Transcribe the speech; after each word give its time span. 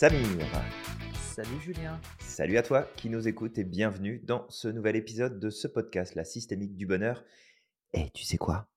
Samir. 0.00 0.24
Salut 1.34 1.60
Julien. 1.60 2.00
Salut 2.20 2.56
à 2.56 2.62
toi 2.62 2.88
qui 2.96 3.10
nous 3.10 3.28
écoute 3.28 3.58
et 3.58 3.64
bienvenue 3.64 4.22
dans 4.24 4.46
ce 4.48 4.66
nouvel 4.66 4.96
épisode 4.96 5.38
de 5.38 5.50
ce 5.50 5.68
podcast, 5.68 6.14
La 6.14 6.24
Systémique 6.24 6.74
du 6.74 6.86
Bonheur. 6.86 7.22
Et 7.92 8.08
tu 8.14 8.24
sais 8.24 8.38
quoi? 8.38 8.70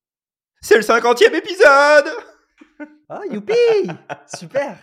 C'est 0.59 0.75
le 0.75 0.82
cinquantième 0.82 1.33
épisode 1.33 2.09
Ah, 3.07 3.21
youpi 3.32 3.54
Super 4.38 4.78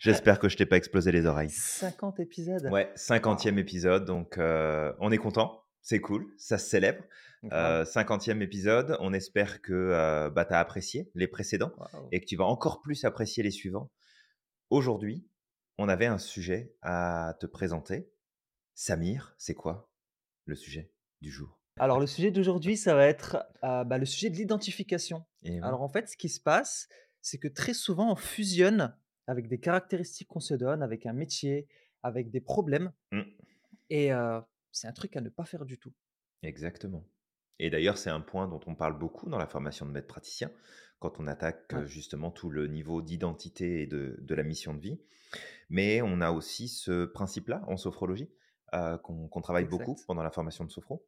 J'espère 0.00 0.40
que 0.40 0.48
je 0.48 0.56
t'ai 0.56 0.66
pas 0.66 0.76
explosé 0.76 1.12
les 1.12 1.24
oreilles. 1.24 1.50
50 1.50 2.18
épisodes. 2.18 2.68
Ouais, 2.72 2.90
cinquantième 2.96 3.60
épisode, 3.60 4.06
donc 4.06 4.38
euh, 4.38 4.92
on 4.98 5.12
est 5.12 5.18
content, 5.18 5.62
c'est 5.82 6.00
cool, 6.00 6.26
ça 6.36 6.58
se 6.58 6.68
célèbre. 6.68 7.04
Euh, 7.52 7.84
cinquantième 7.84 8.42
épisode, 8.42 8.96
on 8.98 9.12
espère 9.12 9.62
que 9.62 9.72
euh, 9.72 10.30
bah, 10.30 10.44
tu 10.44 10.52
as 10.52 10.58
apprécié 10.58 11.12
les 11.14 11.28
précédents 11.28 11.70
et 12.10 12.20
que 12.20 12.26
tu 12.26 12.34
vas 12.34 12.46
encore 12.46 12.80
plus 12.80 13.04
apprécier 13.04 13.44
les 13.44 13.52
suivants. 13.52 13.88
Aujourd'hui, 14.70 15.28
on 15.78 15.88
avait 15.88 16.06
un 16.06 16.18
sujet 16.18 16.74
à 16.82 17.36
te 17.38 17.46
présenter. 17.46 18.10
Samir, 18.74 19.34
c'est 19.38 19.54
quoi 19.54 19.92
le 20.44 20.56
sujet 20.56 20.92
du 21.20 21.30
jour? 21.30 21.60
Alors 21.78 22.00
le 22.00 22.06
sujet 22.06 22.32
d'aujourd'hui, 22.32 22.76
ça 22.76 22.94
va 22.94 23.06
être 23.06 23.46
euh, 23.62 23.84
bah, 23.84 23.98
le 23.98 24.06
sujet 24.06 24.28
de 24.28 24.36
l'identification. 24.36 25.24
Et 25.44 25.52
oui, 25.52 25.60
Alors 25.62 25.82
en 25.82 25.88
fait, 25.88 26.08
ce 26.08 26.16
qui 26.16 26.28
se 26.28 26.40
passe, 26.40 26.88
c'est 27.22 27.38
que 27.38 27.48
très 27.48 27.74
souvent, 27.74 28.10
on 28.10 28.16
fusionne 28.16 28.96
avec 29.28 29.48
des 29.48 29.60
caractéristiques 29.60 30.28
qu'on 30.28 30.40
se 30.40 30.54
donne, 30.54 30.82
avec 30.82 31.06
un 31.06 31.12
métier, 31.12 31.68
avec 32.02 32.30
des 32.30 32.40
problèmes. 32.40 32.92
Mm. 33.12 33.20
Et 33.90 34.12
euh, 34.12 34.40
c'est 34.72 34.88
un 34.88 34.92
truc 34.92 35.16
à 35.16 35.20
ne 35.20 35.28
pas 35.28 35.44
faire 35.44 35.64
du 35.64 35.78
tout. 35.78 35.92
Exactement. 36.42 37.06
Et 37.58 37.70
d'ailleurs, 37.70 37.98
c'est 37.98 38.10
un 38.10 38.20
point 38.20 38.48
dont 38.48 38.60
on 38.66 38.74
parle 38.74 38.98
beaucoup 38.98 39.28
dans 39.28 39.38
la 39.38 39.46
formation 39.46 39.86
de 39.86 39.90
maître 39.90 40.06
praticien, 40.06 40.50
quand 40.98 41.18
on 41.20 41.26
attaque 41.26 41.72
euh, 41.72 41.82
Ouais. 41.82 41.88
justement 41.88 42.30
tout 42.30 42.50
le 42.50 42.66
niveau 42.66 43.02
d'identité 43.02 43.82
et 43.82 43.86
de, 43.86 44.16
de 44.20 44.34
la 44.34 44.42
mission 44.42 44.74
de 44.74 44.80
vie. 44.80 45.00
Mais 45.68 46.00
on 46.02 46.20
a 46.20 46.30
aussi 46.30 46.68
ce 46.68 47.04
principe-là 47.06 47.64
en 47.66 47.76
sophrologie, 47.76 48.30
euh, 48.74 48.98
qu'on 48.98 49.40
travaille 49.40 49.64
beaucoup 49.66 49.96
pendant 50.06 50.22
la 50.22 50.30
formation 50.30 50.64
de 50.64 50.70
sophro, 50.70 51.06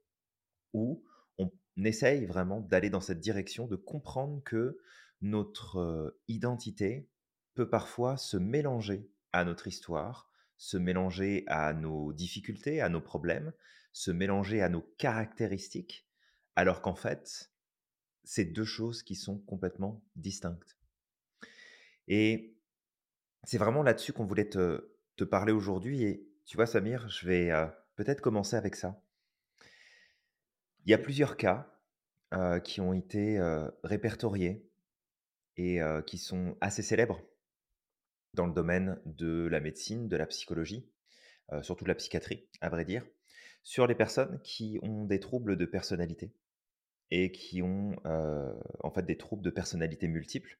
où 0.72 1.04
on 1.38 1.50
essaye 1.84 2.26
vraiment 2.26 2.60
d'aller 2.60 2.90
dans 2.90 3.00
cette 3.00 3.20
direction, 3.20 3.66
de 3.66 3.76
comprendre 3.76 4.42
que 4.44 4.78
notre 5.20 5.78
euh, 5.78 6.20
identité 6.28 7.08
peut 7.54 7.68
parfois 7.68 8.16
se 8.16 8.36
mélanger 8.36 9.10
à 9.32 9.44
notre 9.44 9.66
histoire, 9.66 10.30
se 10.56 10.76
mélanger 10.76 11.44
à 11.46 11.72
nos 11.74 12.12
difficultés, 12.12 12.80
à 12.80 12.88
nos 12.88 13.00
problèmes, 13.00 13.52
se 13.92 14.10
mélanger 14.10 14.62
à 14.62 14.68
nos 14.68 14.82
caractéristiques, 14.98 16.07
alors 16.58 16.82
qu'en 16.82 16.96
fait, 16.96 17.52
c'est 18.24 18.44
deux 18.44 18.64
choses 18.64 19.04
qui 19.04 19.14
sont 19.14 19.38
complètement 19.38 20.02
distinctes. 20.16 20.76
Et 22.08 22.56
c'est 23.44 23.58
vraiment 23.58 23.84
là-dessus 23.84 24.12
qu'on 24.12 24.24
voulait 24.24 24.48
te, 24.48 24.90
parler 25.30 25.52
aujourd'hui. 25.52 26.02
Et 26.02 26.28
tu 26.46 26.56
vois, 26.56 26.66
Samir, 26.66 27.08
je 27.08 27.28
vais 27.28 27.52
euh, 27.52 27.66
peut-être 27.94 28.20
commencer 28.20 28.56
avec 28.56 28.74
ça. 28.74 29.00
Il 30.84 30.90
y 30.90 30.94
a 30.94 30.98
plusieurs 30.98 31.36
cas 31.36 31.72
euh, 32.34 32.58
qui 32.58 32.80
ont 32.80 32.92
été 32.92 33.38
euh, 33.38 33.70
répertoriés 33.84 34.68
et 35.56 35.80
qui 36.06 36.18
sont 36.18 36.56
assez 36.60 36.82
célèbres 36.82 37.20
dans 38.34 38.46
le 38.46 38.52
domaine 38.52 39.00
de 39.06 39.46
la 39.46 39.60
médecine, 39.60 40.08
de 40.08 40.16
la 40.16 40.26
psychologie, 40.26 40.88
surtout 41.62 41.82
de 41.82 41.88
la 41.88 41.96
psychiatrie, 41.96 42.48
à 42.60 42.68
vrai 42.68 42.84
dire, 42.84 43.04
sur 43.64 43.88
les 43.88 43.96
personnes 43.96 44.40
qui 44.42 44.78
ont 44.82 45.04
des 45.04 45.18
troubles 45.18 45.56
de 45.56 45.64
personnalité 45.64 46.32
et 47.10 47.32
qui 47.32 47.62
ont 47.62 47.96
en 48.04 48.90
fait 48.90 49.04
des 49.04 49.16
troubles 49.16 49.42
de 49.42 49.50
personnalité 49.50 50.08
multiples, 50.08 50.58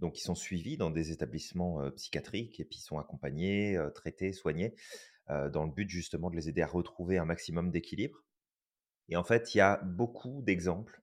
donc 0.00 0.14
qui 0.14 0.22
sont 0.22 0.34
suivis 0.34 0.76
dans 0.76 0.90
des 0.90 1.12
établissements 1.12 1.90
psychiatriques 1.92 2.60
et 2.60 2.64
puis 2.64 2.78
sont 2.78 2.98
accompagnés, 2.98 3.78
traités, 3.94 4.32
soignés, 4.32 4.74
dans 5.28 5.64
le 5.64 5.70
but 5.70 5.88
justement 5.88 6.30
de 6.30 6.36
les 6.36 6.48
aider 6.48 6.62
à 6.62 6.66
retrouver 6.66 7.18
un 7.18 7.24
maximum 7.24 7.70
d'équilibre. 7.70 8.24
Et 9.08 9.16
en 9.16 9.24
fait, 9.24 9.54
il 9.54 9.58
y 9.58 9.60
a 9.60 9.80
beaucoup 9.84 10.42
d'exemples 10.42 11.00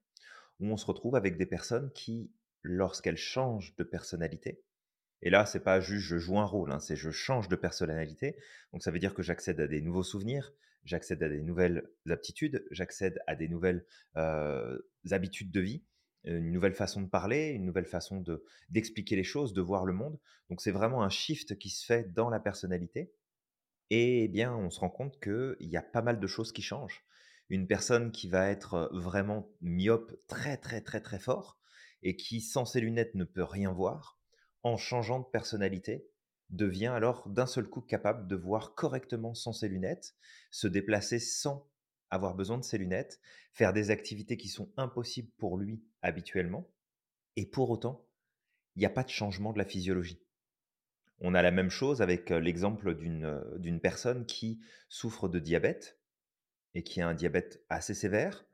où 0.60 0.66
on 0.66 0.76
se 0.76 0.86
retrouve 0.86 1.16
avec 1.16 1.36
des 1.36 1.46
personnes 1.46 1.90
qui, 1.92 2.30
lorsqu'elles 2.62 3.16
changent 3.16 3.74
de 3.76 3.84
personnalité, 3.84 4.62
et 5.22 5.30
là, 5.30 5.46
c'est 5.46 5.60
pas 5.60 5.80
juste 5.80 6.04
je 6.06 6.18
joue 6.18 6.38
un 6.40 6.44
rôle, 6.44 6.72
hein, 6.72 6.80
c'est 6.80 6.96
je 6.96 7.10
change 7.10 7.48
de 7.48 7.54
personnalité. 7.54 8.36
Donc 8.72 8.82
ça 8.82 8.90
veut 8.90 8.98
dire 8.98 9.14
que 9.14 9.22
j'accède 9.22 9.60
à 9.60 9.68
des 9.68 9.80
nouveaux 9.80 10.02
souvenirs, 10.02 10.52
j'accède 10.84 11.22
à 11.22 11.28
des 11.28 11.42
nouvelles 11.42 11.88
aptitudes, 12.08 12.64
j'accède 12.70 13.20
à 13.26 13.34
des 13.36 13.48
nouvelles 13.48 13.84
habitudes 15.10 15.50
de 15.50 15.60
vie, 15.60 15.84
une 16.24 16.52
nouvelle 16.52 16.74
façon 16.74 17.02
de 17.02 17.08
parler, 17.08 17.48
une 17.48 17.64
nouvelle 17.64 17.86
façon 17.86 18.20
de 18.20 18.44
d'expliquer 18.68 19.16
les 19.16 19.24
choses, 19.24 19.52
de 19.52 19.60
voir 19.60 19.84
le 19.84 19.92
monde. 19.92 20.18
Donc 20.50 20.60
c'est 20.60 20.70
vraiment 20.70 21.02
un 21.02 21.08
shift 21.08 21.58
qui 21.58 21.70
se 21.70 21.84
fait 21.84 22.12
dans 22.12 22.30
la 22.30 22.40
personnalité. 22.40 23.12
Et 23.90 24.24
eh 24.24 24.28
bien, 24.28 24.54
on 24.54 24.70
se 24.70 24.80
rend 24.80 24.88
compte 24.88 25.20
qu'il 25.20 25.68
y 25.68 25.76
a 25.76 25.82
pas 25.82 26.00
mal 26.00 26.18
de 26.18 26.26
choses 26.26 26.52
qui 26.52 26.62
changent. 26.62 27.04
Une 27.50 27.66
personne 27.66 28.10
qui 28.10 28.28
va 28.28 28.48
être 28.48 28.88
vraiment 28.92 29.52
myope 29.60 30.14
très 30.28 30.56
très 30.56 30.80
très 30.80 31.00
très 31.00 31.18
fort 31.18 31.58
et 32.02 32.16
qui, 32.16 32.40
sans 32.40 32.64
ses 32.64 32.80
lunettes, 32.80 33.14
ne 33.14 33.24
peut 33.24 33.44
rien 33.44 33.72
voir, 33.72 34.18
en 34.62 34.76
changeant 34.76 35.20
de 35.20 35.26
personnalité, 35.26 36.06
devient 36.52 36.88
alors 36.88 37.28
d'un 37.28 37.46
seul 37.46 37.68
coup 37.68 37.80
capable 37.80 38.28
de 38.28 38.36
voir 38.36 38.74
correctement 38.74 39.34
sans 39.34 39.52
ses 39.52 39.68
lunettes, 39.68 40.14
se 40.50 40.66
déplacer 40.66 41.18
sans 41.18 41.68
avoir 42.10 42.34
besoin 42.34 42.58
de 42.58 42.64
ses 42.64 42.78
lunettes, 42.78 43.20
faire 43.52 43.72
des 43.72 43.90
activités 43.90 44.36
qui 44.36 44.48
sont 44.48 44.70
impossibles 44.76 45.32
pour 45.38 45.56
lui 45.56 45.82
habituellement. 46.02 46.70
Et 47.36 47.46
pour 47.46 47.70
autant, 47.70 48.06
il 48.76 48.80
n'y 48.80 48.86
a 48.86 48.90
pas 48.90 49.02
de 49.02 49.08
changement 49.08 49.52
de 49.52 49.58
la 49.58 49.64
physiologie. 49.64 50.22
On 51.20 51.34
a 51.34 51.42
la 51.42 51.50
même 51.50 51.70
chose 51.70 52.02
avec 52.02 52.30
euh, 52.30 52.40
l'exemple 52.40 52.88
euh, 52.88 53.58
d'une 53.58 53.80
personne 53.80 54.26
qui 54.26 54.60
souffre 54.88 55.28
de 55.28 55.38
diabète 55.38 55.98
et 56.74 56.82
qui 56.82 57.00
a 57.00 57.08
un 57.08 57.14
diabète 57.14 57.64
assez 57.68 57.94
sévère. 57.94 58.44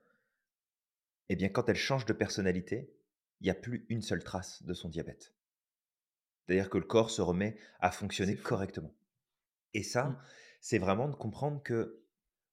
Eh 1.28 1.36
bien, 1.36 1.48
quand 1.48 1.68
elle 1.68 1.76
change 1.76 2.04
de 2.04 2.12
personnalité, 2.12 2.92
il 3.40 3.44
n'y 3.44 3.50
a 3.50 3.54
plus 3.54 3.86
une 3.88 4.02
seule 4.02 4.22
trace 4.22 4.62
de 4.62 4.74
son 4.74 4.88
diabète. 4.88 5.34
C'est-à-dire 6.48 6.70
que 6.70 6.78
le 6.78 6.84
corps 6.84 7.10
se 7.10 7.20
remet 7.20 7.58
à 7.78 7.90
fonctionner 7.90 8.34
correctement. 8.34 8.94
Et 9.74 9.80
Mm. 9.80 9.84
ça, 9.84 10.18
c'est 10.62 10.78
vraiment 10.78 11.08
de 11.08 11.14
comprendre 11.14 11.62
que 11.62 12.02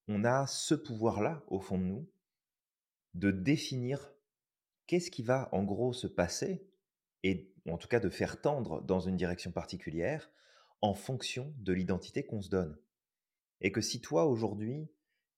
on 0.09 0.25
a 0.25 0.45
ce 0.47 0.75
pouvoir-là 0.75 1.44
au 1.47 1.59
fond 1.59 1.78
de 1.78 1.85
nous 1.85 2.07
de 3.13 3.31
définir 3.31 4.13
qu'est-ce 4.85 5.09
qui 5.09 5.23
va 5.23 5.47
en 5.53 5.63
gros 5.63 5.94
se 5.94 6.07
passer 6.07 6.67
et 7.23 7.53
en 7.69 7.78
tout 7.78 7.88
cas 7.88 8.01
de 8.01 8.09
faire 8.09 8.41
tendre 8.41 8.81
dans 8.81 9.00
une 9.00 9.16
direction 9.16 9.51
particulière 9.51 10.29
en 10.81 10.94
fonction 10.94 11.53
de 11.57 11.72
l'identité 11.72 12.25
qu'on 12.25 12.41
se 12.41 12.50
donne. 12.50 12.78
Et 13.61 13.72
que 13.72 13.81
si 13.81 14.01
toi 14.01 14.25
aujourd'hui, 14.25 14.89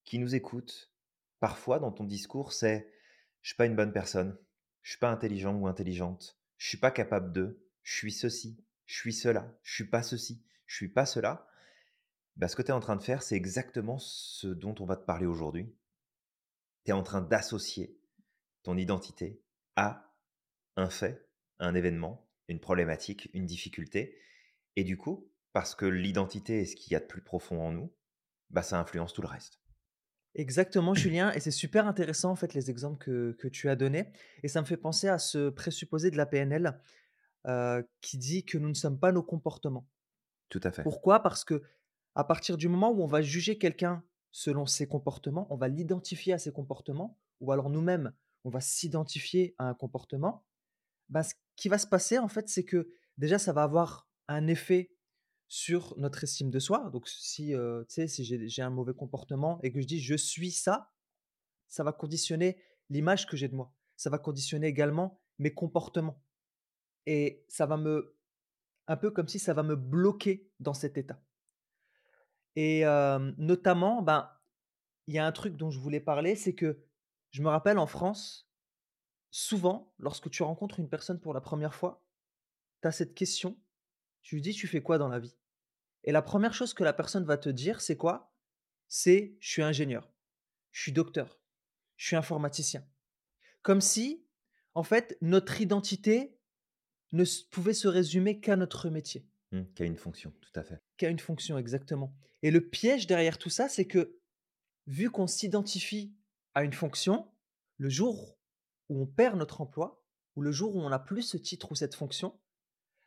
qui 0.04 0.18
nous 0.18 0.34
écoutes, 0.34 0.92
parfois 1.38 1.78
dans 1.78 1.92
ton 1.92 2.04
discours 2.04 2.52
c'est 2.52 2.92
je 3.40 3.50
suis 3.50 3.56
pas 3.56 3.66
une 3.66 3.76
bonne 3.76 3.92
personne, 3.92 4.36
je 4.82 4.90
suis 4.90 4.98
pas 4.98 5.10
intelligent 5.10 5.54
ou 5.54 5.68
intelligente, 5.68 6.36
je 6.56 6.68
suis 6.68 6.78
pas 6.78 6.90
capable 6.90 7.32
de, 7.32 7.67
je 7.88 7.94
suis 7.94 8.12
ceci, 8.12 8.62
je 8.84 8.96
suis 8.96 9.14
cela, 9.14 9.58
je 9.62 9.72
suis 9.72 9.88
pas 9.88 10.02
ceci, 10.02 10.44
je 10.66 10.76
suis 10.76 10.90
pas 10.90 11.06
cela, 11.06 11.48
bah, 12.36 12.46
ce 12.46 12.54
que 12.54 12.60
tu 12.60 12.68
es 12.68 12.72
en 12.72 12.80
train 12.80 12.96
de 12.96 13.02
faire, 13.02 13.22
c'est 13.22 13.34
exactement 13.34 13.98
ce 13.98 14.46
dont 14.46 14.74
on 14.78 14.84
va 14.84 14.96
te 14.96 15.06
parler 15.06 15.24
aujourd'hui. 15.24 15.74
Tu 16.84 16.90
es 16.90 16.92
en 16.92 17.02
train 17.02 17.22
d'associer 17.22 17.98
ton 18.62 18.76
identité 18.76 19.42
à 19.74 20.14
un 20.76 20.90
fait, 20.90 21.26
un 21.60 21.74
événement, 21.74 22.28
une 22.48 22.60
problématique, 22.60 23.30
une 23.32 23.46
difficulté. 23.46 24.18
Et 24.76 24.84
du 24.84 24.98
coup, 24.98 25.32
parce 25.54 25.74
que 25.74 25.86
l'identité 25.86 26.60
est 26.60 26.66
ce 26.66 26.76
qu'il 26.76 26.92
y 26.92 26.96
a 26.96 27.00
de 27.00 27.06
plus 27.06 27.22
profond 27.22 27.62
en 27.62 27.72
nous, 27.72 27.96
bah, 28.50 28.62
ça 28.62 28.78
influence 28.78 29.14
tout 29.14 29.22
le 29.22 29.28
reste. 29.28 29.62
Exactement, 30.34 30.92
Julien. 30.92 31.32
Et 31.32 31.40
c'est 31.40 31.50
super 31.50 31.86
intéressant, 31.86 32.30
en 32.32 32.36
fait, 32.36 32.52
les 32.52 32.68
exemples 32.68 33.02
que, 33.02 33.32
que 33.38 33.48
tu 33.48 33.70
as 33.70 33.76
donnés. 33.76 34.12
Et 34.42 34.48
ça 34.48 34.60
me 34.60 34.66
fait 34.66 34.76
penser 34.76 35.08
à 35.08 35.18
ce 35.18 35.48
présupposé 35.48 36.10
de 36.10 36.18
la 36.18 36.26
PNL 36.26 36.78
euh, 37.46 37.82
qui 38.00 38.18
dit 38.18 38.44
que 38.44 38.58
nous 38.58 38.68
ne 38.68 38.74
sommes 38.74 38.98
pas 38.98 39.12
nos 39.12 39.22
comportements. 39.22 39.88
Tout 40.48 40.60
à 40.62 40.70
fait. 40.70 40.82
Pourquoi? 40.82 41.20
Parce 41.20 41.44
que 41.44 41.62
à 42.14 42.24
partir 42.24 42.56
du 42.56 42.68
moment 42.68 42.90
où 42.90 43.02
on 43.02 43.06
va 43.06 43.22
juger 43.22 43.58
quelqu'un 43.58 44.02
selon 44.30 44.66
ses 44.66 44.88
comportements, 44.88 45.46
on 45.50 45.56
va 45.56 45.68
l'identifier 45.68 46.32
à 46.32 46.38
ses 46.38 46.52
comportements, 46.52 47.18
ou 47.40 47.52
alors 47.52 47.70
nous-mêmes, 47.70 48.12
on 48.44 48.50
va 48.50 48.60
s'identifier 48.60 49.54
à 49.58 49.68
un 49.68 49.74
comportement, 49.74 50.44
bah, 51.08 51.22
ce 51.22 51.34
qui 51.56 51.68
va 51.68 51.78
se 51.78 51.86
passer, 51.86 52.18
en 52.18 52.28
fait, 52.28 52.48
c'est 52.48 52.64
que 52.64 52.90
déjà, 53.16 53.38
ça 53.38 53.52
va 53.52 53.62
avoir 53.62 54.08
un 54.26 54.46
effet 54.46 54.90
sur 55.48 55.94
notre 55.96 56.24
estime 56.24 56.50
de 56.50 56.58
soi. 56.58 56.90
Donc, 56.92 57.08
si, 57.08 57.54
euh, 57.54 57.84
si 57.88 58.24
j'ai 58.24 58.62
un 58.62 58.70
mauvais 58.70 58.94
comportement 58.94 59.60
et 59.62 59.72
que 59.72 59.80
je 59.80 59.86
dis 59.86 60.00
je 60.00 60.14
suis 60.14 60.50
ça, 60.50 60.92
ça 61.68 61.84
va 61.84 61.92
conditionner 61.92 62.58
l'image 62.90 63.26
que 63.26 63.36
j'ai 63.36 63.48
de 63.48 63.54
moi. 63.54 63.74
Ça 63.96 64.10
va 64.10 64.18
conditionner 64.18 64.66
également 64.66 65.20
mes 65.38 65.52
comportements. 65.52 66.22
Et 67.10 67.42
ça 67.48 67.64
va 67.64 67.78
me, 67.78 68.14
un 68.86 68.98
peu 68.98 69.10
comme 69.10 69.28
si 69.28 69.38
ça 69.38 69.54
va 69.54 69.62
me 69.62 69.76
bloquer 69.76 70.46
dans 70.60 70.74
cet 70.74 70.98
état. 70.98 71.18
Et 72.54 72.84
notamment, 73.38 74.02
ben, 74.02 74.30
il 75.06 75.14
y 75.14 75.18
a 75.18 75.24
un 75.24 75.32
truc 75.32 75.56
dont 75.56 75.70
je 75.70 75.80
voulais 75.80 76.00
parler, 76.00 76.36
c'est 76.36 76.54
que 76.54 76.84
je 77.30 77.40
me 77.42 77.48
rappelle 77.48 77.78
en 77.78 77.86
France, 77.86 78.52
souvent, 79.30 79.94
lorsque 79.98 80.28
tu 80.28 80.42
rencontres 80.42 80.80
une 80.80 80.90
personne 80.90 81.18
pour 81.18 81.32
la 81.32 81.40
première 81.40 81.74
fois, 81.74 82.04
tu 82.82 82.88
as 82.88 82.92
cette 82.92 83.14
question, 83.14 83.58
Tu 84.22 84.34
lui 84.34 84.42
dis: 84.42 84.52
«Tu 84.52 84.66
fais 84.66 84.82
quoi 84.82 84.98
dans 84.98 85.08
la 85.08 85.18
vie?» 85.18 85.34
et 86.04 86.12
la 86.12 86.20
première 86.22 86.52
chose 86.52 86.74
que 86.74 86.84
la 86.84 86.92
personne 86.92 87.24
va 87.24 87.38
te 87.38 87.48
dire, 87.48 87.80
c'est 87.80 87.96
quoi? 87.96 88.34
C'est: 88.86 89.36
«Je 89.40 89.50
suis 89.50 89.62
ingénieur, 89.62 90.12
je 90.70 90.82
suis 90.82 90.92
docteur, 90.92 91.40
je 91.96 92.06
suis 92.06 92.16
informaticien». 92.16 92.86
Comme 93.62 93.80
si, 93.80 94.26
en 94.74 94.82
fait, 94.82 95.16
notre 95.22 95.60
identité 95.62 96.37
ne 97.12 97.24
pouvait 97.50 97.74
se 97.74 97.88
résumer 97.88 98.40
qu'à 98.40 98.56
notre 98.56 98.90
métier. 98.90 99.26
Mmh, 99.52 99.62
qui 99.74 99.82
a 99.82 99.86
une 99.86 99.96
fonction, 99.96 100.32
tout 100.40 100.60
à 100.60 100.62
fait. 100.62 100.82
Qu'à 100.96 101.08
une 101.08 101.18
fonction, 101.18 101.58
exactement 101.58 102.14
et 102.42 102.52
le 102.52 102.60
piège 102.60 103.08
derrière 103.08 103.36
tout 103.36 103.50
ça, 103.50 103.68
c'est 103.68 103.86
que, 103.86 104.16
vu 104.86 105.10
qu'on 105.10 105.26
s'identifie 105.26 106.14
à 106.54 106.62
une 106.62 106.72
fonction, 106.72 107.28
le 107.78 107.88
jour 107.88 108.38
où 108.88 109.02
on 109.02 109.06
perd 109.06 109.36
notre 109.36 109.60
emploi 109.60 110.04
ou 110.36 110.42
le 110.42 110.52
jour 110.52 110.76
où 110.76 110.80
on 110.80 110.88
n'a 110.88 111.00
plus 111.00 111.22
ce 111.22 111.36
titre 111.36 111.72
ou 111.72 111.74
cette 111.74 111.96
fonction, 111.96 112.38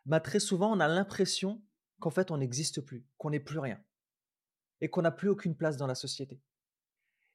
bah, 0.06 0.20
très 0.20 0.42
souvent, 0.42 0.70
on 0.76 0.82
a 0.82 0.90
l'impression 0.90 1.64
qu'en 2.02 2.10
fait, 2.10 2.30
on 2.30 2.40
n'existe 2.40 2.82
plus, 2.82 3.06
qu'on 3.18 3.30
n'est 3.30 3.40
plus 3.40 3.60
rien 3.60 3.82
et 4.82 4.90
qu'on 4.90 5.04
n'a 5.04 5.12
plus 5.12 5.30
aucune 5.30 5.56
place 5.56 5.78
dans 5.78 5.88
la 5.88 5.96
société 5.96 6.42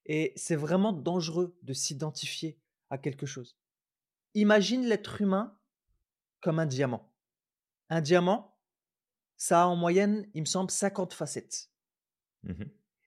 et 0.06 0.32
c'est 0.36 0.56
vraiment 0.56 0.92
dangereux 0.92 1.58
de 1.62 1.72
s'identifier 1.72 2.58
à 2.90 2.98
quelque 2.98 3.26
chose. 3.26 3.58
Imagine 4.34 4.86
l'être 4.86 5.20
humain 5.20 5.58
comme 6.46 6.60
un 6.60 6.66
diamant. 6.66 7.12
Un 7.88 8.00
diamant, 8.00 8.56
ça 9.36 9.64
a 9.64 9.66
en 9.66 9.74
moyenne, 9.74 10.30
il 10.32 10.42
me 10.42 10.46
semble, 10.46 10.70
50 10.70 11.12
facettes. 11.12 11.72
Mmh 12.44 12.52
mh. 12.52 12.64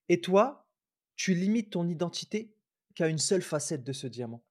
Et 0.10 0.20
toi, 0.20 0.68
tu 1.16 1.34
limites 1.34 1.70
ton 1.70 1.88
identité 1.88 2.54
qu'à 2.96 3.08
une 3.08 3.18
seule 3.18 3.42
facette 3.42 3.86
de 3.86 3.94
ce 3.94 4.08
diamant. 4.08 4.44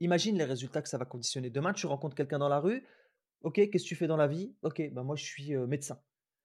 Imagine 0.00 0.36
les 0.36 0.42
résultats 0.42 0.82
que 0.82 0.88
ça 0.88 0.98
va 0.98 1.04
conditionner. 1.04 1.48
Demain, 1.48 1.72
tu 1.72 1.86
rencontres 1.86 2.16
quelqu'un 2.16 2.40
dans 2.40 2.48
la 2.48 2.58
rue: 2.58 2.84
«OK, 3.42 3.54
qu'est-ce 3.54 3.84
que 3.84 3.88
tu 3.88 3.94
fais 3.94 4.08
dans 4.08 4.16
la 4.16 4.26
vie?» 4.26 4.52
«OK, 4.62 4.82
bah, 4.90 5.04
moi 5.04 5.14
je 5.14 5.24
suis, 5.24 5.56
médecin». 5.56 6.02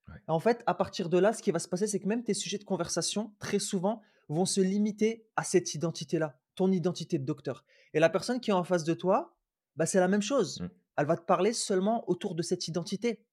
Ouais. 0.09 0.21
En 0.27 0.39
fait, 0.39 0.62
à 0.68 0.75
partir 0.75 1.09
de 1.09 1.18
là, 1.18 1.33
ce 1.33 1.42
qui 1.42 1.50
va 1.50 1.57
se 1.57 1.68
passer, 1.68 1.88
c'est 1.88 2.00
que 2.00 2.07
même 2.07 2.24
tes 2.24 2.36
sujets 2.36 2.59
de 2.59 2.65
conversation, 2.65 3.33
très 3.39 3.57
souvent, 3.57 4.04
vont 4.30 4.45
se 4.45 4.62
limiter 4.62 5.27
à 5.36 5.44
cette 5.44 5.74
identité-là, 5.74 6.39
ton 6.54 6.71
identité 6.71 7.18
de 7.18 7.25
docteur 7.25 7.65
et 7.95 8.00
la 8.00 8.09
personne 8.09 8.39
qui 8.39 8.51
est 8.51 8.54
en 8.54 8.63
face 8.63 8.83
de 8.83 8.94
toi, 8.94 9.36
bah, 9.75 9.88
c'est 9.88 10.00
la 10.00 10.07
même 10.07 10.21
chose. 10.21 10.62
Mmh. 10.62 10.69
Elle 10.98 11.06
va 11.06 11.18
te 11.18 11.26
parler 11.26 11.54
seulement 11.54 12.10
autour 12.10 12.36
de 12.36 12.42
cette 12.42 12.68
identité 12.68 13.26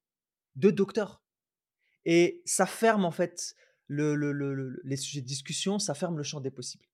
de 0.56 0.70
docteur 0.70 1.22
et 2.04 2.42
ça 2.44 2.66
ferme 2.66 3.04
en 3.04 3.10
fait 3.10 3.54
le 3.86 4.14
le 4.14 4.32
le 4.32 4.54
le 4.54 4.80
les 4.84 4.96
sujets 4.96 5.20
de 5.20 5.26
discussion, 5.26 5.78
ça 5.78 5.94
ferme 5.94 6.16
le 6.16 6.22
champ 6.22 6.40
des 6.40 6.50
possibles. 6.50 6.86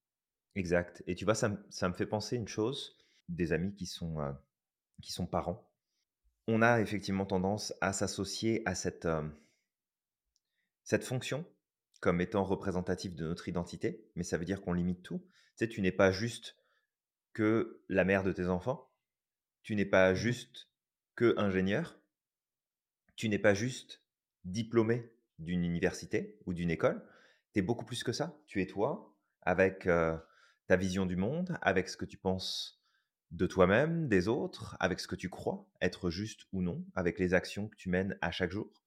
Exact 0.55 1.03
et 1.07 1.15
tu 1.15 1.25
vois, 1.25 1.35
ça 1.35 1.49
me 1.49 1.95
fait 1.95 2.07
penser 2.07 2.37
une 2.37 2.49
chose, 2.49 2.97
des 3.29 3.53
amis 3.53 3.75
qui 3.75 3.87
sont, 3.87 4.21
heu, 4.21 4.33
qui 5.03 5.13
sont 5.13 5.27
parents. 5.27 5.71
On 6.49 6.63
a 6.63 6.81
effectivement 6.81 7.27
tendance 7.27 7.73
à 7.81 7.93
s'associer 7.93 8.63
à 8.67 8.75
cette, 8.75 9.05
hem 9.05 9.35
cette 10.83 11.05
fonction 11.05 11.45
comme 12.01 12.21
étant 12.21 12.45
représentative 12.45 13.15
de 13.15 13.27
notre 13.27 13.49
identité, 13.49 14.11
mais 14.17 14.25
ça 14.25 14.39
veut 14.39 14.47
dire 14.47 14.63
qu'on 14.63 14.73
limite 14.73 15.03
tout. 15.03 15.19
Tu 15.19 15.29
sais, 15.57 15.69
tu 15.69 15.83
n'es 15.83 15.93
pas 15.93 16.11
juste 16.11 16.57
que 17.35 17.85
la 17.89 18.05
mère 18.05 18.25
de 18.25 18.33
tes 18.33 18.47
enfants, 18.47 18.90
tu 19.63 19.77
n'es 19.77 19.85
pas 19.85 20.15
juste 20.15 20.69
qu'ingénieur 21.17 22.01
tu 23.21 23.29
n'es 23.29 23.39
pas 23.39 23.53
juste 23.53 24.03
diplômé 24.47 25.13
d'une 25.39 25.63
université 25.63 26.39
ou 26.47 26.55
d'une 26.55 26.71
école, 26.71 27.05
tu 27.53 27.59
es 27.59 27.63
beaucoup 27.63 27.85
plus 27.85 28.03
que 28.03 28.13
ça. 28.13 28.41
Tu 28.47 28.63
es 28.63 28.67
toi 28.67 29.15
avec, 29.43 29.87
heu, 29.87 30.19
ta 30.67 30.77
vision 30.77 31.05
du 31.05 31.17
monde, 31.17 31.59
avec 31.61 31.91
ce 31.91 31.99
que 31.99 32.07
tu 32.07 32.17
penses 32.17 32.83
de 33.31 33.47
toi-même, 33.47 34.09
des 34.09 34.27
autres, 34.27 34.75
avec 34.81 35.01
ce 35.01 35.07
que 35.07 35.17
tu 35.17 35.29
crois 35.29 35.69
être 35.83 36.09
juste 36.09 36.47
ou 36.53 36.63
non, 36.63 36.83
avec 36.95 37.19
les 37.19 37.35
actions 37.35 37.69
que 37.69 37.77
tu 37.77 37.91
mènes 37.91 38.17
à 38.23 38.31
chaque 38.31 38.53
jour 38.53 38.87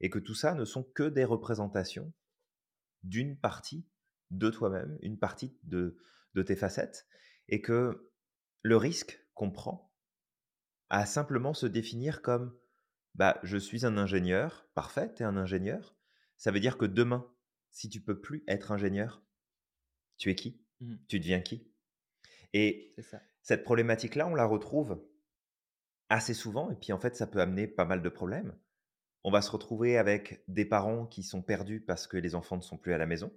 et 0.00 0.08
que 0.08 0.20
tout 0.20 0.36
ça 0.36 0.54
ne 0.54 0.64
sont 0.64 0.84
que 0.84 1.08
des 1.08 1.24
représentations 1.24 2.12
d'une 3.02 3.36
partie 3.36 3.88
de 4.30 4.50
toi-même, 4.50 4.98
une 5.02 5.18
partie 5.18 5.58
de 5.64 5.98
de 6.34 6.42
tes 6.42 6.56
facettes 6.56 7.08
et 7.48 7.60
que 7.60 8.12
le 8.62 8.76
risque 8.76 9.20
qu'on 9.34 9.50
prend 9.50 9.93
à 10.90 11.06
simplement 11.06 11.54
se 11.54 11.66
définir 11.66 12.22
comme, 12.22 12.56
bah, 13.14 13.38
je 13.42 13.56
suis 13.56 13.86
un 13.86 13.96
ingénieur, 13.96 14.68
parfait, 14.74 15.12
tu 15.14 15.22
es 15.22 15.26
un 15.26 15.36
ingénieur. 15.36 15.96
Ça 16.36 16.50
veut 16.50 16.60
dire 16.60 16.78
que 16.78 16.84
demain, 16.84 17.30
si 17.70 17.88
tu 17.88 18.00
peux 18.00 18.20
plus 18.20 18.44
être 18.48 18.72
ingénieur, 18.72 19.22
tu 20.16 20.30
es 20.30 20.34
qui? 20.34 20.64
Mmh 20.80 20.92
mh. 20.92 20.98
Tu 21.08 21.20
deviens 21.20 21.40
qui? 21.40 21.70
Et 22.52 22.94
ça. 22.98 23.20
cette 23.42 23.64
problématique-là, 23.64 24.26
on 24.26 24.34
la 24.34 24.46
retrouve 24.46 25.04
assez 26.08 26.34
souvent 26.34 26.70
et 26.70 26.76
puis 26.76 26.92
en 26.92 26.98
fait, 26.98 27.16
ça 27.16 27.26
peut 27.26 27.40
amener 27.40 27.66
pas 27.66 27.84
mal 27.84 28.02
de 28.02 28.08
problèmes. 28.08 28.56
On 29.24 29.30
va 29.30 29.42
se 29.42 29.50
retrouver 29.50 29.96
avec 29.96 30.44
des 30.48 30.66
parents 30.66 31.06
qui 31.06 31.22
sont 31.22 31.42
perdus 31.42 31.80
parce 31.80 32.06
que 32.06 32.16
les 32.16 32.34
enfants 32.34 32.56
ne 32.56 32.62
sont 32.62 32.76
plus 32.76 32.92
à 32.92 32.98
la 32.98 33.06
maison. 33.06 33.32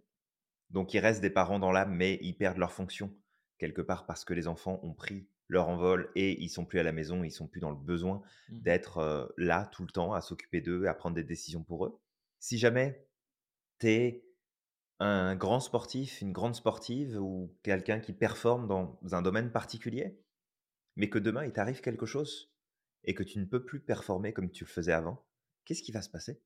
Donc 0.70 0.94
ils 0.94 1.00
restent 1.00 1.22
des 1.22 1.30
parents 1.30 1.60
dans 1.60 1.72
l'âme, 1.72 1.96
mais 1.96 2.20
ils 2.22 2.38
perdent 2.38 2.58
leur 2.58 2.74
fonction 2.74 3.16
quelque 3.58 3.82
part 3.82 4.06
parce 4.06 4.26
que 4.26 4.34
les 4.34 4.48
enfants 4.48 4.80
ont 4.84 4.94
pris 4.94 5.30
leur 5.48 5.70
envol 5.70 6.12
et 6.16 6.42
ils 6.42 6.50
sont 6.50 6.66
plus 6.66 6.80
à 6.80 6.84
la 6.84 6.92
maison, 6.92 7.24
ils 7.24 7.32
sont 7.32 7.48
plus 7.48 7.60
dans 7.62 7.72
le 7.72 7.78
besoin 7.78 8.22
Mmh 8.50 8.58
mh. 8.58 8.62
d'être, 8.64 9.34
là 9.38 9.66
tout 9.68 9.84
le 9.84 9.90
temps 9.92 10.14
à 10.14 10.22
s'occuper 10.22 10.62
d'eux, 10.62 10.86
à 10.88 10.94
prendre 10.94 11.16
des 11.16 11.24
décisions 11.24 11.64
pour 11.64 11.86
eux. 11.86 12.00
Si 12.40 12.58
jamais 12.58 13.08
tu 13.80 13.88
es 13.90 14.26
un 15.00 15.36
grand 15.36 15.60
sportif, 15.60 16.22
une 16.22 16.34
grande 16.34 16.56
sportive 16.56 17.18
ou 17.22 17.56
quelqu'un 17.64 18.00
qui 18.00 18.14
performe 18.14 18.68
dans 18.68 19.00
un 19.14 19.22
domaine 19.22 19.52
particulier, 19.52 20.20
mais 20.96 21.10
que 21.10 21.20
demain 21.20 21.46
il 21.46 21.54
t'arrive 21.54 21.82
quelque 21.82 22.06
chose 22.06 22.54
et 23.04 23.14
que 23.14 23.24
tu 23.24 23.40
ne 23.40 23.46
peux 23.46 23.64
plus 23.64 23.80
performer 23.80 24.34
comme 24.34 24.52
tu 24.52 24.66
le 24.66 24.70
faisais 24.70 24.94
avant, 24.94 25.26
qu'est-ce 25.66 25.84
qui 25.84 25.92
va 25.92 26.02
se 26.02 26.10
passer? 26.10 26.42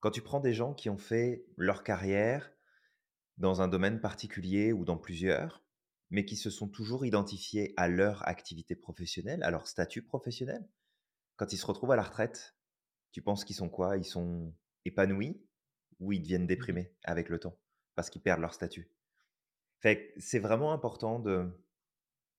Quand 0.00 0.10
tu 0.10 0.22
prends 0.22 0.40
des 0.40 0.54
gens 0.54 0.74
qui 0.74 0.88
ont 0.90 0.98
fait 0.98 1.46
leur 1.58 1.82
carrière 1.84 2.50
dans 3.38 3.62
un 3.62 3.68
domaine 3.68 4.00
particulier 4.00 4.72
ou 4.72 4.84
dans 4.86 4.98
plusieurs, 4.98 5.65
mais 6.10 6.24
qui 6.24 6.36
se 6.36 6.50
sont 6.50 6.68
toujours 6.68 7.06
identifiés 7.06 7.74
à 7.76 7.88
leur 7.88 8.26
activité 8.28 8.76
professionnelle, 8.76 9.42
à 9.42 9.50
leur 9.50 9.66
statut 9.68 10.02
professionnel. 10.02 10.68
Quand 11.36 11.52
ils 11.52 11.58
se 11.58 11.66
retrouvent 11.66 11.92
à 11.92 11.96
la 11.96 12.02
retraite, 12.02 12.56
tu 13.12 13.22
penses 13.22 13.44
qu'ils 13.44 13.56
sont 13.56 13.70
quoi? 13.70 13.96
Ils 13.98 14.04
sont 14.04 14.54
épanouis 14.84 15.42
ou 16.00 16.12
ils 16.12 16.22
deviennent 16.22 16.46
Mmh 16.48 16.62
mh. 16.62 16.66
déprimés 16.66 16.94
avec 17.04 17.28
le 17.28 17.40
temps? 17.40 17.58
Parce 17.94 18.10
qu'ils 18.10 18.22
perdent 18.22 18.40
leur 18.42 18.54
statut? 18.54 18.90
Fait 19.80 20.14
c'est 20.18 20.38
vraiment 20.38 20.72
important 20.72 21.18
de 21.20 21.50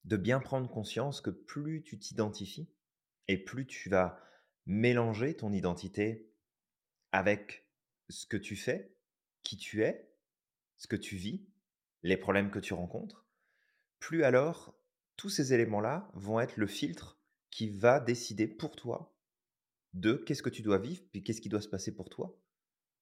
de 0.06 0.18
bien 0.18 0.40
prendre 0.40 0.70
conscience 0.70 1.22
que 1.22 1.30
plus 1.30 1.84
tu 1.84 2.00
t'identifies 2.00 2.70
et 3.28 3.38
plus 3.44 3.68
tu 3.68 3.90
vas 3.90 4.22
mélanger 4.66 5.36
ton 5.36 5.52
identité 5.52 6.32
avec 7.12 7.70
ce 8.10 8.26
que 8.26 8.38
tu 8.38 8.56
fais, 8.56 8.98
qui 9.44 9.58
tu 9.58 9.84
es, 9.84 10.14
ce 10.78 10.88
que 10.88 10.96
tu 10.96 11.18
vis, 11.18 11.48
les 12.04 12.18
problèmes 12.18 12.52
que 12.52 12.60
tu 12.60 12.74
rencontres, 12.74 13.27
plus 14.00 14.24
alors 14.24 14.76
tous 15.16 15.30
ces 15.30 15.54
éléments-là 15.54 16.10
vont 16.14 16.40
être 16.40 16.58
le 16.58 16.68
filtre 16.68 17.20
qui 17.50 17.70
va 17.70 18.00
décider 18.00 18.48
pour 18.48 18.76
toi 18.76 19.16
de 19.94 20.14
qu'est-ce 20.14 20.44
que 20.44 20.50
tu 20.50 20.62
dois 20.62 20.78
vivre, 20.78 21.02
puis 21.12 21.24
qu'est-ce 21.24 21.42
qui 21.42 21.50
doit 21.50 21.62
se 21.62 21.68
passer 21.70 21.96
pour 21.96 22.10
toi. 22.10 22.38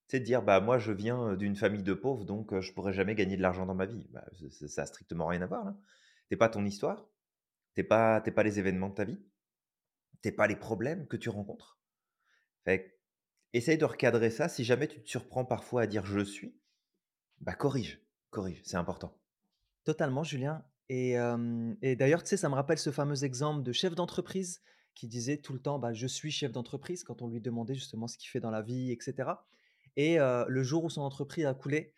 Sais, 0.07 0.19
de 0.19 0.25
dire: 0.25 0.43
«Bah, 0.43 0.61
moi, 0.61 0.77
je 0.77 0.91
viens, 0.91 1.35
d'une 1.35 1.55
famille 1.55 1.83
de 1.83 1.93
pauvres, 1.93 2.25
donc 2.25 2.57
je 2.59 2.71
pourrais 2.73 2.93
jamais 2.93 3.15
gagner 3.15 3.37
de 3.37 3.41
l'argent 3.41 3.65
dans 3.65 3.73
ma 3.73 3.87
vie». 3.87 4.07
Bah, 4.11 4.23
ça 4.67 4.83
a 4.83 4.85
strictement 4.85 5.25
rien 5.27 5.41
à 5.41 5.47
voir, 5.47 5.65
là. 5.65 5.75
Tu 6.29 6.35
es 6.35 6.37
pas 6.37 6.47
ton 6.47 6.63
histoire, 6.63 7.09
tu 7.73 7.81
es 7.81 7.83
pas 7.83 8.21
tu 8.21 8.29
es 8.29 8.31
pas 8.31 8.43
les 8.43 8.59
événements 8.59 8.89
de 8.89 8.95
ta 8.95 9.03
vie, 9.03 9.19
tu 10.21 10.29
es 10.29 10.31
pas 10.31 10.47
les 10.47 10.55
problèmes 10.55 11.07
que 11.07 11.17
tu 11.17 11.29
rencontres. 11.29 11.79
Fait 12.63 12.99
qu'essaye 13.51 13.77
de 13.77 13.85
recadrer 13.85 14.29
ça. 14.29 14.47
Si 14.47 14.63
jamais 14.63 14.87
tu 14.87 15.03
te 15.03 15.09
surprends 15.09 15.45
parfois 15.45 15.81
à 15.81 15.87
dire: 15.87 16.05
«Je 16.05 16.21
suis», 16.21 16.55
bah, 17.41 17.55
corrige, 17.55 17.99
corrige, 18.29 18.61
c'est 18.63 18.77
important. 18.77 19.19
Totalement, 19.83 20.23
Julien 20.23 20.63
et 20.89 21.95
d'ailleurs, 21.95 22.23
tu 22.23 22.29
sais, 22.29 22.37
ça 22.37 22.49
me 22.49 22.55
rappelle 22.55 22.77
ce 22.79 22.91
fameux 22.91 23.23
exemple 23.23 23.63
de 23.63 23.71
chef 23.71 23.95
d'entreprise 23.95 24.61
qui 24.95 25.07
disait 25.07 25.37
tout 25.37 25.53
le 25.53 25.59
temps: 25.59 25.79
«Bah, 25.79 25.93
je 25.93 26.07
suis 26.07 26.31
chef 26.31 26.51
d'entreprise», 26.51 27.03
quand 27.03 27.21
on 27.21 27.27
lui 27.27 27.41
demandait 27.41 27.75
justement 27.75 28.07
ce 28.07 28.17
qu'il 28.17 28.29
fait 28.29 28.39
dans 28.39 28.51
la 28.51 28.61
vie 28.61 28.91
et 28.91 28.97
cetera 29.01 29.47
et 29.97 30.17
le 30.19 30.63
jour 30.63 30.83
où 30.85 30.89
son 30.89 31.01
entreprise 31.01 31.45
a 31.45 31.53
coulé, 31.53 31.93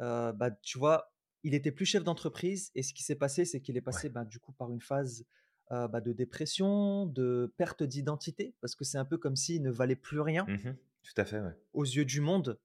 bah, 0.00 0.50
tu 0.62 0.78
vois, 0.78 1.14
il 1.44 1.54
était 1.54 1.72
plus 1.72 1.86
chef 1.86 2.04
d'entreprise 2.04 2.70
et 2.76 2.82
ce 2.84 2.94
qui 2.94 3.02
s'est 3.04 3.16
passé, 3.16 3.44
c'est 3.46 3.60
qu'il 3.62 3.76
est 3.76 3.82
Ouais. 3.90 4.02
passé, 4.02 4.10
bah, 4.10 4.24
du 4.26 4.40
coup, 4.40 4.52
par 4.52 4.72
une 4.72 4.80
phase, 4.82 5.26
bah, 5.70 6.00
de 6.02 6.12
dépression, 6.12 7.06
de 7.06 7.52
perte 7.58 7.82
d'identité 7.84 8.54
parce 8.62 8.74
que 8.76 8.84
c'est 8.84 8.98
un 8.98 9.06
peu 9.06 9.18
comme 9.18 9.36
s'il 9.36 9.62
ne 9.62 9.70
valait 9.72 9.96
plus 9.96 10.20
rien 10.20 10.48
Mmh 10.48 10.54
mh. 10.64 10.76
Tout 11.02 11.20
à 11.20 11.24
fait, 11.24 11.40
ouais. 11.40 11.54
aux 11.72 11.84
yeux 11.84 12.04
du 12.04 12.20
monde 12.20 12.60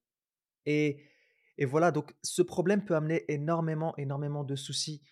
et 0.65 1.03
et 1.59 1.65
voilà, 1.65 1.91
donc 1.91 2.15
ce 2.24 2.41
problème 2.41 2.86
peut 2.86 2.95
amener 2.95 3.25
énormément, 3.31 3.95
énormément 3.97 4.43
de 4.43 4.55
soucis 4.55 5.03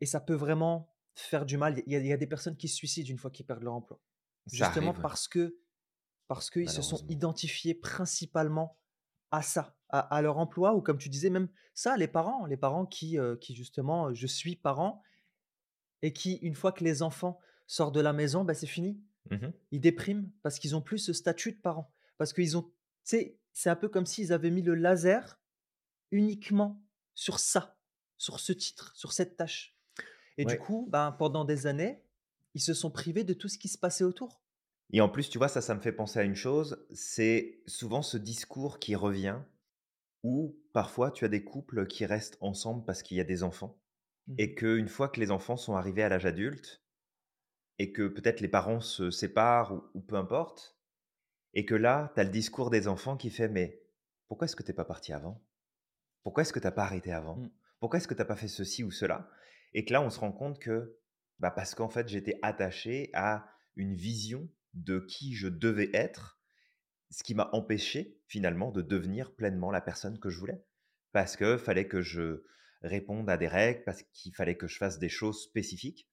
et 0.00 0.06
ça 0.06 0.20
peut 0.20 0.34
vraiment 0.34 0.88
faire 1.14 1.46
du 1.46 1.56
mal. 1.56 1.82
Il 1.86 1.92
y 1.92 1.96
a 1.96 2.00
il 2.00 2.06
y 2.06 2.12
a 2.12 2.16
des 2.16 2.26
personnes 2.26 2.56
qui 2.56 2.68
se 2.68 2.76
suicident 2.76 3.10
une 3.10 3.18
fois 3.18 3.30
qu'ils 3.30 3.46
perdent 3.46 3.62
leur 3.62 3.74
emploi. 3.74 4.00
Ça 4.46 4.68
Justement 4.68 4.70
arrive, 4.70 4.94
parce 4.94 5.28
que 5.28 5.58
parce 6.28 6.50
qu'ils 6.50 6.70
se 6.70 6.82
sont 6.82 7.04
identifiés 7.08 7.74
principalement 7.74 8.78
à 9.32 9.42
ça, 9.42 9.76
à 9.90 10.00
à 10.00 10.22
leur 10.22 10.38
emploi 10.38 10.74
ou 10.74 10.82
comme 10.82 10.98
tu 10.98 11.08
disais 11.10 11.30
même 11.30 11.48
ça, 11.74 11.96
les 11.96 12.08
parents 12.08 12.46
les 12.46 12.56
parents 12.58 12.86
qui, 12.86 13.18
heu, 13.18 13.36
qui 13.40 13.54
justement, 13.56 14.10
heu: 14.10 14.14
«Je 14.14 14.26
suis 14.28 14.56
parent» 14.56 15.02
et 16.02 16.12
qui, 16.12 16.34
une 16.36 16.54
fois 16.54 16.72
que 16.72 16.84
les 16.84 17.02
enfants 17.02 17.38
sortent 17.66 17.94
de 17.94 18.00
la 18.00 18.12
maison, 18.12 18.44
bah, 18.44 18.54
c'est 18.54 18.66
fini. 18.66 19.00
Mmh 19.30 19.36
mh. 19.42 19.52
Ils 19.72 19.80
dépriment 19.80 20.30
parce 20.42 20.58
qu'ils 20.58 20.76
ont 20.76 20.82
plus 20.82 20.98
ce 20.98 21.12
statut 21.12 21.52
de 21.52 21.60
parent. 21.60 21.92
parce 22.18 22.32
qu'ils 22.32 22.56
ont 22.58 22.72
c'est 23.04 23.38
un 23.70 23.76
peu 23.76 23.88
comme 23.88 24.06
s'ils 24.06 24.32
avaient 24.32 24.50
mis 24.50 24.62
le 24.62 24.74
laser 24.74 25.40
uniquement 26.12 26.82
sur 27.14 27.40
ça, 27.40 27.78
sur 28.18 28.40
ce 28.40 28.52
titre, 28.52 28.96
sur 28.96 29.12
cette 29.12 29.36
tâche 29.36 29.73
et 30.38 30.44
du 30.46 30.56
Ouais. 30.56 30.58
coup, 30.58 30.86
ben, 30.90 31.12
pendant 31.12 31.44
des 31.44 31.66
années, 31.66 32.02
ils 32.54 32.60
se 32.62 32.74
sont 32.74 32.90
privés 32.90 33.24
de 33.24 33.34
tout 33.34 33.48
ce 33.48 33.58
qui 33.58 33.68
se 33.68 33.78
passait 33.78 34.04
autour. 34.04 34.42
Et 34.90 35.00
en 35.00 35.08
plus, 35.08 35.28
tu 35.28 35.38
vois, 35.38 35.48
ça, 35.48 35.60
ça 35.60 35.74
me 35.74 35.80
fait 35.80 35.92
penser 35.92 36.18
à 36.18 36.22
une 36.24 36.34
chose, 36.36 36.86
c'est 36.92 37.62
souvent 37.66 38.02
ce 38.02 38.16
discours 38.16 38.78
qui 38.78 38.94
revient 38.94 39.40
où 40.24 40.56
parfois 40.72 41.10
tu 41.12 41.24
as 41.24 41.28
des 41.28 41.44
couples 41.44 41.86
qui 41.88 42.06
restent 42.06 42.38
ensemble 42.40 42.84
parce 42.84 43.02
qu'il 43.02 43.16
y 43.18 43.20
a 43.20 43.24
des 43.24 43.42
enfants 43.44 43.80
Mmh 44.26 44.34
et 44.38 44.54
mh. 44.54 44.54
qu'une 44.54 44.88
fois 44.88 45.08
que 45.10 45.20
les 45.20 45.30
enfants 45.32 45.56
sont 45.58 45.76
arrivés 45.76 46.02
à 46.04 46.10
l'âge 46.10 46.26
adulte 46.26 46.84
et 47.78 47.92
que 47.92 48.08
peut-être 48.08 48.40
les 48.40 48.48
parents 48.48 48.80
se 48.80 49.10
séparent 49.10 49.74
ou 49.74 49.82
ou 49.94 50.00
peu 50.02 50.16
importe 50.16 50.78
et 51.54 51.66
que 51.66 51.74
là, 51.76 52.12
tu 52.14 52.20
as 52.20 52.24
le 52.24 52.30
discours 52.30 52.70
des 52.70 52.88
enfants 52.88 53.16
qui 53.16 53.30
fait: 53.30 53.48
«Mais 53.48 53.82
pourquoi 54.28 54.46
est-ce 54.46 54.56
que 54.56 54.62
tu 54.64 54.70
es 54.72 54.74
pas 54.74 54.84
parti 54.86 55.12
avant? 55.12 55.42
Pourquoi 56.22 56.42
est-ce 56.42 56.52
que 56.52 56.60
tu 56.60 56.66
as 56.66 56.72
pas 56.72 56.84
arrêté 56.84 57.12
avant? 57.12 57.42
Mmh. 57.42 57.50
Pourquoi 57.80 57.98
est-ce 57.98 58.08
que 58.08 58.14
tu 58.14 58.22
as 58.22 58.26
pas 58.26 58.36
fait 58.36 58.48
ceci 58.48 58.84
ou 58.84 58.90
cela?» 58.90 59.30
Et 59.74 59.84
que 59.84 59.92
là, 59.92 60.00
on 60.00 60.10
se 60.10 60.20
rend 60.20 60.32
compte 60.32 60.58
que, 60.58 60.98
bah, 61.40 61.50
parce 61.50 61.74
qu'en 61.74 61.88
fait, 61.88 62.08
j'étais 62.08 62.38
attaché 62.42 63.10
à 63.12 63.46
une 63.76 63.94
vision 63.94 64.48
de 64.72 65.00
qui 65.00 65.34
je 65.34 65.48
devais 65.48 65.90
être, 65.92 66.40
ce 67.10 67.22
qui 67.22 67.34
m'a 67.34 67.50
empêché 67.52 68.20
finalement 68.26 68.72
de 68.72 68.82
devenir 68.82 69.34
pleinement 69.34 69.70
la 69.70 69.80
personne 69.80 70.18
que 70.18 70.30
je 70.30 70.38
voulais. 70.38 70.64
Parce 71.12 71.36
que 71.36 71.58
fallait 71.58 71.88
que 71.88 72.02
je 72.02 72.44
réponde 72.82 73.28
à 73.30 73.36
des 73.36 73.48
règles, 73.48 73.84
parce 73.84 74.02
qu'il 74.02 74.34
fallait 74.34 74.56
que 74.56 74.66
je 74.66 74.78
fasse 74.78 74.98
des 74.98 75.08
choses 75.08 75.42
spécifiques 75.42 76.08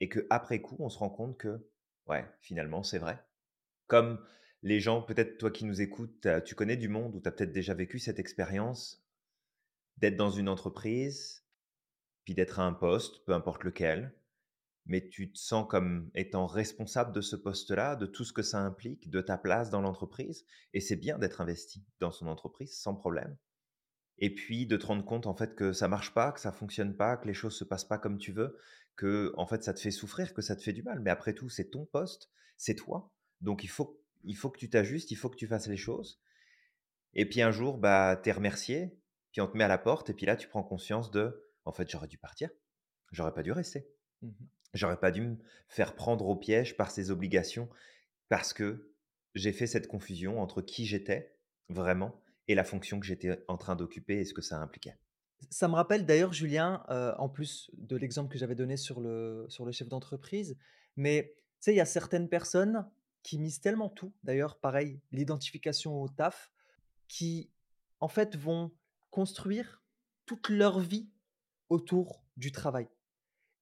et 0.00 0.08
qu'après 0.08 0.60
coup, 0.60 0.76
on 0.78 0.88
se 0.88 0.98
rend 0.98 1.10
compte 1.10 1.38
que, 1.38 1.68
ouais, 2.06 2.26
finalement, 2.40 2.82
c'est 2.82 2.98
vrai. 2.98 3.24
Comme 3.86 4.24
les 4.62 4.80
gens, 4.80 5.02
peut-être 5.02 5.38
toi 5.38 5.50
qui 5.50 5.64
nous 5.64 5.80
écoutes, 5.80 6.26
tu 6.44 6.54
connais 6.54 6.76
du 6.76 6.88
monde 6.88 7.14
où 7.14 7.20
tu 7.20 7.28
as 7.28 7.32
peut-être 7.32 7.52
déjà 7.52 7.74
vécu 7.74 7.98
cette 7.98 8.18
expérience 8.18 9.04
d'être 9.98 10.16
dans 10.16 10.30
une 10.30 10.48
entreprise, 10.48 11.41
puis 12.24 12.34
d'être 12.34 12.60
à 12.60 12.64
un 12.64 12.72
poste, 12.72 13.24
peu 13.24 13.32
importe 13.32 13.64
lequel, 13.64 14.14
mais 14.86 15.08
tu 15.08 15.32
te 15.32 15.38
sens 15.38 15.66
comme 15.68 16.10
étant 16.14 16.46
responsable 16.46 17.12
de 17.12 17.20
ce 17.20 17.36
poste-là, 17.36 17.96
de 17.96 18.06
tout 18.06 18.24
ce 18.24 18.32
que 18.32 18.42
ça 18.42 18.60
implique, 18.60 19.10
de 19.10 19.20
ta 19.20 19.38
place 19.38 19.70
dans 19.70 19.80
l'entreprise 19.80 20.44
et 20.74 20.80
c'est 20.80 20.96
bien 20.96 21.18
d'être 21.18 21.40
investi 21.40 21.84
dans 22.00 22.10
son 22.10 22.26
entreprise 22.26 22.76
sans 22.76 22.94
problème. 22.94 23.36
Et 24.18 24.34
puis 24.34 24.66
de 24.66 24.76
te 24.76 24.86
rendre 24.86 25.04
compte, 25.04 25.26
en 25.26 25.34
fait, 25.34 25.54
que 25.54 25.72
ça 25.72 25.88
marche 25.88 26.14
pas, 26.14 26.32
que 26.32 26.40
ça 26.40 26.52
fonctionne 26.52 26.96
pas, 26.96 27.16
que 27.16 27.26
les 27.26 27.34
choses 27.34 27.56
se 27.56 27.64
passent 27.64 27.84
pas 27.84 27.98
comme 27.98 28.18
tu 28.18 28.32
veux, 28.32 28.56
que 28.96 29.32
en 29.36 29.46
fait, 29.46 29.62
ça 29.64 29.72
te 29.72 29.80
fait 29.80 29.90
souffrir, 29.90 30.34
que 30.34 30.42
ça 30.42 30.56
te 30.56 30.62
fait 30.62 30.72
du 30.72 30.82
mal, 30.82 31.00
mais 31.00 31.10
après 31.10 31.34
tout, 31.34 31.48
c'est 31.48 31.70
ton 31.70 31.86
poste, 31.86 32.30
c'est 32.56 32.74
toi, 32.74 33.10
donc 33.40 33.64
il 33.64 33.70
faut 33.70 34.02
il 34.24 34.36
faut 34.36 34.50
que 34.50 34.58
tu 34.58 34.70
t'ajustes, 34.70 35.10
il 35.10 35.16
faut 35.16 35.28
que 35.28 35.36
tu 35.36 35.46
fasses 35.46 35.66
les 35.66 35.76
choses. 35.76 36.20
Et 37.14 37.28
puis 37.28 37.42
un 37.42 37.50
jour, 37.50 37.78
bah, 37.78 38.20
tu 38.22 38.28
es 38.28 38.32
remercié, 38.32 38.96
puis 39.32 39.40
on 39.40 39.48
te 39.48 39.56
met 39.56 39.64
à 39.64 39.68
la 39.68 39.78
porte 39.78 40.10
et 40.10 40.14
puis 40.14 40.26
là, 40.26 40.36
tu 40.36 40.48
prends 40.48 40.62
conscience 40.62 41.10
de: 41.10 41.51
«En 41.64 41.72
fait, 41.72 41.90
j'aurais 41.90 42.08
dû 42.08 42.18
partir, 42.18 42.50
j'aurais 43.12 43.34
pas 43.34 43.42
dû 43.42 43.52
rester, 43.52 43.88
Mmh 44.22 44.28
mh. 44.28 44.46
j'aurais 44.74 45.00
pas 45.00 45.10
dû 45.12 45.22
me 45.22 45.36
faire 45.68 45.94
prendre 45.96 46.26
au 46.28 46.36
piège 46.36 46.76
par 46.76 46.90
ces 46.92 47.10
obligations 47.10 47.68
parce 48.30 48.52
que 48.54 48.92
j'ai 49.34 49.52
fait 49.52 49.66
cette 49.68 49.88
confusion 49.88 50.40
entre 50.42 50.62
qui 50.62 50.86
j'étais 50.86 51.38
vraiment 51.70 52.22
et 52.48 52.54
la 52.56 52.64
fonction 52.64 53.00
que 53.00 53.06
j'étais 53.06 53.44
en 53.48 53.58
train 53.58 53.76
d'occuper 53.76 54.20
et 54.20 54.24
ce 54.26 54.34
que 54.34 54.42
ça 54.42 54.60
impliquait». 54.60 54.96
Ça 55.50 55.68
me 55.68 55.74
rappelle 55.74 56.06
d'ailleurs 56.06 56.32
Julien, 56.32 56.84
heu, 56.90 57.12
en 57.18 57.28
plus 57.28 57.70
de 57.76 57.96
l'exemple 57.96 58.30
que 58.32 58.38
j'avais 58.38 58.54
donné 58.54 58.76
sur 58.76 59.00
le 59.00 59.46
sur 59.48 59.64
le 59.64 59.72
chef 59.72 59.88
d'entreprise, 59.88 60.56
mais 60.96 61.34
tu 61.36 61.42
sais, 61.66 61.72
il 61.74 61.76
y 61.76 61.80
a 61.80 61.84
certaines 61.84 62.28
personnes 62.28 62.88
qui 63.22 63.38
misent 63.38 63.60
tellement 63.60 63.88
tout, 63.88 64.12
d'ailleurs 64.24 64.58
pareil, 64.58 65.00
l'identification 65.12 66.00
au 66.00 66.08
taf, 66.08 66.52
qui 67.08 67.50
en 68.00 68.08
fait 68.08 68.36
vont 68.36 68.72
construire 69.10 69.82
toute 70.26 70.48
leur 70.48 70.80
vie 70.80 71.11
autour 71.72 72.22
du 72.36 72.52
travail 72.52 72.88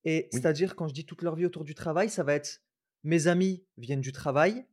et 0.05 0.29
Oui. 0.33 0.41
c'est-à-dire 0.41 0.77
quand 0.77 0.89
je 0.89 0.95
dis 0.95 1.05
toute 1.05 1.23
leur 1.23 1.37
vie 1.37 1.47
autour 1.47 1.65
du 1.65 1.75
travail, 1.75 2.09
ça 2.09 2.23
va 2.23 2.35
être: 2.35 2.63
mes 3.05 3.27
amis 3.27 3.67
viennent 3.77 4.01
du 4.01 4.13
travail, 4.13 4.67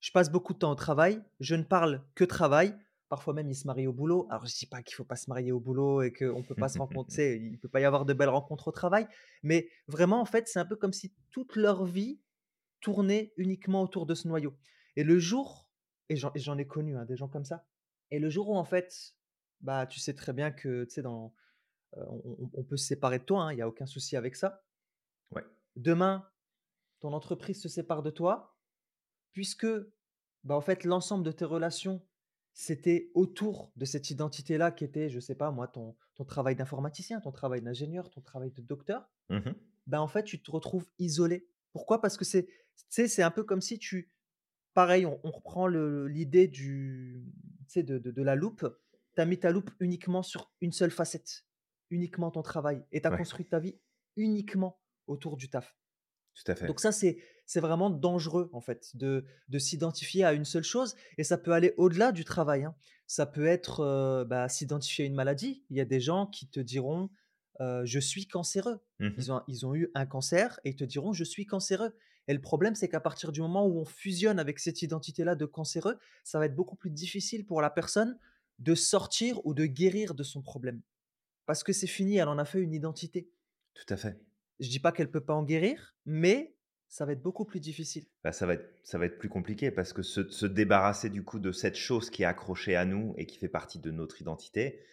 je 0.00 0.10
passe 0.12 0.30
beaucoup 0.30 0.54
de 0.54 0.58
temps 0.58 0.72
au 0.72 0.76
travail, 0.76 1.22
je 1.40 1.54
ne 1.54 1.62
parle 1.62 2.04
que 2.14 2.24
travail. 2.24 2.74
Parfois 3.08 3.34
même, 3.34 3.50
ils 3.50 3.54
se 3.54 3.66
marient 3.66 3.86
au 3.86 3.92
boulot. 3.92 4.26
Alors 4.30 4.46
je 4.46 4.56
dis 4.56 4.66
pas 4.66 4.82
qu'il 4.82 4.94
faut 4.94 5.04
pas 5.04 5.16
se 5.16 5.28
marier 5.28 5.52
au 5.52 5.60
boulot 5.60 6.00
et 6.00 6.12
qu'on 6.12 6.42
peut 6.42 6.54
pas 6.54 6.70
se 6.70 6.78
rencontrer, 6.78 7.36
il 7.42 7.58
peut 7.58 7.68
pas 7.68 7.80
y 7.80 7.84
avoir 7.84 8.06
de 8.06 8.14
belles 8.14 8.30
rencontres 8.30 8.68
au 8.68 8.72
travail, 8.72 9.06
mais 9.42 9.68
vraiment, 9.86 10.20
en 10.20 10.24
fait, 10.24 10.48
c'est 10.48 10.58
un 10.58 10.64
peu 10.64 10.76
comme 10.76 10.94
si 10.94 11.12
toute 11.30 11.56
leur 11.56 11.84
vie 11.84 12.20
tournait 12.80 13.34
uniquement 13.36 13.82
autour 13.82 14.06
de 14.06 14.14
ce 14.14 14.26
noyau 14.26 14.56
et 14.96 15.04
le 15.04 15.18
jour 15.18 15.68
et 16.08 16.16
j'en 16.16 16.58
ai 16.58 16.66
connu, 16.66 16.96
hein, 16.96 17.04
des 17.04 17.16
gens 17.16 17.28
comme 17.28 17.44
ça 17.44 17.66
et 18.10 18.18
le 18.18 18.28
jour 18.28 18.48
où 18.48 18.56
en 18.56 18.64
fait, 18.64 19.14
bah, 19.60 19.86
tu 19.86 20.00
sais 20.00 20.14
très 20.14 20.32
bien 20.32 20.50
que, 20.50 20.84
tu 20.84 20.90
sais, 20.90 21.02
dans, 21.02 21.34
on 21.96 22.50
on 22.54 22.64
peut 22.64 22.76
se 22.76 22.86
séparer 22.86 23.18
de 23.18 23.24
toi, 23.24 23.44
hein, 23.44 23.52
il 23.52 23.58
y 23.58 23.62
a 23.62 23.68
aucun 23.68 23.86
souci 23.86 24.16
avec 24.16 24.36
ça. 24.36 24.64
Ouais. 25.30 25.44
Demain, 25.76 26.28
ton 27.00 27.12
entreprise 27.12 27.60
se 27.60 27.68
sépare 27.68 28.02
de 28.02 28.10
toi, 28.10 28.56
puisque, 29.32 29.66
bah, 30.44 30.56
en 30.56 30.60
fait, 30.60 30.84
l'ensemble 30.84 31.24
de 31.24 31.32
tes 31.32 31.44
relations, 31.44 32.06
c'était 32.54 33.10
autour 33.14 33.72
de 33.76 33.84
cette 33.84 34.10
identité-là 34.10 34.70
qui 34.70 34.84
était, 34.84 35.08
je 35.08 35.20
sais 35.20 35.34
pas 35.34 35.50
moi, 35.50 35.68
ton 35.68 35.96
ton 36.14 36.24
travail 36.24 36.54
d'informaticien, 36.54 37.20
ton 37.20 37.32
travail 37.32 37.62
d'ingénieur, 37.62 38.10
ton 38.10 38.20
travail 38.20 38.50
de 38.52 38.62
docteur. 38.62 39.10
Mmh 39.30 39.36
mh. 39.38 39.54
Ben, 39.86 40.00
en 40.00 40.08
fait, 40.08 40.24
tu 40.24 40.42
te 40.42 40.50
retrouves 40.50 40.86
isolé. 40.98 41.48
Pourquoi? 41.72 42.00
Parce 42.00 42.16
que 42.16 42.24
c'est 42.24 42.48
c'est 42.88 43.22
un 43.22 43.30
peu 43.30 43.44
comme 43.44 43.62
si 43.62 43.78
tu 43.78 44.12
pareil, 44.74 45.06
on 45.06 45.18
on 45.24 45.30
reprend 45.30 45.66
l'idée 45.66 46.48
du 46.48 47.24
de 47.74 47.98
de 47.98 48.22
la 48.22 48.34
loupe. 48.36 48.66
Tu 49.14 49.20
as 49.20 49.26
mis 49.26 49.38
ta 49.38 49.50
loupe 49.50 49.70
uniquement 49.80 50.22
sur 50.22 50.52
une 50.60 50.72
seule 50.72 50.90
facette, 50.90 51.46
uniquement 51.92 52.32
ton 52.32 52.42
travail 52.42 52.84
et 52.92 53.02
tu 53.02 53.08
as 53.08 53.10
Ouais, 53.10 53.22
construit 53.22 53.46
ta 53.46 53.60
vie 53.60 53.78
uniquement 54.16 54.80
autour 55.06 55.36
du 55.38 55.50
taf. 55.50 55.76
tout 56.34 56.50
à 56.50 56.54
fait. 56.54 56.68
Donc 56.68 56.80
ça, 56.80 56.92
c'est 56.92 57.18
c'est 57.46 57.60
vraiment 57.60 57.90
dangereux, 57.90 58.48
en 58.52 58.60
fait, 58.60 58.96
de 58.96 59.24
de 59.48 59.58
s'identifier 59.58 60.24
à 60.24 60.32
une 60.32 60.44
seule 60.44 60.62
chose 60.64 60.94
et 61.18 61.24
ça 61.24 61.38
peut 61.38 61.52
aller 61.52 61.74
au-delà 61.76 62.12
du 62.12 62.24
travail, 62.24 62.64
hein. 62.64 62.74
Ça 63.06 63.26
peut 63.26 63.46
être, 63.46 63.80
heu, 63.82 64.24
bah, 64.24 64.48
s'identifier 64.48 65.04
à 65.04 65.08
une 65.08 65.14
maladie. 65.14 65.64
Il 65.70 65.76
y 65.76 65.80
a 65.80 65.84
des 65.84 66.00
gens 66.00 66.26
qui 66.26 66.48
te 66.48 66.60
diront, 66.60 67.10
heu: 67.60 67.82
«Je 67.84 67.98
suis 67.98 68.26
cancéreux». 68.26 68.80
Mmh 68.98 69.06
mh. 69.16 69.16
Ils 69.16 69.30
ont 69.32 69.42
ils 69.48 69.66
ont 69.66 69.74
eu 69.74 69.90
un 69.94 70.06
cancer 70.06 70.60
et 70.64 70.70
ils 70.70 70.76
te 70.76 70.84
diront: 70.84 71.12
«Je 71.12 71.24
suis 71.24 71.46
cancéreux» 71.46 71.94
et 72.28 72.34
le 72.34 72.40
problème, 72.40 72.76
c'est 72.76 72.88
qu'à 72.88 73.00
partir 73.00 73.32
du 73.32 73.40
moment 73.40 73.66
où 73.66 73.80
on 73.80 73.84
fusionne 73.84 74.38
avec 74.38 74.60
cette 74.60 74.80
identité-là 74.82 75.34
de 75.34 75.44
cancéreux, 75.44 75.98
ça 76.22 76.38
va 76.38 76.46
être 76.46 76.54
beaucoup 76.54 76.76
plus 76.76 76.90
difficile 76.90 77.44
pour 77.44 77.60
la 77.60 77.68
personne 77.70 78.16
de 78.60 78.74
sortir 78.76 79.44
ou 79.44 79.54
de 79.54 79.66
guérir 79.66 80.14
de 80.14 80.22
son 80.22 80.40
problème. 80.40 80.82
Parce 81.46 81.64
que 81.64 81.72
c'est 81.72 81.86
fini, 81.86 82.16
elle 82.16 82.28
en 82.28 82.38
a 82.38 82.44
fait 82.44 82.60
une 82.60 82.72
identité. 82.72 83.30
Tout 83.74 83.92
à 83.92 83.96
fait. 83.96 84.18
Je 84.60 84.68
dis 84.68 84.80
pas 84.80 84.92
qu'elle 84.92 85.10
peut 85.10 85.24
pas 85.24 85.34
en 85.34 85.42
guérir, 85.42 85.96
mais 86.04 86.56
ça 86.88 87.06
va 87.06 87.12
être 87.12 87.22
beaucoup 87.22 87.44
plus 87.44 87.60
difficile. 87.60 88.04
Bah, 88.22 88.32
ça 88.32 88.46
va 88.46 88.54
être 88.54 88.78
ça 88.84 88.98
va 88.98 89.06
être 89.06 89.18
plus 89.18 89.28
compliqué 89.28 89.70
parce 89.70 89.92
que 89.92 90.02
se 90.02 90.28
se 90.28 90.46
débarrasser 90.46 91.10
du 91.10 91.24
coup 91.24 91.38
de 91.40 91.50
cette 91.52 91.76
chose 91.76 92.10
qui 92.10 92.22
est 92.22 92.26
accrochée 92.26 92.76
à 92.76 92.84
nous 92.84 93.14
et 93.16 93.26
qui 93.26 93.38
fait 93.38 93.48
partie 93.48 93.78
de 93.78 93.90
notre 93.90 94.20
identité, 94.20 94.84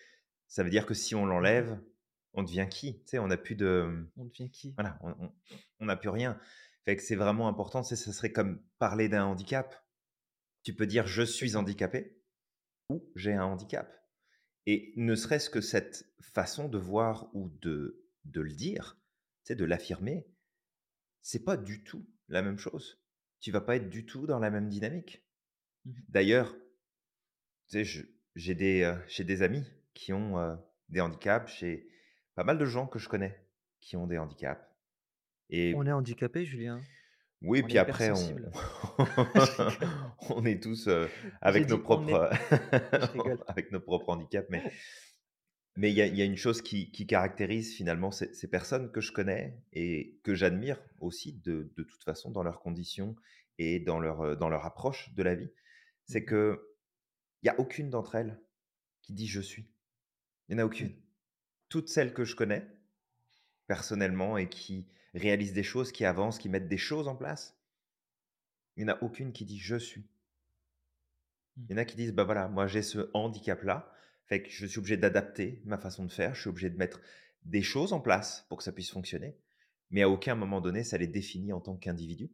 ça 0.48 0.64
veut 0.64 0.70
dire 0.70 0.86
que 0.86 0.94
si 0.94 1.14
on 1.14 1.26
l'enlève, 1.26 1.80
on 2.34 2.44
devient 2.44 2.68
qui? 2.70 3.02
Tu 3.02 3.10
sais, 3.10 3.20
on 3.20 3.28
n'a 3.28 3.38
plus 3.38 3.56
de, 3.56 4.08
On 4.18 4.26
devient 4.26 4.50
qui? 4.50 4.74
voilà, 4.78 5.00
on 5.80 5.86
n'a 5.86 5.96
plus 5.98 6.10
rien. 6.10 6.40
Fait 6.86 6.96
que 6.96 7.04
c'est 7.04 7.16
vraiment 7.16 7.48
important, 7.48 7.84
ce 7.84 7.96
serait 7.96 8.32
comme 8.32 8.64
parler 8.80 9.10
d'un 9.10 9.26
handicap. 9.26 9.76
Tu 10.64 10.74
peux 10.74 10.88
dire: 10.88 11.06
«Je 11.08 11.22
suis 11.22 11.56
handicapé» 11.56 12.18
ou 12.90 13.04
«J'ai 13.16 13.34
un 13.34 13.44
handicap» 13.44 13.94
et 14.70 14.94
ne 14.98 15.16
serait-ce 15.16 15.50
que 15.50 15.62
cette 15.62 16.06
façon 16.22 16.70
de 16.70 16.78
voir 16.78 17.36
ou 17.36 17.50
de 17.50 18.06
de 18.26 18.42
le 18.42 18.52
dire, 18.52 19.00
sais, 19.44 19.56
de 19.56 19.66
l'affirmer, 19.66 20.28
c'est 21.22 21.44
pas 21.44 21.58
du 21.58 21.84
tout 21.84 22.08
la 22.28 22.44
même 22.44 22.60
chose. 22.60 23.02
Tu 23.40 23.50
vas 23.50 23.62
pas 23.62 23.78
être 23.78 23.90
du 23.90 24.06
tout 24.06 24.28
dans 24.28 24.38
la 24.38 24.52
même 24.52 24.70
dynamique. 24.70 25.26
Mmh 25.86 25.92
mh. 25.92 25.94
D'ailleurs, 26.10 26.56
j'ai 28.36 28.54
des, 28.54 28.96
j'ai 29.08 29.24
des 29.24 29.42
amis 29.42 29.66
qui 29.96 30.14
ont, 30.14 30.38
heu, 30.40 30.56
des 30.90 31.02
handicaps, 31.02 31.52
j'ai 31.58 31.90
pas 32.36 32.44
mal 32.44 32.60
de 32.60 32.66
gens 32.66 32.86
que 32.86 33.00
je 33.00 33.10
connais 33.10 33.44
qui 33.80 33.98
ont 33.98 34.06
des 34.06 34.20
handicaps 34.20 34.62
On 35.52 35.86
est 35.86 35.90
et 35.90 35.92
handicapé, 35.92 36.46
Julien? 36.46 36.80
Oui, 37.42 37.64
On 37.64 37.68
puis 37.68 37.78
après 37.78 38.12
on 40.30 40.46
est 40.46 40.62
tous, 40.62 40.90
J'ai 41.42 41.42
avec 41.42 41.70
nos 41.70 41.80
propres, 41.80 42.30
avec 43.48 43.72
nos 43.72 43.80
propres 43.80 44.10
handicaps, 44.10 44.48
mais 44.50 44.66
mais 45.76 45.92
il 45.92 45.98
y 45.98 46.02
a 46.02 46.08
y 46.08 46.22
a 46.22 46.26
une 46.26 46.38
chose 46.38 46.62
qui 46.62 46.92
qui 46.92 47.08
caractérise 47.08 47.76
finalement 47.76 48.12
ces 48.12 48.34
ces 48.34 48.48
personnes 48.50 48.92
que 48.92 49.02
je 49.02 49.12
connais 49.12 49.62
et 49.74 50.20
que 50.24 50.36
j'admire 50.36 50.82
aussi 51.00 51.34
de 51.34 51.72
de 51.76 51.84
toute 51.84 52.04
façon 52.04 52.32
dans 52.32 52.44
leurs 52.44 52.60
conditions 52.62 53.16
et 53.58 53.80
dans 53.80 54.00
leur, 54.00 54.24
heu, 54.24 54.36
dans 54.38 54.48
leur 54.50 54.66
approche 54.66 55.14
de 55.14 55.22
la 55.24 55.36
vie, 55.36 55.52
Mmh 56.08 56.16
c'est 56.16 56.26
mh. 56.26 56.26
qu'il 56.26 56.58
y 57.44 57.50
a 57.50 57.60
aucune 57.60 57.90
d'entre 57.90 58.16
elles 58.16 58.42
qui 59.02 59.14
dit: 59.14 59.28
«Je 59.28 59.42
suis». 59.42 59.72
Il 60.50 60.54
y 60.54 60.56
en 60.58 60.60
a 60.60 60.66
Mmh. 60.68 60.68
aucune. 60.68 60.96
Toutes 61.70 61.90
celles 61.90 62.14
que 62.14 62.26
je 62.26 62.36
connais 62.36 62.68
personnellement 63.68 64.38
et 64.38 64.50
qui 64.50 64.88
réalisent 65.14 65.54
des 65.54 65.64
choses, 65.64 65.92
qui 65.92 66.06
avancent, 66.06 66.40
qui 66.40 66.50
mettent 66.50 66.68
des 66.68 66.78
choses 66.78 67.08
en 67.08 67.16
place, 67.16 67.58
il 68.76 68.82
y 68.82 68.86
en 68.86 68.94
a 68.94 69.04
aucune 69.04 69.32
qui 69.32 69.46
dit: 69.46 69.60
«Je 69.60 69.76
suis». 69.76 70.08
Mmh. 71.58 71.66
Il 71.70 71.72
y 71.72 71.76
en 71.76 71.78
a 71.78 71.86
qui 71.86 71.96
disent: 71.96 72.14
«Bah, 72.14 72.24
voilà, 72.24 72.48
moi 72.48 72.66
j'ai 72.66 72.82
ce 72.82 73.12
handicap-là, 73.14 73.92
fait 74.26 74.42
que 74.42 74.50
je 74.50 74.66
suis 74.66 74.80
obligé 74.80 74.98
d'adapter 74.98 75.62
ma 75.66 75.78
façon 75.78 76.04
de 76.06 76.12
faire, 76.12 76.34
je 76.34 76.42
suis 76.42 76.50
obligé 76.50 76.72
de 76.72 76.78
mettre 76.78 77.02
des 77.46 77.62
choses 77.62 77.94
en 77.94 78.00
place 78.00 78.46
pour 78.50 78.58
que 78.58 78.64
ça 78.64 78.72
puisse 78.72 78.90
fonctionner», 78.92 79.38
mais 79.92 80.02
à 80.02 80.10
aucun 80.10 80.34
moment 80.36 80.62
donné, 80.62 80.84
ça 80.84 80.98
les 80.98 81.08
définit 81.08 81.54
en 81.54 81.62
tant 81.62 81.76
qu'individu 81.78 82.32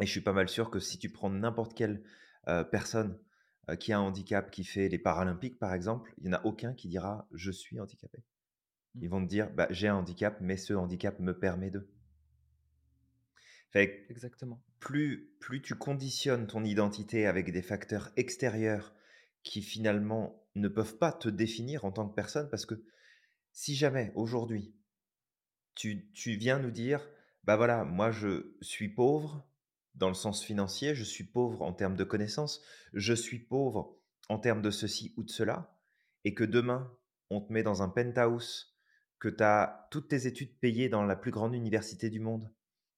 et 0.00 0.06
je 0.06 0.10
suis 0.10 0.20
pas 0.20 0.32
mal 0.32 0.48
sûr 0.48 0.68
que 0.70 0.80
si 0.80 0.98
tu 0.98 1.10
prends 1.10 1.30
n'importe 1.30 1.74
quelle, 1.74 2.02
heu, 2.48 2.66
personne, 2.68 3.16
heu, 3.70 3.76
qui 3.76 3.92
a 3.92 3.98
un 3.98 4.02
handicap, 4.02 4.50
qui 4.50 4.64
fait 4.64 4.88
les 4.88 4.98
paralympiques, 4.98 5.58
par 5.60 5.74
exemple, 5.74 6.12
il 6.18 6.26
y 6.26 6.28
en 6.30 6.32
a 6.32 6.44
aucun 6.44 6.74
qui 6.74 6.88
dira: 6.88 7.28
«Je 7.32 7.50
suis 7.52 7.78
handicapé». 7.78 8.24
Mmh. 8.94 9.02
Ils 9.02 9.08
vont 9.10 9.22
te 9.22 9.28
dire: 9.28 9.50
«Bah, 9.52 9.66
j'ai 9.70 9.88
un 9.88 9.96
handicap, 9.96 10.38
mais 10.40 10.56
ce 10.56 10.72
handicap 10.74 11.18
me 11.20 11.38
permet 11.38 11.70
de». 11.70 11.88
Fait 13.72 14.04
Exactement. 14.10 14.60
plus 14.80 15.30
plus 15.38 15.62
tu 15.62 15.76
conditionnes 15.76 16.46
ton 16.48 16.64
identité 16.64 17.26
avec 17.26 17.52
des 17.52 17.62
facteurs 17.62 18.10
extérieurs 18.16 18.92
qui 19.44 19.62
finalement 19.62 20.44
ne 20.56 20.66
peuvent 20.68 20.98
pas 20.98 21.12
te 21.12 21.28
définir 21.28 21.84
en 21.84 21.92
tant 21.92 22.08
que 22.08 22.14
personne 22.14 22.48
parce 22.50 22.66
que 22.66 22.82
si 23.52 23.76
jamais 23.76 24.12
aujourd'hui 24.16 24.74
tu 25.76 26.10
tu 26.12 26.36
viens 26.36 26.58
nous 26.58 26.70
dire: 26.72 27.06
«Bah, 27.44 27.56
voilà, 27.56 27.84
moi 27.84 28.10
je 28.10 28.52
suis 28.60 28.88
pauvre 28.88 29.46
dans 29.94 30.08
le 30.08 30.14
sens 30.14 30.44
financier, 30.44 30.94
je 30.94 31.04
suis 31.04 31.24
pauvre 31.24 31.62
en 31.62 31.72
termes 31.72 31.96
de 31.96 32.04
connaissances, 32.04 32.62
je 32.92 33.12
suis 33.14 33.38
pauvre 33.38 33.96
en 34.28 34.38
termes 34.38 34.62
de 34.62 34.70
ceci 34.70 35.14
ou 35.16 35.22
de 35.22 35.30
cela» 35.30 35.76
et 36.24 36.34
que 36.34 36.44
demain 36.44 36.92
on 37.30 37.40
te 37.40 37.52
met 37.52 37.62
dans 37.62 37.82
un 37.82 37.88
penthouse, 37.88 38.76
que 39.20 39.28
tu 39.28 39.42
as 39.42 39.86
toutes 39.90 40.08
tes 40.08 40.26
études 40.26 40.58
payées 40.58 40.88
dans 40.88 41.04
la 41.04 41.14
plus 41.14 41.30
grande 41.30 41.54
université 41.54 42.10
du 42.10 42.20
monde 42.20 42.50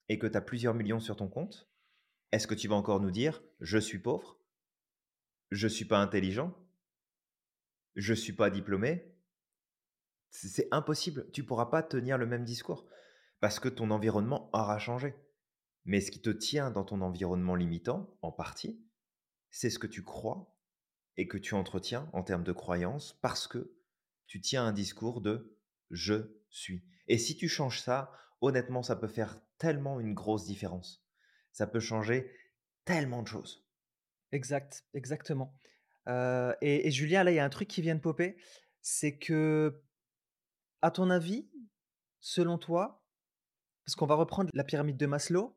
et 0.08 0.18
que 0.18 0.26
tu 0.26 0.36
as 0.36 0.40
plusieurs 0.40 0.74
millions 0.74 1.00
sur 1.00 1.16
ton 1.16 1.28
compte, 1.28 1.68
est-ce 2.30 2.46
que 2.46 2.54
tu 2.54 2.68
vas 2.68 2.76
encore 2.76 3.00
nous 3.00 3.10
dire: 3.10 3.42
«Je 3.60 3.78
suis 3.78 3.98
pauvre»? 3.98 4.40
«Je 5.50 5.68
suis 5.68 5.84
pas 5.84 5.98
intelligent»? 5.98 6.56
«Je 7.96 8.14
suis 8.14 8.32
pas 8.32 8.48
diplômé»? 8.48 9.12
C'est 10.30 10.48
c'est 10.48 10.68
impossible, 10.70 11.30
tu 11.32 11.44
pourras 11.44 11.66
pas 11.66 11.82
tenir 11.82 12.16
le 12.16 12.24
même 12.24 12.44
discours 12.44 12.86
parce 13.40 13.60
que 13.60 13.68
ton 13.68 13.90
environnement 13.90 14.48
aura 14.54 14.78
changé. 14.78 15.14
Mais 15.84 16.00
ce 16.00 16.10
qui 16.12 16.22
te 16.22 16.30
tient 16.30 16.70
dans 16.70 16.84
ton 16.84 17.00
environnement 17.00 17.56
limitant, 17.56 18.16
en 18.22 18.30
partie, 18.30 18.80
c'est 19.50 19.68
ce 19.68 19.80
que 19.80 19.88
tu 19.88 20.02
crois 20.04 20.56
et 21.16 21.26
que 21.26 21.36
tu 21.36 21.54
entretiens 21.54 22.08
en 22.12 22.22
termes 22.22 22.44
de 22.44 22.52
croyances 22.52 23.18
parce 23.20 23.46
que 23.48 23.74
tu 24.26 24.40
tiens 24.40 24.64
un 24.64 24.72
discours 24.72 25.20
de 25.20 25.58
«je 25.92 26.34
suis» 26.50 26.84
et 27.08 27.18
si 27.18 27.36
tu 27.36 27.48
changes 27.48 27.80
ça, 27.80 28.12
honnêtement, 28.40 28.82
ça 28.82 28.96
peut 28.96 29.08
faire 29.08 29.40
tellement 29.58 30.00
une 30.00 30.14
grosse 30.14 30.46
différence. 30.46 31.04
Ça 31.52 31.66
peut 31.66 31.80
changer 31.80 32.30
tellement 32.84 33.22
de 33.22 33.28
choses. 33.28 33.66
Exact, 34.32 34.84
exactement. 34.94 35.54
Heu 36.08 36.54
et 36.62 36.90
Julien, 36.90 37.24
là, 37.24 37.30
il 37.32 37.36
y 37.36 37.38
a 37.38 37.44
un 37.44 37.50
truc 37.50 37.68
qui 37.68 37.82
vient 37.82 37.94
de 37.94 38.00
popper, 38.00 38.36
c'est 38.80 39.18
que, 39.18 39.82
à 40.82 40.90
ton 40.90 41.10
avis, 41.10 41.48
selon 42.20 42.58
toi, 42.58 43.04
parce 43.84 43.96
qu'on 43.96 44.06
va 44.06 44.14
reprendre 44.16 44.50
la 44.54 44.64
pyramide 44.64 44.96
de 44.96 45.06
Maslow, 45.06 45.56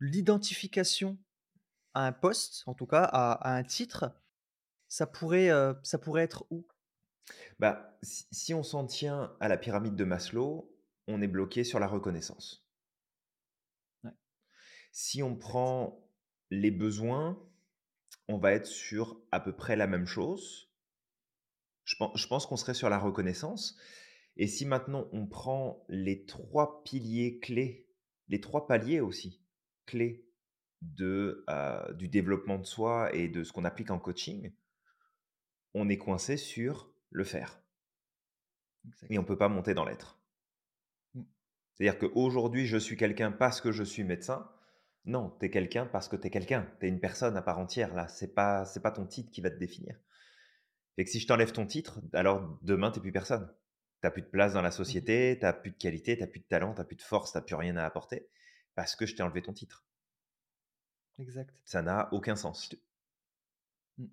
l'identification 0.00 1.18
à 1.94 2.06
un 2.06 2.12
poste, 2.12 2.64
en 2.66 2.74
tout 2.74 2.86
cas 2.86 3.04
à 3.04 3.56
un 3.56 3.64
titre, 3.64 4.12
ça 4.88 5.06
pourrait, 5.06 5.50
heu, 5.50 5.76
ça 5.84 5.98
pourrait 5.98 6.24
être 6.24 6.46
où? 6.50 6.66
Bah, 7.58 7.98
si 8.02 8.26
si 8.32 8.54
on 8.54 8.62
s'en 8.62 8.86
tient 8.86 9.36
à 9.40 9.48
la 9.48 9.56
pyramide 9.58 9.96
de 9.96 10.04
Maslow, 10.04 10.74
on 11.06 11.20
est 11.22 11.28
bloqué 11.28 11.64
sur 11.64 11.80
la 11.80 11.86
reconnaissance. 11.86 12.66
Ouais. 14.04 14.12
Si 14.92 15.22
on 15.22 15.36
Exact. 15.36 15.40
prend 15.40 16.08
les 16.50 16.70
besoins, 16.70 17.38
on 18.28 18.38
va 18.38 18.52
être 18.52 18.66
sur 18.66 19.22
à 19.32 19.40
peu 19.40 19.54
près 19.56 19.76
la 19.76 19.86
même 19.86 20.06
chose. 20.06 20.70
Je 21.84 21.96
pen 21.96 22.10
je 22.14 22.26
pense 22.26 22.46
qu'on 22.46 22.56
serait 22.56 22.74
sur 22.74 22.90
la 22.90 22.98
reconnaissance 22.98 23.76
et 24.36 24.46
si 24.46 24.66
maintenant 24.66 25.08
on 25.12 25.26
prend 25.26 25.84
les 25.88 26.26
3 26.26 26.82
piliers 26.84 27.40
clés, 27.40 27.88
les 28.28 28.40
3 28.40 28.66
paliers 28.66 29.00
aussi, 29.00 29.42
clés 29.86 30.26
de, 30.82 31.44
heu, 31.50 31.94
du 31.94 32.08
développement 32.08 32.58
de 32.58 32.66
soi 32.66 33.14
et 33.14 33.28
de 33.28 33.42
ce 33.44 33.52
qu'on 33.52 33.64
applique 33.64 33.90
en 33.90 33.98
coaching 33.98 34.52
on 35.74 35.88
est 35.88 35.98
coincé 35.98 36.36
sur 36.36 36.92
le 37.10 37.24
faire 37.24 37.60
et 39.10 39.18
on 39.18 39.22
Exact. 39.22 39.24
peut 39.24 39.36
pas 39.36 39.48
monter 39.50 39.74
dans 39.74 39.84
l'être. 39.84 40.18
Mmh. 41.14 41.24
C'est-à-dire 41.72 41.98
qu'aujourd'hui, 41.98 42.66
je 42.66 42.76
suis 42.76 42.96
quelqu'un 42.98 43.32
parce 43.32 43.60
que 43.62 43.72
je 43.72 43.82
suis 43.82 44.04
médecin. 44.04 44.50
Non, 45.06 45.34
tu 45.40 45.46
es 45.46 45.50
quelqu'un 45.50 45.86
parce 45.86 46.06
que 46.08 46.16
tu 46.16 46.26
es 46.26 46.30
quelqu'un. 46.30 46.70
Tu 46.80 46.86
es 46.86 46.88
une 46.90 47.00
personne 47.00 47.36
à 47.36 47.42
part 47.42 47.58
entière 47.58 47.94
là, 47.94 48.06
c'est 48.08 48.34
pas 48.34 48.64
c'est 48.66 48.82
pas 48.82 48.90
ton 48.90 49.06
titre 49.06 49.30
qui 49.30 49.40
va 49.40 49.50
te 49.50 49.56
définir. 49.58 49.98
Et 50.98 51.04
que 51.04 51.10
si 51.10 51.18
je 51.20 51.26
t'enlève 51.26 51.52
ton 51.52 51.64
titre, 51.66 52.00
alors 52.12 52.58
demain 52.62 52.90
tu 52.90 53.00
plus 53.00 53.12
personne. 53.12 53.50
Tu 54.02 54.10
plus 54.10 54.20
de 54.22 54.26
place 54.28 54.52
dans 54.52 54.60
la 54.62 54.70
Mmh 54.78 54.94
mh. 54.94 55.02
société, 55.02 55.38
tu 55.40 55.46
as 55.46 55.52
plus 55.54 55.70
de 55.70 55.76
qualité, 55.78 56.16
tu 56.18 56.22
as 56.22 56.26
plus 56.26 56.40
de 56.40 56.46
talent, 56.46 56.74
tu 56.74 56.80
as 56.80 56.84
plus 56.84 56.96
de 56.96 57.02
force, 57.02 57.32
tu 57.32 57.38
as 57.38 57.42
plus 57.42 57.54
rien 57.56 57.76
à 57.76 57.84
apporter 57.86 58.28
parce 58.74 58.94
que 58.94 59.06
je 59.06 59.14
t'ai 59.16 59.22
enlevé 59.22 59.42
ton 59.42 59.52
titre. 59.54 59.86
Exact. 61.18 61.54
Ça 61.64 61.82
n'a 61.82 62.08
aucun 62.12 62.34
sens. 62.34 62.68
Mmh, 63.98 64.08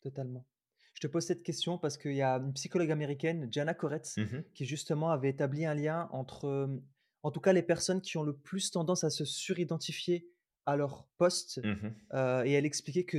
totalement. 0.00 0.44
Je 0.98 1.06
te 1.06 1.06
pose 1.06 1.24
cette 1.24 1.44
question 1.44 1.78
parce 1.78 1.96
qu'il 1.96 2.14
y 2.16 2.22
a 2.22 2.34
une 2.38 2.52
psychologue 2.54 2.90
américaine, 2.90 3.46
Jana 3.52 3.72
Koretz, 3.72 4.16
Mmh 4.16 4.22
mh. 4.22 4.42
qui 4.52 4.64
justement 4.64 5.12
avait 5.12 5.28
établi 5.30 5.64
un 5.64 5.74
lien 5.74 6.08
entre, 6.10 6.68
en 7.22 7.30
tout 7.30 7.38
cas 7.40 7.52
les 7.52 7.62
personnes 7.62 8.00
qui 8.00 8.16
ont 8.18 8.24
le 8.24 8.36
plus 8.36 8.72
tendance 8.72 9.04
à 9.04 9.10
se 9.10 9.24
suridentifier 9.24 10.28
à 10.66 10.74
leur 10.74 11.06
poste, 11.16 11.60
Mmh 11.62 11.70
mh. 11.70 11.94
heu 12.14 12.46
et 12.46 12.52
elle 12.54 12.66
expliquait 12.66 13.04
que 13.04 13.18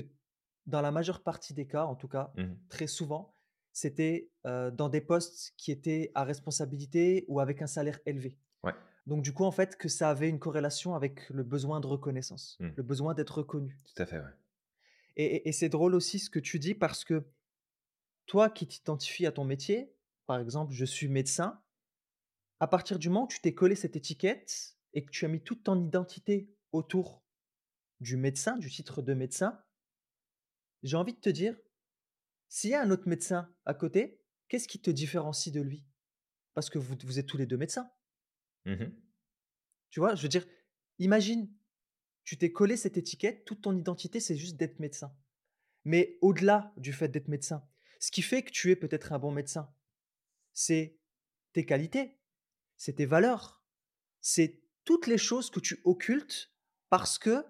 dans 0.66 0.82
la 0.82 0.92
majeure 0.92 1.24
partie 1.24 1.54
des 1.54 1.68
cas, 1.68 1.86
en 1.86 1.96
tout 1.96 2.10
cas, 2.10 2.34
Mmh 2.36 2.42
mh. 2.44 2.58
très 2.68 2.88
souvent, 2.88 3.34
c'était, 3.72 4.30
dans 4.44 4.90
des 4.90 5.00
postes 5.00 5.54
qui 5.56 5.72
étaient 5.72 6.12
à 6.16 6.26
responsabilité 6.26 7.24
ou 7.30 7.40
avec 7.40 7.62
un 7.62 7.68
salaire 7.68 8.00
élevé. 8.06 8.38
Ouais. 8.62 8.74
Donc 9.08 9.22
du 9.24 9.32
coup, 9.32 9.46
en 9.46 9.52
fait, 9.52 9.78
que 9.78 9.88
ça 9.88 10.10
avait 10.10 10.28
une 10.28 10.40
corrélation 10.40 10.96
avec 10.96 11.30
le 11.30 11.44
besoin 11.44 11.80
de 11.80 11.88
reconnaissance, 11.88 12.58
Mmh. 12.60 12.72
le 12.76 12.84
besoin 12.84 13.14
d'être 13.14 13.38
reconnu. 13.38 13.78
Tout 13.96 14.04
à 14.04 14.06
fait, 14.06 14.18
ouais. 14.18 14.36
Et 15.16 15.24
et 15.38 15.48
et 15.48 15.52
c'est 15.54 15.70
drôle 15.70 15.96
aussi 15.96 16.20
ce 16.20 16.30
que 16.30 16.40
tu 16.40 16.60
dis 16.60 16.76
parce 16.76 17.06
que 17.06 17.24
toi 18.30 18.50
qui 18.50 18.68
t'identifies 18.68 19.26
à 19.26 19.32
ton 19.34 19.44
métier, 19.44 19.94
par 20.26 20.40
exemple: 20.40 20.72
«Je 20.72 20.86
suis 20.86 21.10
médecin», 21.10 21.62
à 22.60 22.68
partir 22.68 23.00
du 23.00 23.10
moment 23.10 23.26
où 23.26 23.28
tu 23.28 23.42
t'es 23.42 23.54
collé 23.54 23.76
cette 23.76 23.96
étiquette 23.96 24.78
et 24.94 25.04
que 25.04 25.12
tu 25.12 25.26
as 25.26 25.28
mis 25.28 25.42
toute 25.42 25.64
ton 25.64 25.84
identité 25.86 26.54
autour 26.72 27.24
du 28.00 28.16
médecin, 28.16 28.58
du 28.58 28.70
titre 28.70 29.02
de 29.02 29.14
médecin 29.14 29.62
j'ai 30.84 30.96
envie 30.96 31.14
de 31.14 31.20
te 31.20 31.30
dire, 31.30 31.60
s'il 32.48 32.70
y 32.70 32.74
a 32.74 32.82
un 32.82 32.90
autre 32.90 33.08
médecin 33.08 33.54
à 33.66 33.74
côté, 33.74 34.22
qu'est-ce 34.48 34.68
qui 34.68 34.80
te 34.80 34.90
différencie 34.90 35.54
de 35.54 35.62
lui? 35.62 35.86
Parce 36.54 36.70
que 36.70 36.80
vous 36.80 37.20
êtes 37.20 37.26
tous 37.26 37.38
les 37.38 37.46
2 37.46 37.58
médecins. 37.58 37.92
Mmh 38.66 38.74
mh. 38.74 38.92
Tu 39.90 40.00
vois? 40.00 40.16
Je 40.16 40.22
veux 40.22 40.30
dire, 40.30 40.46
imagine, 41.00 41.52
tu 42.24 42.38
t'es 42.38 42.52
collé 42.52 42.78
cette 42.78 42.98
étiquette, 42.98 43.46
toute 43.46 43.62
ton 43.62 43.76
identité, 43.76 44.20
c'est 44.20 44.38
juste 44.38 44.56
d'être 44.56 44.80
médecin. 44.80 45.14
Mais 45.84 46.18
au-delà 46.22 46.74
du 46.78 46.94
fait 46.94 47.10
d'être 47.10 47.28
médecin, 47.28 47.68
ce 48.00 48.12
qui 48.12 48.22
fait 48.22 48.44
que 48.44 48.52
tu 48.52 48.72
es 48.72 48.76
peut-être 48.76 49.14
un 49.14 49.20
bon 49.20 49.32
médecin, 49.32 49.74
c'est 50.54 50.98
tes 51.54 51.66
qualités, 51.66 52.18
c'est 52.78 52.94
tes 52.94 53.06
valeurs, 53.06 53.64
c'est 54.22 54.62
toutes 54.86 55.08
les 55.08 55.18
choses 55.18 55.50
que 55.52 55.60
tu 55.60 55.82
occultes 55.84 56.54
parce 56.90 57.20
que 57.20 57.46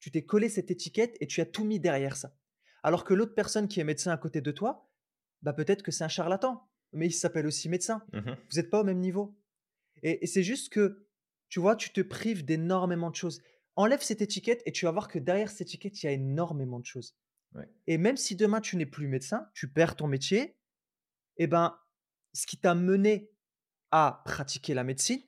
tu 0.00 0.10
t'es 0.10 0.24
collé 0.24 0.48
cette 0.48 0.70
étiquette 0.70 1.16
et 1.20 1.26
tu 1.26 1.40
as 1.40 1.46
tout 1.46 1.64
mis 1.64 1.78
derrière 1.78 2.16
ça. 2.16 2.36
Alors 2.82 3.04
que 3.04 3.14
l'autre 3.14 3.34
personne 3.34 3.68
qui 3.68 3.78
est 3.78 3.84
médecin 3.84 4.10
à 4.10 4.16
côté 4.16 4.40
de 4.40 4.50
toi, 4.50 4.90
bah, 5.42 5.52
peut-être 5.52 5.82
que 5.82 5.92
c'est 5.92 6.04
un 6.04 6.08
charlatan, 6.08 6.68
mais 6.92 7.06
il 7.06 7.12
s'appelle 7.12 7.46
aussi 7.46 7.68
médecin. 7.68 8.04
Mmh 8.12 8.18
mh. 8.18 8.36
Vous 8.50 8.58
êtes 8.58 8.70
pas 8.70 8.80
au 8.80 8.84
même 8.84 8.98
niveau 8.98 9.36
et 10.02 10.24
et 10.24 10.26
c'est 10.26 10.42
juste 10.42 10.72
que, 10.72 11.06
tu 11.48 11.60
vois, 11.60 11.76
tu 11.76 11.92
te 11.92 12.00
prives 12.00 12.44
d'énormément 12.44 13.10
de 13.10 13.16
choses. 13.16 13.40
Enlève 13.76 14.02
cette 14.02 14.22
étiquette 14.22 14.62
et 14.66 14.72
tu 14.72 14.86
vas 14.86 14.90
voir 14.90 15.08
que 15.08 15.18
derrière 15.18 15.50
cette 15.50 15.68
étiquette, 15.68 16.02
il 16.02 16.06
y 16.06 16.08
a 16.08 16.12
énormément 16.12 16.80
de 16.80 16.86
choses 16.86 17.16
Ouais. 17.54 17.68
et 17.86 17.98
même 17.98 18.16
si 18.16 18.34
demain 18.34 18.60
tu 18.62 18.76
n'es 18.76 18.86
plus 18.86 19.08
médecin, 19.08 19.50
tu 19.52 19.68
perds 19.68 19.96
ton 19.96 20.06
métier 20.06 20.56
et 21.36 21.46
ben, 21.46 21.78
ce 22.32 22.46
qui 22.46 22.56
t'a 22.56 22.74
mené 22.74 23.30
à 23.90 24.22
pratiquer 24.24 24.72
la 24.72 24.84
médecine, 24.84 25.20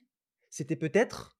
c'était 0.49 0.75
peut-être 0.75 1.37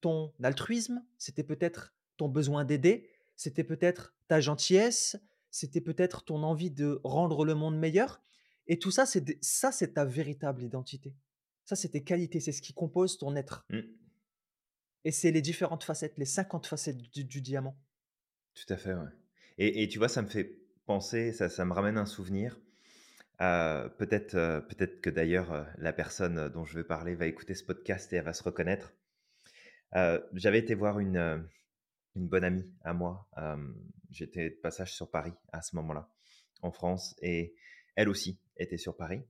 ton 0.00 0.32
altruisme, 0.42 1.04
c'était 1.18 1.42
peut-être 1.42 1.94
ton 2.16 2.28
besoin 2.28 2.64
d'aider, 2.64 3.10
c'était 3.34 3.64
peut-être 3.64 4.14
ta 4.28 4.40
gentillesse, 4.40 5.16
c'était 5.50 5.80
peut-être 5.80 6.24
ton 6.24 6.42
envie 6.42 6.70
de 6.70 7.00
rendre 7.02 7.44
le 7.44 7.54
monde 7.54 7.76
meilleur 7.76 8.22
et 8.66 8.78
tout 8.78 8.92
ça, 8.92 9.06
c'est 9.06 9.42
ça, 9.42 9.72
c'est 9.72 9.94
ta 9.94 10.04
véritable 10.04 10.62
identité. 10.62 11.16
Ça, 11.64 11.74
c'est 11.74 11.88
tes 11.88 12.04
qualités, 12.04 12.40
c'est 12.40 12.52
ce 12.52 12.62
qui 12.62 12.72
compose 12.72 13.18
ton 13.18 13.34
être 13.34 13.64
Mmh. 13.68 13.80
et 15.04 15.12
c'est 15.12 15.32
les 15.32 15.42
différentes 15.42 15.82
facettes, 15.82 16.18
les 16.18 16.24
50 16.24 16.66
facettes 16.66 16.98
du 16.98 17.24
du 17.24 17.40
diamant. 17.40 17.76
Tout 18.54 18.72
à 18.72 18.76
fait, 18.76 18.94
ouais 18.94 19.19
et 19.66 19.88
tu 19.88 19.98
vois, 19.98 20.08
ça 20.08 20.22
me 20.22 20.28
fait 20.28 20.56
penser, 20.86 21.32
ça 21.32 21.64
me 21.64 21.72
ramène 21.72 21.98
un 21.98 22.06
souvenir, 22.06 22.58
heu, 23.40 23.90
peut-être, 23.98 24.34
heu, 24.34 24.66
peut-être 24.68 25.00
que 25.00 25.10
d'ailleurs, 25.10 25.52
heu, 25.52 25.64
la 25.78 25.92
personne 25.92 26.48
dont 26.48 26.64
je 26.64 26.78
vais 26.78 26.84
parler 26.84 27.14
va 27.14 27.26
écouter 27.26 27.54
ce 27.54 27.64
podcast 27.64 28.12
et 28.12 28.16
elle 28.16 28.24
va 28.24 28.32
se 28.32 28.42
reconnaître. 28.42 28.92
J'avais 30.34 30.58
été 30.58 30.74
voir 30.74 30.98
une, 31.00 31.46
une 32.16 32.28
bonne 32.28 32.44
amie 32.44 32.72
à 32.84 32.92
moi. 32.94 33.28
J'étais 34.10 34.50
de 34.50 34.54
passage 34.56 34.94
sur 34.94 35.10
Paris 35.10 35.34
à 35.52 35.62
ce 35.62 35.76
moment-là, 35.76 36.08
en 36.62 36.70
France 36.72 37.14
et 37.22 37.54
elle 37.96 38.08
aussi 38.08 38.40
était 38.56 38.78
sur 38.78 38.96
Paris 38.96 39.22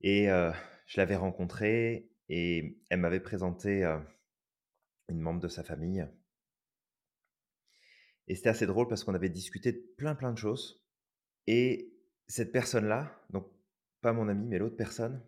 et 0.00 0.26
je 0.26 0.96
l'avais 1.00 1.16
rencontrée 1.16 2.10
et 2.28 2.78
elle 2.90 3.00
m'avait 3.00 3.20
présenté, 3.20 3.84
une 5.08 5.20
membre 5.20 5.40
de 5.40 5.48
sa 5.48 5.62
famille 5.62 6.06
et 8.28 8.34
c'était 8.34 8.50
assez 8.50 8.66
drôle 8.66 8.88
parce 8.88 9.04
qu'on 9.04 9.14
avait 9.14 9.28
discuté 9.28 9.72
de 9.72 9.78
plein, 9.96 10.14
plein 10.14 10.32
de 10.32 10.38
choses 10.38 10.82
et 11.46 11.92
cette 12.26 12.52
personne-là, 12.52 13.20
donc 13.30 13.46
pas 14.00 14.12
mon 14.12 14.28
amie, 14.28 14.46
mais 14.46 14.58
l'autre 14.58 14.76
personne, 14.76 15.22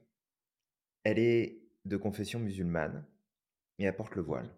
elle 1.04 1.18
est 1.18 1.62
de 1.84 1.96
confession 1.96 2.38
musulmane 2.40 3.06
et 3.78 3.84
elle 3.84 3.96
porte 3.96 4.14
le 4.16 4.22
voile 4.22 4.54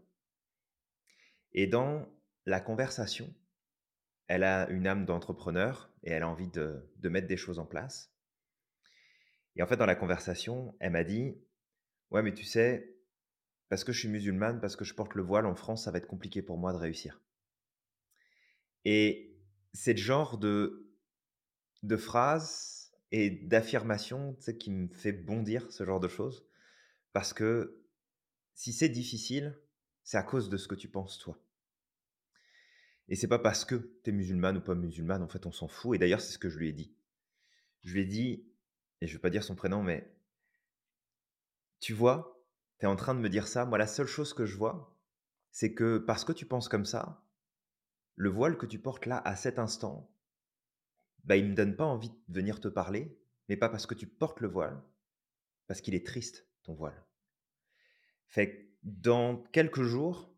et 1.53 1.67
dans 1.67 2.09
la 2.47 2.61
conversation, 2.61 3.33
elle 4.29 4.45
a 4.45 4.69
une 4.71 4.87
âme 4.87 5.05
d'entrepreneur 5.05 5.91
et 6.03 6.11
elle 6.11 6.23
a 6.23 6.29
envie 6.29 6.49
de 6.49 6.91
de 6.97 7.09
mettre 7.09 7.29
des 7.29 7.37
choses 7.37 7.59
en 7.59 7.67
place 7.67 8.13
et 9.57 9.63
en 9.63 9.67
fait, 9.67 9.77
dans 9.77 9.87
la 9.87 9.97
conversation, 9.97 10.77
elle 10.79 10.93
m'a 10.93 11.03
dit: 11.05 11.37
«Ouais, 12.11 12.23
mais 12.23 12.33
tu 12.33 12.45
sais, 12.45 12.97
parce 13.69 13.85
que 13.85 13.93
je 13.93 13.99
suis 13.99 14.09
musulmane, 14.09 14.61
parce 14.61 14.77
que 14.77 14.85
je 14.85 14.95
porte 14.95 15.15
le 15.15 15.23
voile 15.23 15.47
en 15.47 15.57
France, 15.57 15.85
ça 15.85 15.91
va 15.91 15.99
être 15.99 16.07
compliqué 16.07 16.43
pour 16.43 16.59
moi 16.59 16.73
de 16.73 16.79
réussir» 16.79 17.21
et 18.85 19.37
c'est 19.73 19.93
le 19.93 19.99
genre 19.99 20.39
de 20.39 20.85
de 21.83 21.97
phrase 21.97 22.93
et 23.13 23.31
d'affirmation, 23.31 24.37
qui 24.59 24.71
me 24.71 24.89
fait 24.89 25.13
bondir, 25.13 25.71
ce 25.73 25.85
genre 25.85 26.01
de 26.01 26.09
choses, 26.09 26.47
parce 27.13 27.33
que 27.33 27.81
si 28.55 28.73
c'est 28.73 28.89
difficile, 28.89 29.59
c'est 30.03 30.17
à 30.19 30.23
cause 30.23 30.49
de 30.49 30.57
ce 30.57 30.69
que 30.69 30.75
tu 30.75 30.89
penses 30.89 31.19
toi. 31.19 31.39
Et 33.09 33.17
c'est 33.17 33.29
pas 33.29 33.39
parce 33.39 33.65
que 33.65 33.77
tu 34.05 34.11
es 34.11 34.13
musulmane 34.13 34.59
ou 34.59 34.61
pas 34.61 34.75
musulmane, 34.75 35.23
en 35.23 35.29
fait, 35.29 35.47
on 35.47 35.53
s'en 35.53 35.69
fout. 35.69 35.97
Et 35.97 35.99
d'ailleurs, 35.99 36.21
c'est 36.21 36.33
ce 36.33 36.39
que 36.39 36.51
je 36.51 36.59
lui 36.59 36.69
ai 36.69 36.73
dit. 36.73 36.93
Je 37.85 37.95
lui 37.95 38.03
ai 38.03 38.05
dit 38.05 38.45
et 39.01 39.07
je 39.07 39.15
vais 39.15 39.21
pas 39.21 39.31
dire 39.31 39.45
son 39.45 39.55
prénom, 39.55 39.83
mais 39.83 40.13
«Tu 41.81 41.93
vois, 41.93 42.45
tu 42.81 42.87
es 42.87 42.89
en 42.89 42.97
train 42.97 43.15
de 43.15 43.21
me 43.21 43.29
dire 43.29 43.47
ça, 43.47 43.65
moi, 43.65 43.79
la 43.79 43.87
seule 43.87 44.07
chose 44.07 44.35
que 44.35 44.45
je 44.45 44.57
vois, 44.57 44.99
c'est 45.53 45.73
que 45.73 45.99
parce 45.99 46.25
que 46.25 46.33
tu 46.33 46.45
penses 46.45 46.69
comme 46.69 46.85
ça, 46.85 47.25
le 48.19 48.31
voile 48.31 48.59
que 48.59 48.67
tu 48.67 48.81
portes 48.81 49.07
là, 49.07 49.23
à 49.25 49.37
cet 49.37 49.61
instant, 49.61 50.11
bah, 51.23 51.37
il 51.37 51.47
me 51.47 51.55
donne 51.55 51.77
pas 51.77 51.85
envie 51.85 52.11
de 52.11 52.17
venir 52.35 52.61
te 52.61 52.67
parler, 52.67 53.17
mais 53.49 53.57
pas 53.57 53.69
parce 53.69 53.87
que 53.87 53.95
tu 53.95 54.09
portes 54.09 54.41
le 54.41 54.49
voile, 54.49 54.83
parce 55.69 55.81
qu'il 55.81 55.95
est 55.95 56.05
triste, 56.05 56.45
ton 56.65 56.75
voile. 56.75 57.07
Fait 58.27 58.51
que 58.51 58.69
dans 58.83 59.37
quelques 59.53 59.85
jours, 59.85 60.35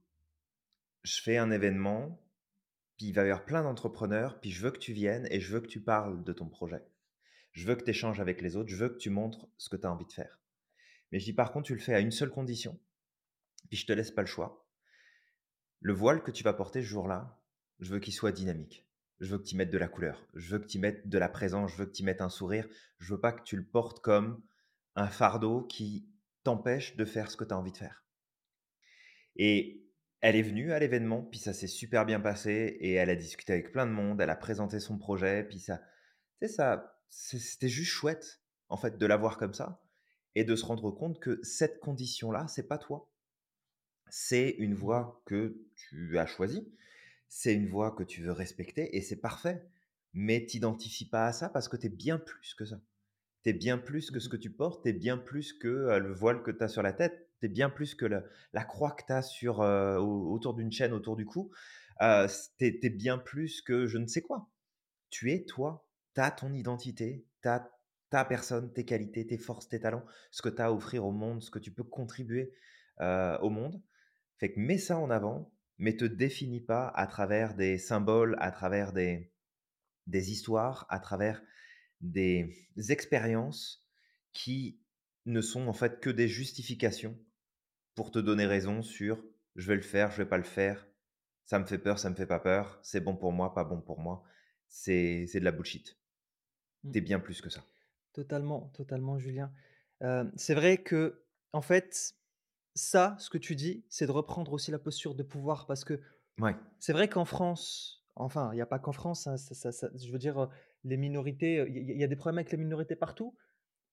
je 1.04 1.22
fais 1.22 1.38
un 1.38 1.50
événement, 1.50 2.22
puis 2.98 3.06
il 3.06 3.14
va 3.14 3.22
y 3.22 3.30
avoir 3.30 3.46
plein 3.46 3.62
d'entrepreneurs, 3.62 4.40
puis 4.40 4.50
je 4.50 4.60
veux 4.60 4.72
que 4.72 4.78
tu 4.78 4.92
viennes 4.92 5.26
et 5.30 5.40
je 5.40 5.50
veux 5.50 5.60
que 5.60 5.66
tu 5.66 5.80
parles 5.80 6.22
de 6.22 6.32
ton 6.34 6.50
projet. 6.50 6.84
Je 7.52 7.66
veux 7.66 7.76
que 7.76 7.84
tu 7.84 7.90
échanges 7.90 8.20
avec 8.20 8.42
les 8.42 8.56
autres, 8.56 8.68
je 8.68 8.76
veux 8.76 8.90
que 8.90 8.98
tu 8.98 9.08
montres 9.08 9.48
ce 9.56 9.70
que 9.70 9.76
tu 9.76 9.86
as 9.86 9.90
envie 9.90 10.04
de 10.04 10.12
faire. 10.12 10.38
Mais 11.10 11.18
je 11.18 11.24
dis: 11.24 11.32
«Par 11.32 11.50
contre, 11.50 11.68
tu 11.68 11.74
le 11.74 11.80
fais 11.80 11.94
à 11.94 12.00
une 12.00 12.12
seule 12.12 12.30
condition, 12.30 12.78
puis 13.70 13.78
je 13.78 13.86
te 13.86 13.92
laisse 13.94 14.10
pas 14.10 14.20
le 14.20 14.26
choix. 14.26 14.68
Le 15.80 15.94
voile 15.94 16.22
que 16.22 16.30
tu 16.30 16.44
vas 16.44 16.52
porter 16.52 16.82
ce 16.82 16.86
jour-là, 16.86 17.39
je 17.80 17.92
veux 17.92 18.00
qu'il 18.00 18.14
soit 18.14 18.32
dynamique. 18.32 18.86
Je 19.20 19.32
veux 19.32 19.38
que 19.38 19.44
tu 19.44 19.56
mettes 19.56 19.70
de 19.70 19.78
la 19.78 19.88
couleur. 19.88 20.26
Je 20.34 20.52
veux 20.52 20.58
que 20.58 20.66
tu 20.66 20.78
mettes 20.78 21.08
de 21.08 21.18
la 21.18 21.28
présence. 21.28 21.72
Je 21.72 21.76
veux 21.76 21.86
que 21.86 21.92
tu 21.92 22.04
mettes 22.04 22.22
un 22.22 22.30
sourire. 22.30 22.66
Je 22.98 23.14
veux 23.14 23.20
pas 23.20 23.32
que 23.32 23.42
tu 23.42 23.56
le 23.56 23.64
portes 23.64 24.00
comme 24.00 24.42
un 24.96 25.08
fardeau 25.08 25.62
qui 25.62 26.08
t'empêche 26.42 26.96
de 26.96 27.04
faire 27.04 27.30
ce 27.30 27.36
que 27.36 27.44
tu 27.44 27.52
as 27.52 27.58
envie 27.58 27.72
de 27.72 27.76
faire». 27.76 28.04
Et 29.36 29.86
elle 30.20 30.36
est 30.36 30.42
venue 30.42 30.72
à 30.72 30.78
l'événement, 30.78 31.22
puis 31.22 31.38
ça 31.38 31.52
s'est 31.52 31.66
super 31.66 32.04
bien 32.04 32.20
passé 32.20 32.76
et 32.80 32.92
elle 32.92 33.08
a 33.08 33.16
discuté 33.16 33.52
avec 33.54 33.72
plein 33.72 33.86
de 33.86 33.92
monde. 33.92 34.20
Elle 34.20 34.30
a 34.30 34.36
présenté 34.36 34.80
son 34.80 34.98
projet, 34.98 35.44
puis 35.44 35.58
ça 35.58 35.80
tu 36.40 36.48
ça 36.48 36.96
c'était 37.08 37.68
juste 37.68 37.90
chouette, 37.90 38.40
en 38.68 38.76
fait, 38.76 38.96
de 38.98 39.06
la 39.06 39.16
voir 39.16 39.36
comme 39.36 39.54
ça 39.54 39.82
et 40.34 40.44
de 40.44 40.54
se 40.54 40.64
rendre 40.64 40.90
compte 40.92 41.20
que 41.20 41.40
cette 41.42 41.80
condition-là, 41.80 42.46
c'est 42.48 42.68
pas 42.68 42.78
toi. 42.78 43.10
C'est 44.08 44.50
une 44.58 44.74
voie 44.74 45.22
que 45.26 45.56
tu 45.74 46.18
as 46.18 46.26
choisie, 46.26 46.72
c'est 47.30 47.54
une 47.54 47.68
voie 47.68 47.92
que 47.92 48.02
tu 48.02 48.22
veux 48.22 48.32
respecter 48.32 48.94
et 48.96 49.00
c'est 49.00 49.20
parfait. 49.20 49.64
Mais 50.12 50.44
t'identifies 50.44 51.08
pas 51.08 51.26
à 51.26 51.32
ça 51.32 51.48
parce 51.48 51.68
que 51.68 51.76
tu 51.76 51.86
es 51.86 51.88
bien 51.88 52.18
plus 52.18 52.54
que 52.54 52.64
ça. 52.66 52.80
Tu 53.44 53.50
es 53.50 53.52
bien 53.54 53.78
plus 53.78 54.10
que 54.10 54.20
ce 54.20 54.28
Mmh 54.28 54.32
que 54.32 54.36
tu 54.36 54.50
portes, 54.50 54.82
tu 54.82 54.90
es 54.90 54.92
bien 54.92 55.16
plus 55.16 55.52
que, 55.54 55.98
le 55.98 56.12
voile 56.12 56.42
que 56.42 56.50
tu 56.50 56.62
as 56.62 56.68
sur 56.68 56.82
la 56.82 56.92
tête, 56.92 57.30
tu 57.40 57.46
es 57.46 57.48
bien 57.48 57.70
plus 57.70 57.94
que 57.94 58.04
le 58.04 58.24
la 58.52 58.64
croix 58.64 58.90
que 58.90 59.04
tu 59.06 59.12
as 59.12 59.22
sur, 59.22 59.60
autour 59.60 60.54
d'une 60.54 60.72
chaîne 60.72 60.92
autour 60.92 61.16
du 61.16 61.24
cou. 61.24 61.50
Heu, 62.02 62.26
c 62.28 62.50
tu 62.58 62.86
es 62.86 62.90
bien 62.90 63.16
plus 63.18 63.62
que 63.62 63.86
je 63.86 63.98
ne 63.98 64.06
sais 64.06 64.22
quoi. 64.22 64.50
Tu 65.10 65.32
es 65.32 65.44
toi, 65.44 65.86
tu 66.14 66.20
as 66.20 66.30
ton 66.32 66.52
identité, 66.52 67.24
tu 67.42 67.48
as 67.48 67.70
ta 68.10 68.24
personne, 68.24 68.72
tes 68.72 68.84
qualités, 68.84 69.26
tes 69.26 69.38
forces, 69.38 69.68
tes 69.68 69.80
talents, 69.80 70.04
ce 70.32 70.42
que 70.42 70.48
tu 70.48 70.60
as 70.60 70.66
à 70.66 70.72
offrir 70.72 71.06
au 71.06 71.12
monde, 71.12 71.42
ce 71.42 71.50
que 71.50 71.60
tu 71.60 71.70
peux 71.70 71.84
contribuer, 71.84 72.52
au 72.98 73.50
monde. 73.50 73.80
Fait 74.38 74.52
que 74.52 74.58
mets 74.60 74.78
ça 74.78 74.98
en 74.98 75.10
avant, 75.10 75.52
mais 75.80 75.96
te 75.96 76.04
définis 76.04 76.60
pas 76.60 76.88
à 76.88 77.06
travers 77.08 77.54
des 77.54 77.78
symboles, 77.78 78.36
à 78.38 78.52
travers 78.52 78.92
des 78.92 79.32
des 80.06 80.32
histoires, 80.32 80.86
à 80.88 81.00
travers 81.00 81.42
des 82.00 82.54
expériences 82.90 83.86
qui 84.32 84.80
ne 85.26 85.40
sont 85.40 85.68
en 85.68 85.72
fait 85.72 86.00
que 86.00 86.10
des 86.10 86.28
justifications 86.28 87.18
pour 87.94 88.10
te 88.10 88.18
donner 88.18 88.46
raison 88.46 88.82
sur: 88.82 89.22
«Je 89.56 89.66
vais 89.66 89.76
le 89.76 89.82
faire, 89.82 90.10
je 90.12 90.18
vais 90.18 90.28
pas 90.28 90.38
le 90.38 90.44
faire, 90.44 90.86
ça 91.44 91.58
me 91.58 91.66
fait 91.66 91.78
peur, 91.78 91.98
ça 91.98 92.10
me 92.10 92.14
fait 92.14 92.26
pas 92.26 92.40
peur, 92.40 92.78
c'est 92.82 93.00
bon 93.00 93.16
pour 93.16 93.32
moi, 93.32 93.54
pas 93.54 93.64
bon 93.64 93.80
pour 93.80 93.98
moi». 93.98 94.22
C'est 94.68 95.26
c'est 95.26 95.40
de 95.40 95.44
la 95.44 95.52
bullshit. 95.52 95.98
Mmh. 96.84 96.92
Tu 96.92 96.98
es 96.98 97.00
bien 97.00 97.20
plus 97.20 97.40
que 97.40 97.50
ça. 97.50 97.64
Totalement, 98.12 98.68
totalement 98.74 99.18
Julien. 99.18 99.52
C'est 100.36 100.54
vrai 100.54 100.78
que 100.78 101.24
en 101.52 101.62
fait, 101.62 102.14
ça, 102.74 103.16
ce 103.18 103.30
que 103.30 103.38
tu 103.38 103.56
dis, 103.56 103.84
c'est 103.88 104.06
de 104.06 104.12
reprendre 104.12 104.52
aussi 104.52 104.70
la 104.70 104.78
posture 104.78 105.14
de 105.14 105.22
pouvoir 105.22 105.66
parce 105.66 105.84
que 105.84 106.00
Ouais. 106.40 106.56
c'est 106.78 106.92
vrai 106.92 107.08
qu'en 107.08 107.24
France, 107.24 108.04
enfin, 108.16 108.50
il 108.54 108.58
y 108.58 108.62
a 108.62 108.66
pas 108.66 108.78
qu'en 108.78 108.92
France, 108.92 109.26
hein, 109.26 109.36
ça 109.36 109.54
ça 109.54 109.72
ça 109.72 109.90
je 109.96 110.12
veux 110.12 110.18
dire, 110.18 110.48
les 110.84 110.96
minorités, 110.96 111.64
il 111.68 111.76
y 111.76 111.92
a 111.92 111.94
il 111.94 111.98
y 112.00 112.04
a 112.04 112.08
des 112.08 112.16
problèmes 112.16 112.38
avec 112.38 112.52
les 112.52 112.58
minorités 112.58 112.96
partout 112.96 113.36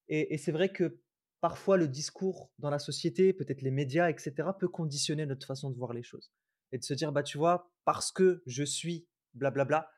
et 0.10 0.34
et 0.34 0.38
c'est 0.38 0.52
vrai 0.52 0.70
que 0.72 1.02
parfois 1.42 1.78
le 1.78 1.88
discours 1.88 2.52
dans 2.60 2.70
la 2.70 2.80
société, 2.80 3.34
peut-être 3.34 3.62
les 3.62 3.72
médias 3.72 4.10
et 4.10 4.18
cetera, 4.18 4.58
peut 4.58 4.68
conditionner 4.70 5.26
notre 5.26 5.46
façon 5.48 5.70
de 5.72 5.78
voir 5.78 5.94
les 5.94 6.04
choses 6.04 6.32
et 6.72 6.78
de 6.80 6.84
se 6.84 6.94
dire: 6.94 7.12
«Bah, 7.14 7.24
tu 7.24 7.38
vois, 7.38 7.74
parce 7.86 8.12
que 8.12 8.44
je 8.46 8.64
suis 8.64 9.08
blablabla, 9.34 9.90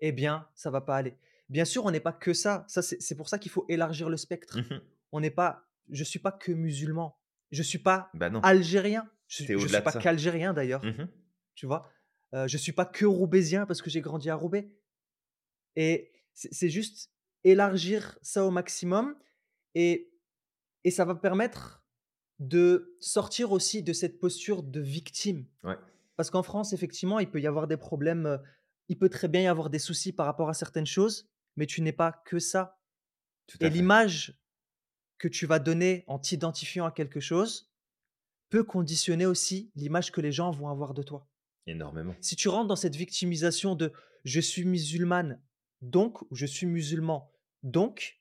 eh 0.00 0.12
bien, 0.12 0.48
ça 0.54 0.70
va 0.70 0.80
pas 0.80 0.96
aller». 0.96 1.18
Bien 1.48 1.64
sûr, 1.66 1.84
on 1.84 1.90
n'est 1.90 2.00
pas 2.00 2.12
que 2.12 2.32
ça. 2.34 2.64
Ça, 2.68 2.82
c'est 2.82 3.00
c'est 3.02 3.16
pour 3.16 3.28
ça 3.28 3.38
qu'il 3.38 3.50
faut 3.50 3.66
élargir 3.68 4.08
le 4.10 4.16
spectre. 4.16 4.64
Mmh 4.64 4.80
On 5.12 5.20
n'est 5.20 5.30
pas 5.30 5.68
je 5.90 6.04
suis 6.04 6.18
pas 6.18 6.32
que 6.32 6.52
musulman, 6.52 7.18
je 7.54 7.62
suis 7.62 7.78
pas 7.78 8.10
Bah, 8.14 8.30
non, 8.30 8.40
algérien, 8.42 9.08
je 9.28 9.44
au-delà 9.56 9.80
suis 9.80 9.82
pas 9.82 9.92
qu'algérien 9.92 10.52
d'ailleurs, 10.54 10.84
Mmh 10.84 11.04
tu 11.54 11.66
vois? 11.66 11.90
Heu, 12.34 12.48
je 12.48 12.56
suis 12.58 12.72
pas 12.72 12.86
que 12.86 13.06
roubaisien 13.06 13.66
parce 13.66 13.82
que 13.82 13.90
j'ai 13.90 14.00
grandi 14.00 14.30
à 14.30 14.36
Roubaix. 14.36 14.70
Et 15.76 16.12
c'est 16.32 16.70
juste 16.70 17.10
élargir 17.44 18.18
ça 18.22 18.44
au 18.44 18.50
maximum 18.50 19.16
et 19.74 20.10
et 20.84 20.90
ça 20.92 21.04
va 21.04 21.14
permettre 21.14 21.84
de 22.40 22.96
sortir 23.00 23.52
aussi 23.52 23.82
de 23.82 23.92
cette 23.92 24.20
posture 24.20 24.62
de 24.62 24.80
victime. 24.80 25.46
Ouais, 25.62 25.78
Parce 26.16 26.30
qu'en 26.30 26.42
France, 26.42 26.72
effectivement, 26.72 27.20
il 27.20 27.30
peut 27.30 27.40
y 27.40 27.46
avoir 27.46 27.68
des 27.68 27.76
problèmes, 27.78 28.26
heu, 28.26 28.38
il 28.88 28.98
peut 28.98 29.10
très 29.10 29.28
bien 29.28 29.42
y 29.42 29.46
avoir 29.48 29.70
des 29.70 29.78
soucis 29.80 30.12
par 30.12 30.26
rapport 30.26 30.48
à 30.50 30.54
certaines 30.54 30.86
choses, 30.86 31.30
mais 31.56 31.66
tu 31.66 31.82
n'es 31.82 31.92
pas 31.92 32.12
que 32.12 32.38
ça. 32.38 32.80
Et 33.60 33.70
l'image 33.70 34.40
que 35.18 35.28
tu 35.28 35.46
vas 35.46 35.58
donner 35.58 36.04
en 36.06 36.18
t'identifiant 36.18 36.86
à 36.86 36.92
quelque 36.92 37.20
chose 37.20 37.72
peut 38.50 38.64
conditionner 38.64 39.26
aussi 39.26 39.72
l'image 39.74 40.12
que 40.12 40.20
les 40.20 40.32
gens 40.32 40.50
vont 40.50 40.68
avoir 40.68 40.94
de 40.94 41.02
toi. 41.02 41.28
Énormément. 41.66 42.14
Si 42.20 42.36
tu 42.36 42.48
rentres 42.48 42.68
dans 42.68 42.76
cette 42.76 42.96
victimisation 42.96 43.74
de 43.74 43.92
«je 44.24 44.40
suis 44.40 44.64
musulmane, 44.64 45.40
donc» 45.80 46.22
ou 46.22 46.36
«je 46.36 46.46
suis 46.46 46.66
musulman, 46.66 47.32
donc» 47.62 48.20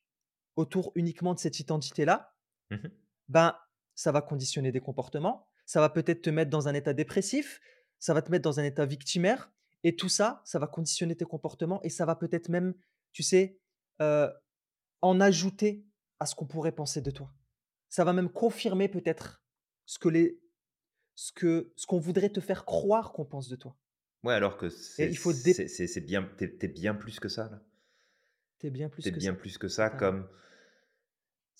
autour 0.56 0.91
uniquement 0.95 1.34
de 1.34 1.39
cette 1.39 1.60
identité-là, 1.60 2.34
Mmh 2.73 2.88
ben, 3.29 3.56
ça 3.95 4.12
va 4.12 4.21
conditionner 4.21 4.73
des 4.73 4.82
comportements, 4.82 5.47
ça 5.65 5.79
va 5.79 5.89
peut-être 5.89 6.21
te 6.23 6.29
mettre 6.29 6.51
dans 6.51 6.67
un 6.67 6.73
état 6.73 6.93
dépressif, 6.93 7.62
ça 7.97 8.13
va 8.13 8.21
te 8.21 8.29
mettre 8.29 8.43
dans 8.43 8.60
un 8.60 8.63
état 8.65 8.86
victimaire 8.86 9.49
et 9.84 9.95
tout 9.95 10.10
ça, 10.10 10.41
ça 10.43 10.60
va 10.60 10.67
conditionner 10.67 11.15
tes 11.15 11.23
comportements 11.23 11.82
et 11.84 11.89
ça 11.89 12.06
va 12.06 12.17
peut-être 12.17 12.49
même, 12.49 12.73
tu 13.13 13.23
sais, 13.23 13.58
heu, 14.01 14.29
en 15.01 15.21
ajouter 15.21 15.86
à 16.23 16.25
ce 16.25 16.36
qu'on 16.36 16.45
pourrait 16.45 16.71
penser 16.71 17.01
de 17.01 17.12
toi. 17.12 17.29
Ça 17.89 18.03
va 18.05 18.13
même 18.13 18.29
confirmer 18.29 18.88
peut-être 18.88 19.43
ce 19.86 19.99
que 19.99 20.07
les 20.09 20.39
ce 21.15 21.31
que 21.31 21.71
ce 21.75 21.86
qu'on 21.86 21.99
voudrait 21.99 22.29
te 22.31 22.39
faire 22.39 22.65
croire 22.65 23.12
qu'on 23.12 23.25
pense 23.25 23.49
de 23.49 23.55
toi 23.57 23.75
Ouais, 24.23 24.33
alors 24.33 24.55
que 24.57 24.69
c'est 24.69 25.09
il 25.12 25.17
faut 25.17 25.33
dé 25.33 25.53
c'est 25.53 25.99
bien 26.01 26.27
tu 26.38 26.45
es 26.45 26.57
tu 26.57 26.65
es 26.65 26.69
bien 26.69 26.95
plus 26.95 27.19
que 27.19 27.27
ça, 27.27 27.49
là. 27.49 27.62
tu 28.59 28.71
bien 28.71 28.88
plus 28.89 29.05
es 29.05 29.12
que 29.12 29.19
bien 29.19 29.33
ça, 29.33 29.39
plus 29.39 29.57
que 29.57 29.67
ça, 29.67 29.89
comme 29.89 30.27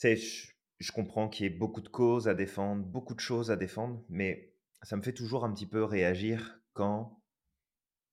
je 0.02 0.47
je 0.80 0.91
comprends 0.91 1.30
qu'il 1.30 1.45
y 1.45 1.47
ait 1.47 1.58
beaucoup 1.58 1.82
de 1.82 1.88
causes 1.89 2.28
à 2.28 2.34
défendre, 2.34 2.84
beaucoup 2.84 3.13
de 3.15 3.19
choses 3.19 3.52
à 3.52 3.56
défendre, 3.56 4.04
mais 4.10 4.54
ça 4.82 4.97
me 4.97 5.02
fait 5.02 5.13
toujours 5.13 5.45
un 5.45 5.54
petit 5.54 5.67
peu 5.67 5.84
réagir 5.84 6.60
quand 6.73 7.21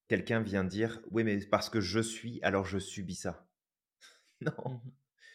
quelqu'un 0.08 0.40
vient 0.40 0.64
dire: 0.64 1.00
«Oui, 1.10 1.24
mais 1.24 1.38
parce 1.46 1.70
que 1.70 1.80
je 1.80 2.00
suis, 2.00 2.40
alors 2.42 2.66
je 2.66 2.78
subis 2.78 3.14
ça». 3.14 3.46
Mmh 4.42 4.46
Non, 4.46 4.80
mh. 4.84 4.90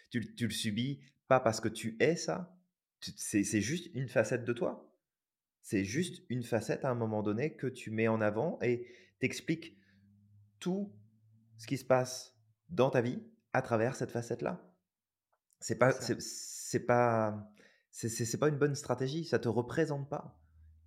Tu 0.10 0.20
le 0.20 0.36
tu 0.36 0.46
le 0.48 0.54
subis 0.54 1.02
pas 1.28 1.40
parce 1.40 1.60
que 1.60 1.70
tu 1.70 1.98
es 2.00 2.16
ça, 2.16 2.58
c'est 3.00 3.44
c'est 3.44 3.62
juste 3.62 3.90
une 3.94 4.08
facette 4.08 4.46
de 4.46 4.54
toi? 4.54 4.92
C'est 5.62 5.84
juste 5.84 6.24
une 6.30 6.44
facette 6.44 6.86
à 6.86 6.92
un 6.92 6.96
moment 6.96 7.24
donné 7.24 7.56
que 7.56 7.68
tu 7.68 7.90
mets 7.90 8.08
en 8.08 8.22
avant 8.22 8.60
et 8.62 8.88
tu 9.20 9.78
tout 10.60 10.94
ce 11.58 11.68
qui 11.68 11.78
se 11.78 11.86
passe 11.86 12.38
dans 12.70 12.90
ta 12.90 13.02
vie 13.02 13.24
à 13.54 13.62
travers 13.62 13.96
cette 13.96 14.12
facette-là? 14.12 14.72
C'est 15.60 15.74
C'est 15.74 15.80
pas 15.80 15.92
c'est 15.92 16.86
pas 16.86 17.52
c'est 17.92 18.40
pas 18.40 18.50
une 18.50 18.58
bonne 18.58 18.76
stratégie, 18.76 19.26
ça 19.26 19.40
te 19.40 19.48
représente 19.48 20.10
pas. 20.10 20.40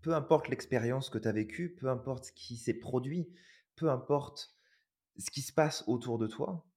Peu 0.03 0.15
importe 0.15 0.49
l'expérience 0.49 1.11
que 1.11 1.19
tu 1.19 1.27
as 1.27 1.33
vécue, 1.33 1.75
peu 1.75 1.89
importe 1.89 2.27
ce 2.27 2.33
qui 2.33 2.57
s'est 2.57 2.79
produit, 2.79 3.29
peu 3.75 3.91
importe 3.91 4.55
ce 5.17 5.31
qui 5.31 5.43
se 5.43 5.53
passe 5.53 5.83
autour 5.89 6.19
de 6.19 6.27
toi, 6.27 6.69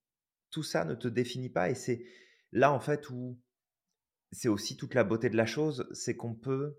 tout 0.49 0.63
ça 0.63 0.85
ne 0.85 0.95
te 0.95 1.07
définit 1.07 1.49
pas 1.49 1.69
et 1.69 1.75
c'est 1.75 2.03
là, 2.51 2.71
en 2.71 2.79
fait, 2.79 3.09
où 3.09 3.39
c'est 4.31 4.47
aussi 4.47 4.77
toute 4.77 4.93
la 4.93 5.03
beauté 5.03 5.29
de 5.29 5.37
la 5.37 5.45
chose, 5.45 5.87
c'est 5.93 6.15
qu'on 6.15 6.33
peut 6.33 6.77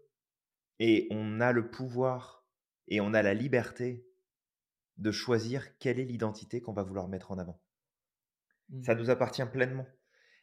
et 0.79 1.07
on 1.11 1.41
a 1.41 1.53
le 1.53 1.71
pouvoir 1.71 2.47
et 2.89 3.01
on 3.01 3.15
a 3.15 3.23
la 3.23 3.35
liberté 3.35 4.07
de 4.99 5.11
choisir 5.11 5.79
quelle 5.79 6.01
est 6.01 6.05
l'identité 6.05 6.61
qu'on 6.61 6.73
va 6.73 6.83
vouloir 6.83 7.09
mettre 7.09 7.31
en 7.31 7.39
avant. 7.39 7.61
Mmh. 8.71 8.85
Ça 8.85 8.95
nous 8.95 9.11
appartient 9.11 9.45
pleinement. 9.47 9.87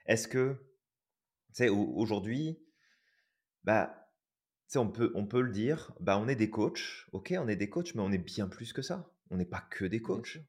Est-ce 0.06 0.28
que, 0.28 0.58
au 1.62 1.94
aujourd'hui, 1.96 2.60
bah, 3.64 4.10
on 4.76 4.90
peut 4.90 5.12
on 5.16 5.26
peut 5.26 5.42
le 5.42 5.52
dire, 5.52 5.94
bah, 6.00 6.18
on 6.18 6.28
est 6.28 6.36
des 6.36 6.50
coachs, 6.50 7.08
OK, 7.12 7.34
on 7.38 7.48
est 7.48 7.56
des 7.56 7.70
coachs, 7.70 7.96
mais 7.96 8.02
on 8.02 8.12
est 8.12 8.18
bien 8.18 8.48
plus 8.48 8.74
que 8.74 8.82
ça. 8.82 9.12
On 9.32 9.38
n'est 9.38 9.46
pas 9.46 9.62
que 9.70 9.86
des 9.86 10.02
coachs. 10.02 10.40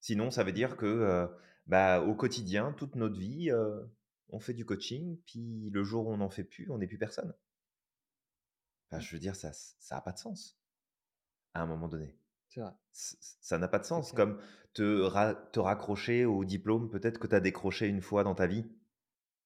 Sinon, 0.00 0.30
ça 0.30 0.44
veut 0.44 0.52
dire 0.52 0.76
que, 0.76 0.86
heu, 0.86 1.28
bah, 1.66 2.02
au 2.02 2.14
quotidien, 2.14 2.72
toute 2.72 2.96
notre 2.96 3.18
vie, 3.18 3.50
heu, 3.50 3.88
on 4.32 4.40
fait 4.40 4.54
du 4.54 4.64
coaching, 4.66 5.18
puis 5.26 5.70
le 5.70 5.84
jour 5.84 6.06
où 6.08 6.12
on 6.12 6.18
n'en 6.18 6.30
fait 6.30 6.44
plus, 6.44 6.70
on 6.70 6.78
n'est 6.78 6.88
plus 6.88 6.98
personne. 6.98 7.34
Enfin, 8.92 9.00
Mmh. 9.00 9.00
je 9.00 9.16
veux 9.16 9.18
dire, 9.18 9.34
ça 9.34 9.52
ça 9.52 9.96
a 9.96 10.00
pas 10.00 10.12
de 10.12 10.18
sens, 10.18 10.56
à 11.54 11.62
un 11.62 11.66
moment 11.66 11.88
donné. 11.88 12.18
Vrai, 12.56 12.72
ça 12.92 13.58
n'a 13.58 13.68
pas 13.68 13.78
de 13.78 13.84
sens, 13.84 14.12
comme 14.12 14.38
te 14.74 15.00
ra 15.02 15.34
te 15.34 15.60
raccrocher 15.60 16.24
au 16.24 16.44
diplôme 16.44 16.90
peut-être 16.90 17.18
que 17.18 17.26
tu 17.26 17.34
as 17.34 17.40
décroché 17.40 17.86
une 17.88 18.02
fois 18.02 18.24
dans 18.24 18.34
ta 18.34 18.46
vie, 18.46 18.66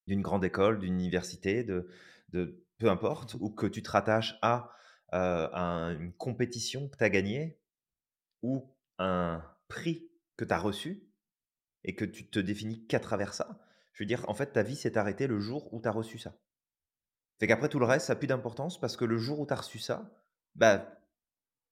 d'une 0.07 0.23
grande 0.23 0.45
école, 0.45 0.81
d'une 0.81 0.95
université, 0.95 1.65
de 1.65 1.89
de 2.31 2.65
peu 2.79 2.91
Mmh 2.91 2.91
importe, 2.91 3.35
mh. 3.35 3.41
ou 3.41 3.51
que 3.51 3.67
tu 3.67 3.83
te 3.83 3.91
rattaches 3.91 4.39
à, 4.43 4.71
heu, 5.15 5.19
à 5.55 5.95
une 6.01 6.13
compétition 6.15 6.89
que 6.89 6.97
tu 6.99 7.05
as 7.05 7.11
gagnée 7.11 7.61
ou 8.43 8.75
un 8.99 9.43
prix 9.69 10.11
que 10.37 10.45
tu 10.47 10.53
as 10.55 10.59
reçu 10.59 11.09
et 11.85 11.97
que 11.97 12.05
tu 12.07 12.29
te 12.31 12.41
définis 12.41 12.87
qu'à 12.89 13.01
travers 13.01 13.35
ça. 13.35 13.66
Je 13.97 14.03
veux 14.03 14.07
dire, 14.07 14.29
en 14.29 14.35
fait, 14.35 14.53
ta 14.53 14.63
vie 14.63 14.77
s'est 14.77 14.99
arrêtée 14.99 15.27
le 15.27 15.41
jour 15.41 15.73
où 15.73 15.81
tu 15.81 15.89
as 15.89 15.91
reçu 15.91 16.19
ça. 16.19 16.37
Fait 17.41 17.47
qu'après 17.47 17.71
tout 17.71 17.79
le 17.79 17.87
reste, 17.87 18.07
ça 18.07 18.13
a 18.13 18.17
plus 18.17 18.27
d'importance 18.27 18.79
parce 18.79 18.95
que 18.95 19.07
le 19.07 19.17
jour 19.17 19.41
où 19.41 19.47
tu 19.47 19.55
as 19.55 19.57
reçu 19.57 19.79
ça, 19.79 20.23
bah, 20.55 21.01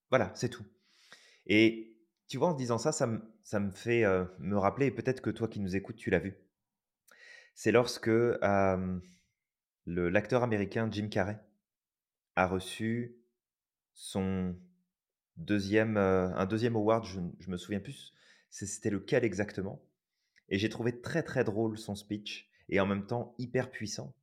voilà, 0.08 0.32
c'est 0.34 0.48
tout. 0.48 0.64
Et 1.46 1.98
tu 2.26 2.38
vois, 2.38 2.48
en 2.48 2.54
disant 2.54 2.78
ça, 2.78 2.92
ça 2.92 3.06
me 3.60 3.70
fait, 3.72 4.04
heu, 4.04 4.26
me 4.38 4.56
rappeler 4.56 4.86
et 4.86 4.90
peut-être 4.90 5.20
que 5.20 5.28
toi 5.28 5.48
qui 5.48 5.60
nous 5.60 5.76
écoutes, 5.76 5.96
tu 5.96 6.08
l'as 6.08 6.18
vu. 6.18 6.34
C'est 7.54 7.72
lorsque, 7.72 8.10
l'acteur 9.86 10.42
américain 10.42 10.88
Jim 10.90 11.08
Carrey 11.08 11.38
a 12.36 12.46
reçu 12.46 13.18
son 13.92 14.56
deuxième, 15.36 15.98
e 15.98 16.32
un 16.34 16.46
deuxième 16.46 16.74
award, 16.74 17.04
je 17.04 17.20
ne 17.20 17.30
me 17.48 17.58
souviens 17.58 17.80
plus 17.80 18.14
c'était 18.50 18.90
lequel 18.90 19.24
exactement 19.24 19.82
et 20.48 20.58
j'ai 20.58 20.68
trouvé 20.68 21.00
très, 21.00 21.22
très 21.22 21.44
drôle 21.44 21.78
son 21.78 21.94
speech 21.94 22.48
et 22.68 22.80
en 22.80 22.86
même 22.86 23.06
temps 23.06 23.34
hyper 23.38 23.70
puissant 23.70 24.14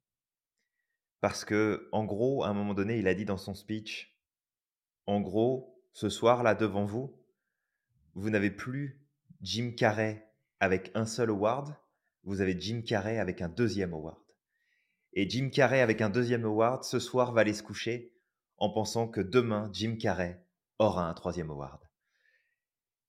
parce 1.22 1.46
que 1.46 1.88
en 1.92 2.04
gros, 2.04 2.44
à 2.44 2.50
un 2.50 2.54
moment 2.54 2.74
donné, 2.74 2.98
il 2.98 3.08
a 3.08 3.14
dit 3.14 3.26
dans 3.26 3.38
son 3.38 3.54
speech: 3.54 4.18
«En 5.06 5.22
gros, 5.22 5.80
ce 5.94 6.10
soir-là, 6.10 6.56
devant 6.56 6.84
vous, 6.84 7.16
Vous 8.14 8.30
n'avez 8.30 8.52
plus 8.52 9.00
Jim 9.42 9.72
Carrey 9.78 10.28
avec 10.60 10.92
un 10.96 11.06
seul 11.06 11.30
award, 11.30 11.74
vous 12.24 12.42
avez 12.42 12.60
Jim 12.60 12.82
Carrey 12.86 13.20
avec 13.20 13.42
un 13.42 13.48
deuxième 13.48 13.94
award. 13.94 14.20
Et 15.14 15.30
Jim 15.30 15.50
Carrey 15.50 15.80
avec 15.80 16.02
un 16.02 16.10
deuxième 16.10 16.44
award, 16.44 16.84
ce 16.84 17.00
soir, 17.00 17.32
va 17.32 17.42
aller 17.42 17.54
se 17.54 17.64
coucher 17.64 18.14
en 18.58 18.70
pensant 18.70 19.08
que 19.08 19.22
demain, 19.22 19.70
Jim 19.72 19.96
Carrey 19.98 20.44
aura 20.78 21.10
un 21.10 21.14
troisième 21.14 21.52
award. 21.52 21.80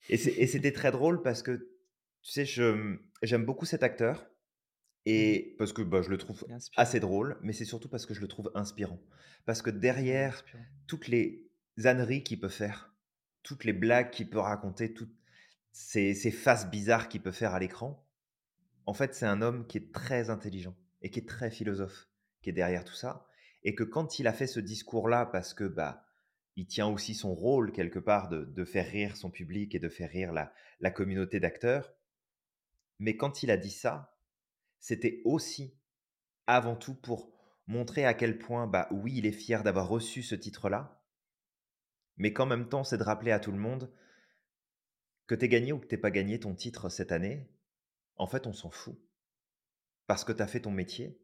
Et 0.08 0.16
c'était 0.16 0.72
très 0.72 0.92
drôle 0.92 1.22
parce 1.22 1.42
que, 1.42 1.71
tu 2.22 2.30
sais, 2.32 2.44
je, 2.44 2.62
mmh, 2.64 2.98
j'aime 3.22 3.44
beaucoup 3.44 3.66
cet 3.66 3.82
acteur 3.82 4.26
Mmh 5.06 5.24
mh. 5.28 5.40
et 5.40 5.54
parce 5.58 5.72
que, 5.72 5.82
bah, 5.82 6.02
je 6.02 6.10
le 6.10 6.18
trouve 6.18 6.44
inspirant. 6.48 6.82
assez 6.82 7.00
drôle, 7.00 7.38
mais 7.42 7.52
c'est 7.52 7.64
surtout 7.64 7.88
parce 7.88 8.06
que 8.06 8.14
je 8.14 8.20
le 8.20 8.28
trouve 8.28 8.50
inspirant. 8.54 9.00
Parce 9.46 9.62
que 9.62 9.70
derrière 9.70 10.44
inspirant. 10.44 10.66
toutes 10.86 11.08
les 11.08 11.50
âneries 11.84 12.22
qu'il 12.24 12.40
peut 12.40 12.48
faire, 12.48 12.94
toutes 13.42 13.64
les 13.64 13.72
blagues 13.72 14.10
qu'il 14.10 14.30
peut 14.30 14.38
raconter, 14.38 14.94
toutes 14.94 15.14
ces 15.72 16.14
ces 16.14 16.30
faces 16.30 16.70
bizarres 16.70 17.08
qu'il 17.08 17.22
peut 17.22 17.32
faire 17.32 17.54
à 17.54 17.58
l'écran, 17.60 18.06
en 18.86 18.94
fait, 18.94 19.14
c'est 19.14 19.26
un 19.26 19.42
homme 19.42 19.66
qui 19.66 19.78
est 19.78 19.92
très 19.92 20.30
intelligent 20.30 20.76
et 21.02 21.10
qui 21.10 21.20
est 21.20 21.28
très 21.28 21.50
philosophe, 21.50 22.08
qui 22.42 22.50
est 22.50 22.52
derrière 22.52 22.84
tout 22.84 22.94
ça 22.94 23.26
et 23.64 23.74
que 23.76 23.84
quand 23.84 24.18
il 24.18 24.26
a 24.26 24.32
fait 24.32 24.46
ce 24.48 24.60
discours-là 24.60 25.26
parce 25.26 25.54
que, 25.54 25.64
bah, 25.64 26.04
il 26.56 26.66
tient 26.66 26.86
aussi 26.88 27.14
son 27.14 27.34
rôle 27.34 27.72
quelque 27.72 27.98
part 28.00 28.28
de 28.28 28.44
de 28.44 28.64
faire 28.64 28.88
rire 28.90 29.16
son 29.16 29.30
public 29.30 29.74
et 29.74 29.78
de 29.80 29.88
faire 29.88 30.10
rire 30.10 30.32
la 30.32 30.52
la 30.80 30.90
communauté 30.90 31.40
d'acteurs, 31.40 31.94
mais 33.02 33.16
quand 33.16 33.42
il 33.42 33.50
a 33.50 33.56
dit 33.56 33.72
ça, 33.72 34.16
c'était 34.78 35.22
aussi 35.24 35.76
avant 36.46 36.76
tout 36.76 36.94
pour 36.94 37.32
montrer 37.66 38.04
à 38.04 38.14
quel 38.14 38.38
point, 38.38 38.68
bah, 38.68 38.86
oui, 38.92 39.14
il 39.16 39.26
est 39.26 39.32
fier 39.32 39.64
d'avoir 39.64 39.88
reçu 39.88 40.22
ce 40.22 40.36
titre-là, 40.36 41.04
mais 42.16 42.32
qu'en 42.32 42.46
même 42.46 42.68
temps, 42.68 42.84
c'est 42.84 42.98
de 42.98 43.02
rappeler 43.02 43.32
à 43.32 43.40
tout 43.40 43.50
le 43.50 43.58
monde 43.58 43.92
que 45.26 45.34
tu 45.34 45.44
aies 45.44 45.48
gagné 45.48 45.72
ou 45.72 45.80
que 45.80 45.88
tu 45.88 45.96
aies 45.96 45.98
pas 45.98 46.12
gagné 46.12 46.38
ton 46.38 46.54
titre 46.54 46.88
cette 46.90 47.10
année, 47.10 47.50
en 48.14 48.28
fait, 48.28 48.46
on 48.46 48.52
s'en 48.52 48.70
fout. 48.70 48.96
Parce 50.06 50.22
que 50.22 50.30
tu 50.32 50.42
as 50.42 50.46
fait 50.46 50.60
ton 50.60 50.70
métier, 50.70 51.20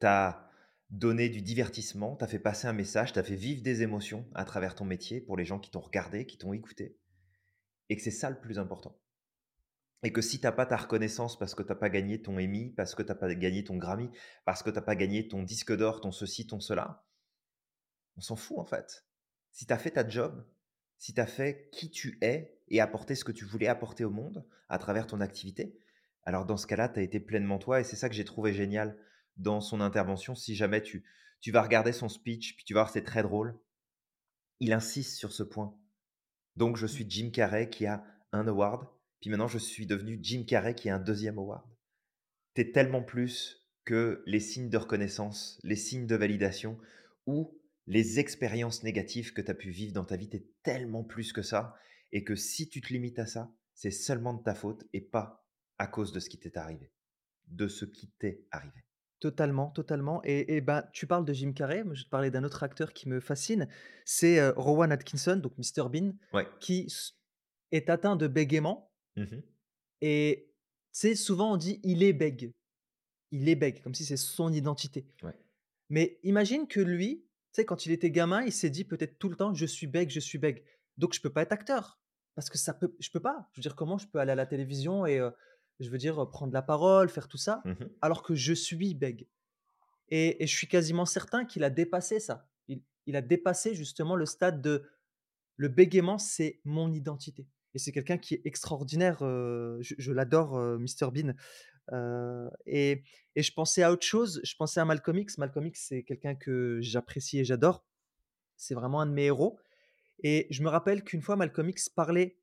tu 0.00 0.06
as 0.06 0.50
donné 0.88 1.28
du 1.28 1.42
divertissement, 1.42 2.16
tu 2.16 2.24
as 2.24 2.28
fait 2.28 2.38
passer 2.38 2.68
un 2.68 2.72
message, 2.72 3.12
tu 3.12 3.18
as 3.18 3.22
fait 3.22 3.36
vivre 3.36 3.62
des 3.62 3.82
émotions 3.82 4.26
à 4.34 4.46
travers 4.46 4.74
ton 4.74 4.86
métier 4.86 5.20
pour 5.20 5.36
les 5.36 5.44
gens 5.44 5.58
qui 5.58 5.70
t'ont 5.70 5.80
regardé, 5.80 6.24
qui 6.24 6.38
t'ont 6.38 6.54
écouté, 6.54 6.98
et 7.90 7.96
que 7.96 8.02
c'est 8.02 8.10
ça 8.10 8.30
le 8.30 8.40
plus 8.40 8.58
important. 8.58 8.99
Et 10.02 10.12
que 10.12 10.22
si 10.22 10.40
tu 10.40 10.46
as 10.46 10.52
pas 10.52 10.66
ta 10.66 10.76
reconnaissance 10.76 11.38
parce 11.38 11.54
que 11.54 11.62
tu 11.62 11.72
as 11.72 11.76
pas 11.76 11.90
gagné 11.90 12.22
ton 12.22 12.38
Emmy, 12.38 12.70
parce 12.70 12.94
que 12.94 13.02
tu 13.02 13.12
as 13.12 13.14
pas 13.14 13.34
gagné 13.34 13.64
ton 13.64 13.76
Grammy, 13.76 14.10
parce 14.44 14.62
que 14.62 14.70
tu 14.70 14.78
as 14.78 14.82
pas 14.82 14.96
gagné 14.96 15.28
ton 15.28 15.42
disque 15.42 15.76
d'or, 15.76 16.00
ton 16.00 16.12
ceci, 16.12 16.46
ton 16.46 16.60
cela, 16.60 17.04
on 18.16 18.20
s'en 18.20 18.36
fout 18.36 18.58
en 18.58 18.64
fait. 18.64 19.04
Si 19.52 19.66
tu 19.66 19.72
as 19.72 19.78
fait 19.78 19.90
ta 19.90 20.08
job, 20.08 20.46
si 20.96 21.12
tu 21.12 21.20
as 21.20 21.26
fait 21.26 21.68
qui 21.72 21.90
tu 21.90 22.18
es 22.22 22.58
et 22.68 22.80
apporté 22.80 23.14
ce 23.14 23.24
que 23.24 23.32
tu 23.32 23.44
voulais 23.44 23.66
apporter 23.66 24.04
au 24.04 24.10
monde 24.10 24.46
à 24.68 24.78
travers 24.78 25.06
ton 25.06 25.20
activité, 25.20 25.78
alors 26.24 26.46
dans 26.46 26.56
ce 26.56 26.66
cas-là, 26.66 26.88
tu 26.88 27.00
as 27.00 27.02
été 27.02 27.20
pleinement 27.20 27.58
toi 27.58 27.80
et 27.80 27.84
c'est 27.84 27.96
ça 27.96 28.08
que 28.08 28.14
j'ai 28.14 28.24
trouvé 28.24 28.52
génial 28.52 28.96
dans 29.36 29.60
son 29.60 29.80
intervention. 29.80 30.34
Si 30.34 30.54
jamais 30.54 30.82
tu, 30.82 31.04
tu 31.40 31.50
vas 31.50 31.62
regarder 31.62 31.92
son 31.92 32.08
speech, 32.08 32.56
puis 32.56 32.64
tu 32.64 32.74
vas 32.74 32.80
voir, 32.82 32.92
c'est 32.92 33.04
très 33.04 33.22
drôle, 33.22 33.58
il 34.60 34.72
insiste 34.72 35.16
sur 35.16 35.32
ce 35.32 35.42
point. 35.42 35.74
Donc 36.56 36.76
je 36.76 36.84
Mmh. 36.84 36.88
suis 36.88 37.10
Jim 37.10 37.30
Carrey 37.30 37.70
qui 37.70 37.86
a 37.86 38.04
un 38.32 38.46
award, 38.46 38.86
puis 39.20 39.30
maintenant 39.30 39.48
je 39.48 39.58
suis 39.58 39.86
devenu 39.86 40.18
Jim 40.22 40.44
Carrey 40.46 40.74
qui 40.74 40.88
a 40.88 40.96
un 40.96 41.00
deuxième 41.00 41.38
award. 41.38 41.64
Tu 42.54 42.62
es 42.62 42.72
tellement 42.72 43.02
plus 43.02 43.66
que 43.84 44.22
les 44.26 44.40
signes 44.40 44.68
de 44.70 44.76
reconnaissance, 44.78 45.58
les 45.62 45.76
signes 45.76 46.06
de 46.06 46.16
validation 46.16 46.78
ou 47.26 47.58
les 47.86 48.18
expériences 48.20 48.82
négatives 48.82 49.32
que 49.32 49.40
tu 49.40 49.50
as 49.50 49.54
pu 49.54 49.70
vivre 49.70 49.92
dans 49.92 50.04
ta 50.04 50.16
vie. 50.16 50.28
Tu 50.28 50.36
es 50.36 50.46
tellement 50.62 51.02
plus 51.04 51.32
que 51.32 51.42
ça 51.42 51.74
et 52.12 52.24
que 52.24 52.34
si 52.34 52.68
tu 52.68 52.80
te 52.80 52.92
limites 52.92 53.18
à 53.18 53.26
ça, 53.26 53.52
c'est 53.74 53.90
seulement 53.90 54.34
de 54.34 54.42
ta 54.42 54.54
faute 54.54 54.84
et 54.92 55.00
pas 55.00 55.46
à 55.78 55.86
cause 55.86 56.12
de 56.12 56.20
ce 56.20 56.28
qui 56.28 56.38
t'est 56.38 56.56
arrivé, 56.56 56.92
de 57.48 57.68
ce 57.68 57.84
qui 57.84 58.10
t'est 58.18 58.44
arrivé. 58.50 58.84
Totalement, 59.18 59.70
totalement 59.70 60.20
et 60.24 60.56
et 60.56 60.60
ben, 60.60 60.84
tu 60.92 61.06
parles 61.06 61.24
de 61.24 61.32
Jim 61.32 61.52
Carrey, 61.52 61.84
moi 61.84 61.94
je 61.94 62.00
vais 62.00 62.04
te 62.04 62.10
parler 62.10 62.30
d'un 62.30 62.44
autre 62.44 62.62
acteur 62.62 62.92
qui 62.92 63.08
me 63.08 63.20
fascine, 63.20 63.68
c'est, 64.04 64.38
heu, 64.40 64.52
Rowan 64.56 64.92
Atkinson, 64.92 65.36
donc 65.36 65.52
Mr 65.58 65.88
Bean, 65.90 66.12
Ouais. 66.32 66.46
qui 66.60 66.86
est 67.70 67.90
atteint 67.90 68.16
de 68.16 68.26
bégaiement 68.28 68.89
Mmh 69.16 69.40
et 70.02 70.46
tu 70.92 71.00
sais, 71.00 71.14
souvent 71.14 71.52
on 71.52 71.56
dit: 71.56 71.78
«Il 71.84 72.02
est 72.02 72.12
bègue». 72.14 72.52
Il 73.32 73.48
est 73.48 73.54
bègue, 73.54 73.82
comme 73.82 73.94
si 73.94 74.04
c'est 74.04 74.16
son 74.16 74.52
identité. 74.52 75.06
Ouais. 75.22 75.36
Mais 75.88 76.18
imagine 76.24 76.66
que 76.66 76.80
lui, 76.80 77.26
tu 77.52 77.60
sais, 77.60 77.64
quand 77.64 77.86
il 77.86 77.92
était 77.92 78.10
gamin, 78.10 78.42
il 78.42 78.52
s'est 78.52 78.70
dit 78.70 78.84
peut-être 78.84 79.18
tout 79.18 79.28
le 79.28 79.36
temps: 79.36 79.54
«Je 79.54 79.66
suis 79.66 79.86
bègue, 79.86 80.10
je 80.10 80.20
suis 80.20 80.38
bègue, 80.38 80.64
donc 80.98 81.14
je 81.14 81.20
peux 81.20 81.30
pas 81.32 81.42
être 81.42 81.52
acteur». 81.52 82.00
Parce 82.34 82.48
que 82.48 82.58
ça 82.58 82.72
peut 82.74 82.96
je 83.00 83.10
peux 83.10 83.20
pas. 83.20 83.48
Je 83.52 83.60
veux 83.60 83.62
dire, 83.62 83.76
comment 83.76 83.98
je 83.98 84.08
peux 84.08 84.18
aller 84.20 84.32
à 84.32 84.36
la 84.36 84.46
télévision 84.46 85.04
et 85.06 85.20
je 85.80 85.90
veux 85.90 85.98
dire, 85.98 86.30
prendre 86.30 86.52
la 86.52 86.62
parole, 86.62 87.08
faire 87.08 87.28
tout 87.28 87.38
ça, 87.38 87.62
Mmh 87.64 87.74
alors 88.00 88.22
que 88.22 88.34
je 88.34 88.52
suis 88.54 88.94
bègue? 88.94 89.28
Et 90.08 90.42
et 90.42 90.46
je 90.46 90.56
suis 90.56 90.66
quasiment 90.68 91.06
certain 91.06 91.44
qu'il 91.44 91.64
a 91.64 91.70
dépassé 91.70 92.20
ça. 92.20 92.48
Il 92.68 92.82
il 93.06 93.16
a 93.16 93.22
dépassé 93.22 93.74
justement 93.74 94.16
le 94.16 94.26
stade 94.26 94.62
de: 94.62 94.88
«Le 95.56 95.68
bégaiement, 95.68 96.18
c'est 96.18 96.60
mon 96.64 96.92
identité». 96.92 97.46
Et 97.74 97.78
c'est 97.78 97.92
quelqu'un 97.92 98.18
qui 98.18 98.34
est 98.34 98.42
extraordinaire, 98.44 99.18
je 99.20 99.94
je 99.98 100.12
l'adore, 100.12 100.58
heu, 100.58 100.78
Mister 100.78 101.06
Bean, 101.12 101.34
et 102.66 103.02
et 103.36 103.42
je 103.42 103.52
pensais 103.52 103.82
à 103.82 103.92
autre 103.92 104.06
chose, 104.06 104.40
je 104.44 104.54
pensais 104.56 104.80
à 104.80 104.84
Malcolm 104.84 105.18
X. 105.18 105.38
Malcolm 105.38 105.66
X, 105.66 105.86
c'est 105.88 106.02
quelqu'un 106.02 106.34
que 106.34 106.78
j'apprécie 106.80 107.38
et 107.38 107.44
j'adore. 107.44 107.84
C'est 108.56 108.74
vraiment 108.74 109.00
un 109.00 109.06
de 109.06 109.12
mes 109.12 109.24
héros 109.26 109.58
et 110.22 110.46
je 110.50 110.62
me 110.62 110.68
rappelle 110.68 111.02
qu'une 111.04 111.22
fois 111.22 111.36
Malcolm 111.36 111.68
X 111.70 111.88
parlait 111.88 112.36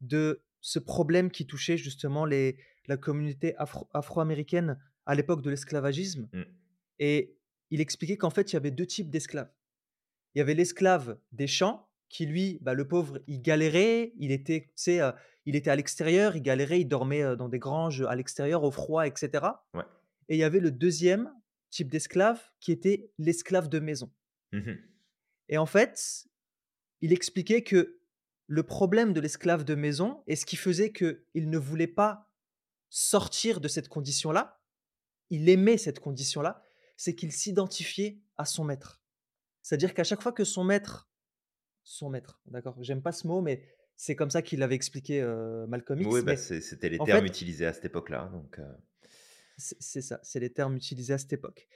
de 0.00 0.42
ce 0.60 0.78
problème 0.78 1.30
qui 1.30 1.46
touchait 1.46 1.76
justement 1.76 2.24
les 2.26 2.58
la 2.86 2.96
communauté 2.96 3.56
afro 3.56 3.88
afro-américaine 3.94 4.78
à 5.06 5.14
l'époque 5.14 5.42
de 5.42 5.50
l'esclavagisme 5.50 6.28
Mmh. 6.32 6.42
et 6.98 7.36
il 7.70 7.80
expliquait 7.80 8.16
qu'en 8.18 8.30
fait, 8.30 8.52
il 8.52 8.54
y 8.54 8.56
avait 8.56 8.70
2 8.70 8.86
types 8.86 9.10
d'esclaves. 9.10 9.50
Il 10.34 10.38
y 10.38 10.42
avait 10.42 10.54
l'esclave 10.54 11.18
des 11.32 11.46
champs 11.46 11.88
qui 12.08 12.26
lui, 12.26 12.58
bah, 12.62 12.74
le 12.74 12.86
pauvre, 12.86 13.20
il 13.26 13.42
galérait, 13.42 14.12
il 14.16 14.30
était, 14.32 14.62
tu 14.68 14.72
sais, 14.76 15.00
heu, 15.00 15.12
il 15.46 15.56
était 15.56 15.70
à 15.70 15.76
l'extérieur, 15.76 16.36
il 16.36 16.42
galérait, 16.42 16.80
il 16.80 16.86
dormait, 16.86 17.36
dans 17.36 17.48
des 17.48 17.58
granges, 17.58 18.02
à 18.02 18.14
l'extérieur 18.14 18.62
au 18.64 18.70
froid 18.70 19.06
et 19.06 19.12
cetera 19.16 19.66
Ouais. 19.74 19.84
et 20.28 20.36
il 20.36 20.38
y 20.38 20.44
avait 20.44 20.60
le 20.60 20.70
deuxième 20.70 21.32
type 21.70 21.90
d'esclave 21.90 22.40
qui 22.60 22.72
était 22.72 23.10
l'esclave 23.18 23.68
de 23.68 23.78
maison 23.80 24.10
Mmh 24.52 24.58
mh. 24.70 24.76
et 25.48 25.58
en 25.58 25.66
fait, 25.66 26.26
il 27.00 27.12
expliquait 27.12 27.62
que 27.62 27.98
le 28.46 28.62
problème 28.62 29.12
de 29.12 29.20
l'esclave 29.20 29.64
de 29.64 29.74
maison 29.74 30.22
et 30.26 30.36
ce 30.36 30.46
qui 30.46 30.56
faisait 30.56 30.92
qu'il 30.92 31.50
ne 31.50 31.58
voulait 31.58 31.86
pas 31.88 32.30
sortir 32.90 33.60
de 33.60 33.68
cette 33.68 33.88
condition-là, 33.88 34.60
il 35.30 35.48
aimait 35.48 35.78
cette 35.78 35.98
condition-là, 36.00 36.62
c'est 36.96 37.14
qu'il 37.16 37.32
s'identifiait 37.32 38.20
à 38.36 38.44
son 38.44 38.64
maître. 38.64 39.02
C'est-à-dire 39.62 39.94
qu'à 39.94 40.04
chaque 40.04 40.22
fois 40.22 40.32
que 40.32 40.44
son 40.44 40.62
maître 40.64 41.08
son 41.84 42.10
maître, 42.10 42.40
d'accord, 42.46 42.76
j'aime 42.80 43.02
pas 43.02 43.12
ce 43.12 43.26
mot, 43.26 43.40
mais 43.40 43.62
c'est 43.96 44.16
comme 44.16 44.30
ça 44.30 44.42
qu'il 44.42 44.58
l'avait 44.58 44.74
expliqué, 44.74 45.20
heu, 45.22 45.66
Malcolm 45.68 46.00
Oui, 46.00 46.06
X, 46.06 46.24
bah, 46.24 46.32
mais 46.32 46.36
c'est 46.36 46.60
c'était 46.60 46.88
les 46.88 46.98
en 46.98 47.04
termes 47.04 47.20
fait, 47.20 47.28
utilisés 47.28 47.66
à 47.66 47.72
cette 47.72 47.84
époque-là, 47.84 48.28
donc 48.32 48.58
heu, 48.58 48.66
c'est 49.56 50.02
ça, 50.02 50.18
c'est 50.22 50.40
les 50.40 50.52
termes 50.52 50.76
utilisés 50.76 51.12
à 51.12 51.18
cette 51.18 51.32
époque 51.32 51.68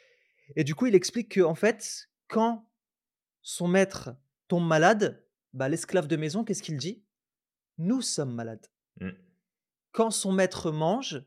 et 0.56 0.64
du 0.64 0.74
coup, 0.74 0.86
il 0.86 0.94
explique 0.94 1.34
qu'en 1.34 1.54
fait, 1.54 2.08
quand 2.26 2.70
son 3.42 3.68
maître 3.68 4.16
tombe 4.48 4.66
malade, 4.66 5.24
bah, 5.52 5.68
l'esclave 5.68 6.06
de 6.06 6.16
maison, 6.16 6.44
qu'est-ce 6.44 6.62
qu'il 6.62 6.76
dit? 6.78 7.04
«Nous 7.78 8.02
sommes 8.02 8.34
malades». 8.34 8.66
mmh, 9.00 9.10
Quand 9.92 10.10
son 10.10 10.32
maître 10.32 10.72
mange, 10.72 11.24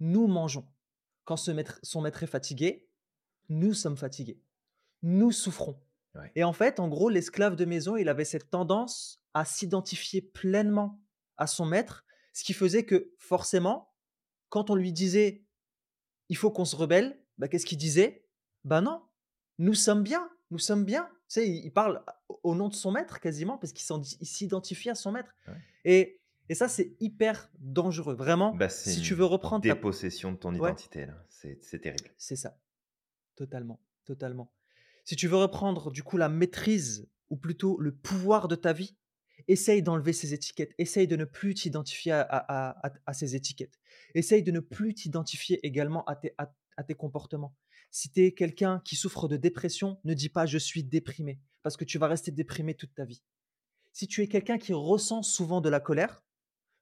nous 0.00 0.26
mangeons. 0.26 0.66
Quand 1.24 1.36
ce 1.36 1.50
maître 1.50 1.78
son 1.82 2.00
maître 2.00 2.22
est 2.22 2.28
fatigué, 2.28 2.88
nous 3.48 3.74
sommes 3.74 3.96
fatigués. 3.96 4.40
Nous 5.02 5.30
souffrons 5.30 5.78
ouais. 6.14 6.30
et 6.34 6.44
en 6.44 6.52
fait, 6.52 6.80
en 6.80 6.88
gros, 6.88 7.08
l'esclave 7.10 7.56
de 7.56 7.64
maison, 7.64 7.96
il 7.96 8.08
avait 8.08 8.24
cette 8.24 8.50
tendance 8.50 9.20
à 9.34 9.44
s'identifier 9.44 10.22
pleinement 10.22 11.00
à 11.36 11.46
son 11.46 11.66
maître, 11.66 12.04
ce 12.32 12.44
qui 12.44 12.52
faisait 12.52 12.84
que 12.84 13.12
forcément, 13.18 13.92
quand 14.48 14.70
on 14.70 14.74
lui 14.74 14.92
disait: 14.92 15.44
«Il 16.28 16.36
faut 16.36 16.50
qu'on 16.50 16.64
se 16.64 16.76
rebelle», 16.76 17.20
bah, 17.38 17.48
qu'est-ce 17.48 17.66
qu'il 17.66 17.78
disait? 17.78 18.24
«Bah, 18.64 18.80
non, 18.80 19.02
nous 19.58 19.74
sommes 19.74 20.02
bien, 20.02 20.30
nous 20.50 20.58
sommes 20.58 20.84
bien». 20.84 21.08
Tu 21.28 21.40
sais, 21.40 21.48
il 21.48 21.70
parle 21.72 22.04
au 22.42 22.54
nom 22.54 22.68
de 22.68 22.74
son 22.74 22.92
maître 22.92 23.18
quasiment 23.18 23.56
parce 23.58 23.72
qu'il 23.72 23.84
s'identifie 24.26 24.90
à 24.90 24.94
son 24.94 25.10
maître 25.12 25.34
Ouais. 25.48 25.54
et 25.84 26.20
et 26.50 26.54
ça, 26.54 26.68
c'est 26.68 26.94
hyper 27.00 27.50
dangereux. 27.58 28.14
Vraiment, 28.14 28.54
Bah, 28.54 28.68
si 28.68 29.00
tu 29.00 29.14
veux 29.14 29.24
reprendre 29.24 29.62
ta 29.66 29.72
dépossession 29.74 30.32
de 30.32 30.36
ton 30.36 30.50
ouais, 30.50 30.58
identité. 30.58 31.06
C'est 31.30 31.58
c'est 31.64 31.78
terrible. 31.80 32.10
c'est 32.18 32.36
ça, 32.36 32.58
totalement, 33.34 33.80
totalement. 34.04 34.52
Si 35.04 35.16
tu 35.16 35.28
veux 35.28 35.36
reprendre 35.36 35.90
du 35.90 36.02
coup 36.02 36.16
la 36.16 36.28
maîtrise 36.28 37.08
ou 37.30 37.36
plutôt 37.36 37.78
le 37.80 37.94
pouvoir 37.94 38.48
de 38.48 38.56
ta 38.56 38.72
vie, 38.72 38.96
essaye 39.48 39.82
d'enlever 39.82 40.12
ces 40.12 40.32
étiquettes. 40.32 40.74
Essaye 40.78 41.06
de 41.06 41.16
ne 41.16 41.24
plus 41.24 41.54
t'identifier 41.54 42.12
à, 42.12 43.12
ces 43.12 43.36
étiquettes. 43.36 43.78
Essaye 44.14 44.42
de 44.42 44.50
ne 44.50 44.60
plus 44.60 44.94
t'identifier 44.94 45.64
également 45.66 46.04
à 46.06 46.84
tes 46.84 46.94
comportements. 46.94 47.54
Si 47.90 48.10
tu 48.10 48.24
es 48.24 48.32
quelqu'un 48.32 48.80
qui 48.84 48.96
souffre 48.96 49.28
de 49.28 49.36
dépression, 49.36 50.00
ne 50.02 50.14
dis 50.14 50.28
pas 50.28 50.46
je 50.46 50.58
suis 50.58 50.82
déprimé, 50.82 51.40
parce 51.62 51.76
que 51.76 51.84
tu 51.84 51.96
vas 51.96 52.08
rester 52.08 52.32
déprimé 52.32 52.74
toute 52.74 52.92
ta 52.92 53.04
vie. 53.04 53.22
Si 53.92 54.08
tu 54.08 54.20
es 54.20 54.26
quelqu'un 54.26 54.58
qui 54.58 54.72
ressent 54.72 55.22
souvent 55.22 55.60
de 55.60 55.68
la 55.68 55.78
colère, 55.78 56.24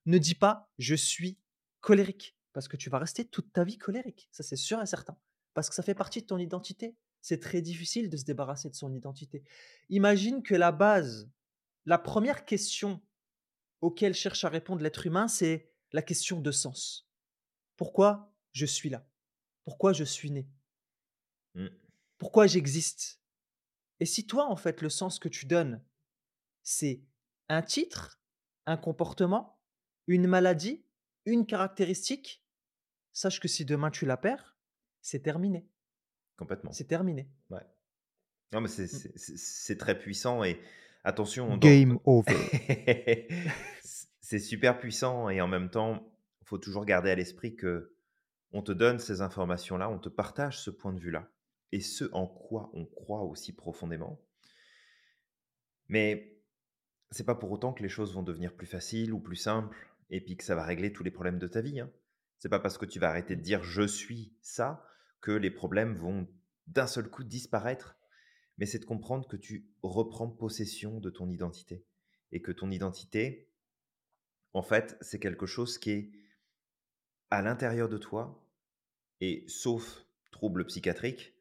ne 0.07 0.17
dis 0.17 0.35
pas 0.35 0.71
je 0.79 0.95
suis 0.95 1.39
colérique, 1.81 2.35
parce 2.55 2.67
que 2.67 2.79
tu 2.79 2.89
vas 2.89 2.99
rester 2.99 3.27
toute 3.27 3.53
ta 3.53 3.63
vie 3.63 3.77
colérique. 3.77 4.31
Ça, 4.33 4.43
c'est 4.43 4.57
sûr 4.57 4.81
et 4.81 4.87
certain. 4.87 5.19
Parce 5.53 5.69
que 5.69 5.75
ça 5.75 5.83
fait 5.83 5.95
partie 5.95 6.23
de 6.23 6.27
ton 6.27 6.39
identité. 6.39 6.97
C'est 7.23 7.41
très 7.41 7.63
difficile 7.63 8.11
de 8.11 8.17
se 8.17 8.25
débarrasser 8.25 8.69
de 8.69 8.75
son 8.75 8.93
identité. 8.93 9.45
Imagine 9.89 10.43
que 10.43 10.55
la 10.55 10.73
base, 10.73 11.31
la 11.87 11.99
première 11.99 12.45
question 12.45 13.01
auquel 13.81 14.13
cherche 14.15 14.45
à 14.45 14.49
répondre 14.49 14.83
l'être 14.83 15.07
humain, 15.07 15.29
c'est 15.29 15.73
la 15.93 16.03
question 16.03 16.41
de 16.41 16.51
sens. 16.51 17.09
Pourquoi 17.77 18.35
je 18.53 18.67
suis 18.67 18.91
là? 18.91 19.07
Pourquoi 19.65 19.93
je 19.93 20.05
suis 20.05 20.31
né? 20.31 20.49
Mmh. 21.55 21.69
Pourquoi 22.19 22.47
j'existe? 22.47 23.21
Et 24.01 24.07
si 24.07 24.27
toi, 24.27 24.47
en 24.47 24.57
fait, 24.57 24.81
le 24.83 24.89
sens 24.89 25.19
que 25.19 25.29
tu 25.29 25.47
donnes, 25.47 25.83
c'est 26.63 27.05
un 27.49 27.63
titre, 27.63 28.21
un 28.67 28.77
comportement, 28.77 29.61
une 30.07 30.27
maladie, 30.27 30.85
une 31.25 31.47
caractéristique, 31.47 32.45
sache 33.13 33.39
que 33.39 33.49
si 33.49 33.65
demain 33.65 33.91
tu 33.91 34.07
la 34.07 34.17
perds, 34.17 34.57
c'est 35.01 35.23
terminé. 35.23 35.69
Complètement. 36.43 36.73
C'est 36.73 36.89
terminé. 36.89 37.29
Ouais. 37.51 37.63
Non, 38.53 38.61
mais 38.61 38.69
c'est 38.69 38.85
Mmh. 38.85 39.13
c'est 39.17 39.79
très 39.79 39.97
puissant 39.97 40.43
et 40.43 40.61
attention 41.05 41.57
dans 41.57 41.69
Game 41.69 41.99
over. 42.05 42.35
c'est 44.21 44.41
super 44.41 44.81
puissant 44.81 45.29
et 45.29 45.41
en 45.41 45.47
même 45.47 45.71
temps, 45.71 46.13
faut 46.45 46.59
toujours 46.59 46.85
garder 46.85 47.11
à 47.11 47.15
l'esprit 47.15 47.55
que 47.55 47.95
on 48.51 48.61
te 48.61 48.73
donne 48.73 48.99
ces 48.99 49.21
informations-là, 49.23 49.89
on 49.89 49.99
te 50.01 50.09
partage 50.09 50.61
ce 50.61 50.71
point 50.71 50.93
de 50.93 50.99
vue-là 50.99 51.31
et 51.71 51.81
ce 51.81 52.05
en 52.13 52.27
quoi 52.27 52.71
on 52.75 52.85
croit 52.87 53.23
aussi 53.23 53.55
profondément. 53.55 54.21
Mais 55.89 56.37
c'est 57.13 57.25
pas 57.25 57.37
pour 57.37 57.53
autant 57.53 57.73
que 57.73 57.85
les 57.85 57.89
choses 57.89 58.13
vont 58.15 58.25
devenir 58.25 58.53
plus 58.55 58.67
faciles 58.67 59.13
ou 59.13 59.21
plus 59.21 59.37
simples 59.37 59.89
et 60.11 60.21
puis 60.21 60.37
que 60.37 60.45
ça 60.45 60.57
va 60.57 60.65
régler 60.65 60.93
tous 60.93 61.05
les 61.05 61.11
problèmes 61.13 61.39
de 61.39 61.47
ta 61.47 61.61
vie, 61.61 61.79
hein. 61.79 61.91
C'est 62.39 62.49
pas 62.49 62.59
parce 62.59 62.77
que 62.77 62.87
tu 62.87 62.99
vas 62.99 63.09
arrêter 63.09 63.37
de 63.37 63.41
Mmh. 63.41 63.45
dire: 63.45 63.63
«Je 63.63 63.83
suis 63.87 64.33
ça» 64.43 64.85
que 65.23 65.31
les 65.31 65.51
problèmes 65.51 65.95
vont 65.95 66.29
d'un 66.67 66.87
seul 66.87 67.09
coup 67.09 67.25
disparaître. 67.25 67.97
Mais 68.59 68.67
c'est 68.67 68.81
de 68.81 68.85
comprendre 68.85 69.27
que 69.27 69.37
tu 69.37 69.71
reprends 69.83 70.29
possession 70.29 71.01
de 71.01 71.09
ton 71.09 71.31
identité 71.31 71.87
et 72.33 72.43
que 72.43 72.53
ton 72.53 72.71
identité, 72.71 73.51
en 74.53 74.63
fait, 74.63 74.99
c'est 75.01 75.19
quelque 75.19 75.47
chose 75.47 75.79
qui 75.79 75.91
est 75.91 76.13
à 77.31 77.41
l'intérieur 77.41 77.89
de 77.89 77.97
toi 77.97 78.47
et 79.21 79.45
sauf 79.49 80.05
trouble 80.31 80.67
psychiatrique, 80.67 81.35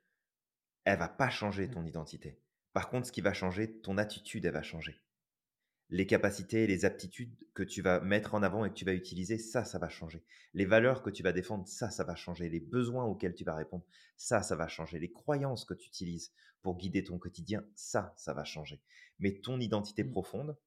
elle 0.86 1.00
va 1.00 1.10
pas 1.10 1.30
changer 1.30 1.68
Mmh. 1.68 1.72
ton 1.72 1.86
identité. 1.86 2.40
Par 2.74 2.90
contre, 2.90 3.08
ce 3.08 3.12
qui 3.12 3.22
va 3.22 3.34
changer, 3.34 3.80
ton 3.82 3.98
attitude, 3.98 4.46
elle 4.46 4.54
va 4.54 4.64
changer. 4.64 5.02
Les 5.92 6.08
capacités, 6.08 6.68
les 6.68 6.86
aptitudes 6.86 7.36
que 7.54 7.64
tu 7.64 7.82
vas 7.82 8.00
mettre 8.00 8.34
en 8.34 8.44
avant 8.44 8.66
et 8.66 8.70
que 8.70 8.76
tu 8.76 8.86
vas 8.86 8.94
utiliser, 8.94 9.38
ça, 9.38 9.66
ça 9.66 9.78
va 9.78 9.90
changer. 9.90 10.24
Les 10.54 10.66
valeurs 10.66 11.04
que 11.04 11.10
tu 11.10 11.22
vas 11.22 11.34
défendre, 11.34 11.68
ça, 11.68 11.90
ça 11.90 12.04
va 12.04 12.16
changer. 12.16 12.50
Les 12.50 12.62
besoins 12.62 13.04
auxquels 13.04 13.36
tu 13.36 13.44
vas 13.44 13.56
répondre, 13.56 13.86
ça, 14.16 14.42
ça 14.42 14.56
va 14.56 14.68
changer. 14.68 15.00
Les 15.00 15.12
croyances 15.12 15.66
que 15.66 15.74
tu 15.74 15.88
utilises 15.88 16.32
pour 16.62 16.78
guider 16.78 17.04
ton 17.04 17.20
quotidien, 17.20 17.66
ça, 17.76 18.14
ça 18.18 18.34
va 18.34 18.44
changer. 18.46 18.82
Mais 19.20 19.42
ton 19.42 19.60
identité 19.60 20.04
Mmh. 20.04 20.12
profonde, 20.12 20.58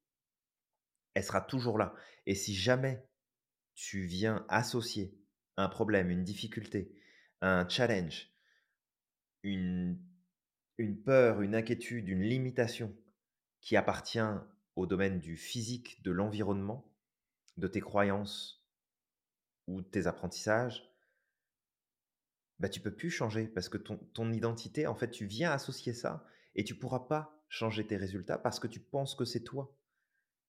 elle 1.15 1.25
sera 1.25 1.41
toujours 1.41 1.79
là. 1.79 1.95
Et 2.27 2.35
si 2.35 2.55
jamais 2.55 3.05
tu 3.75 4.05
viens 4.05 4.45
associer 4.49 5.19
un 5.57 5.69
problème, 5.69 6.11
une 6.11 6.25
difficulté, 6.25 6.93
un 7.41 7.69
challenge, 7.69 8.31
une, 9.43 9.99
une 10.79 11.01
peur, 11.03 11.43
une 11.43 11.55
inquiétude, 11.55 12.09
une 12.09 12.23
limitation 12.23 12.95
qui 13.61 13.77
appartient 13.77 14.19
au 14.77 14.87
domaine 14.87 15.19
du 15.19 15.37
physique, 15.37 16.03
de 16.03 16.11
l'environnement, 16.11 16.91
de 17.57 17.69
tes 17.69 17.81
croyances 17.81 18.65
ou 19.67 19.81
de 19.81 19.87
tes 19.87 20.07
apprentissages, 20.07 20.91
bah, 22.59 22.69
tu 22.69 22.81
peux 22.81 22.95
plus 22.95 23.11
changer 23.11 23.47
parce 23.49 23.69
que 23.69 23.79
ton, 23.79 23.99
ton 24.15 24.33
identité, 24.33 24.87
en 24.87 24.95
fait, 24.95 25.11
tu 25.11 25.27
viens 25.27 25.51
associer 25.53 25.93
ça 25.93 26.25
et 26.55 26.65
tu 26.65 26.75
pourras 26.75 27.01
pas 27.01 27.45
changer 27.49 27.87
tes 27.87 27.97
résultats 27.97 28.39
parce 28.39 28.61
que 28.61 28.67
tu 28.67 28.81
penses 28.81 29.15
que 29.15 29.25
c'est 29.25 29.45
toi. 29.45 29.77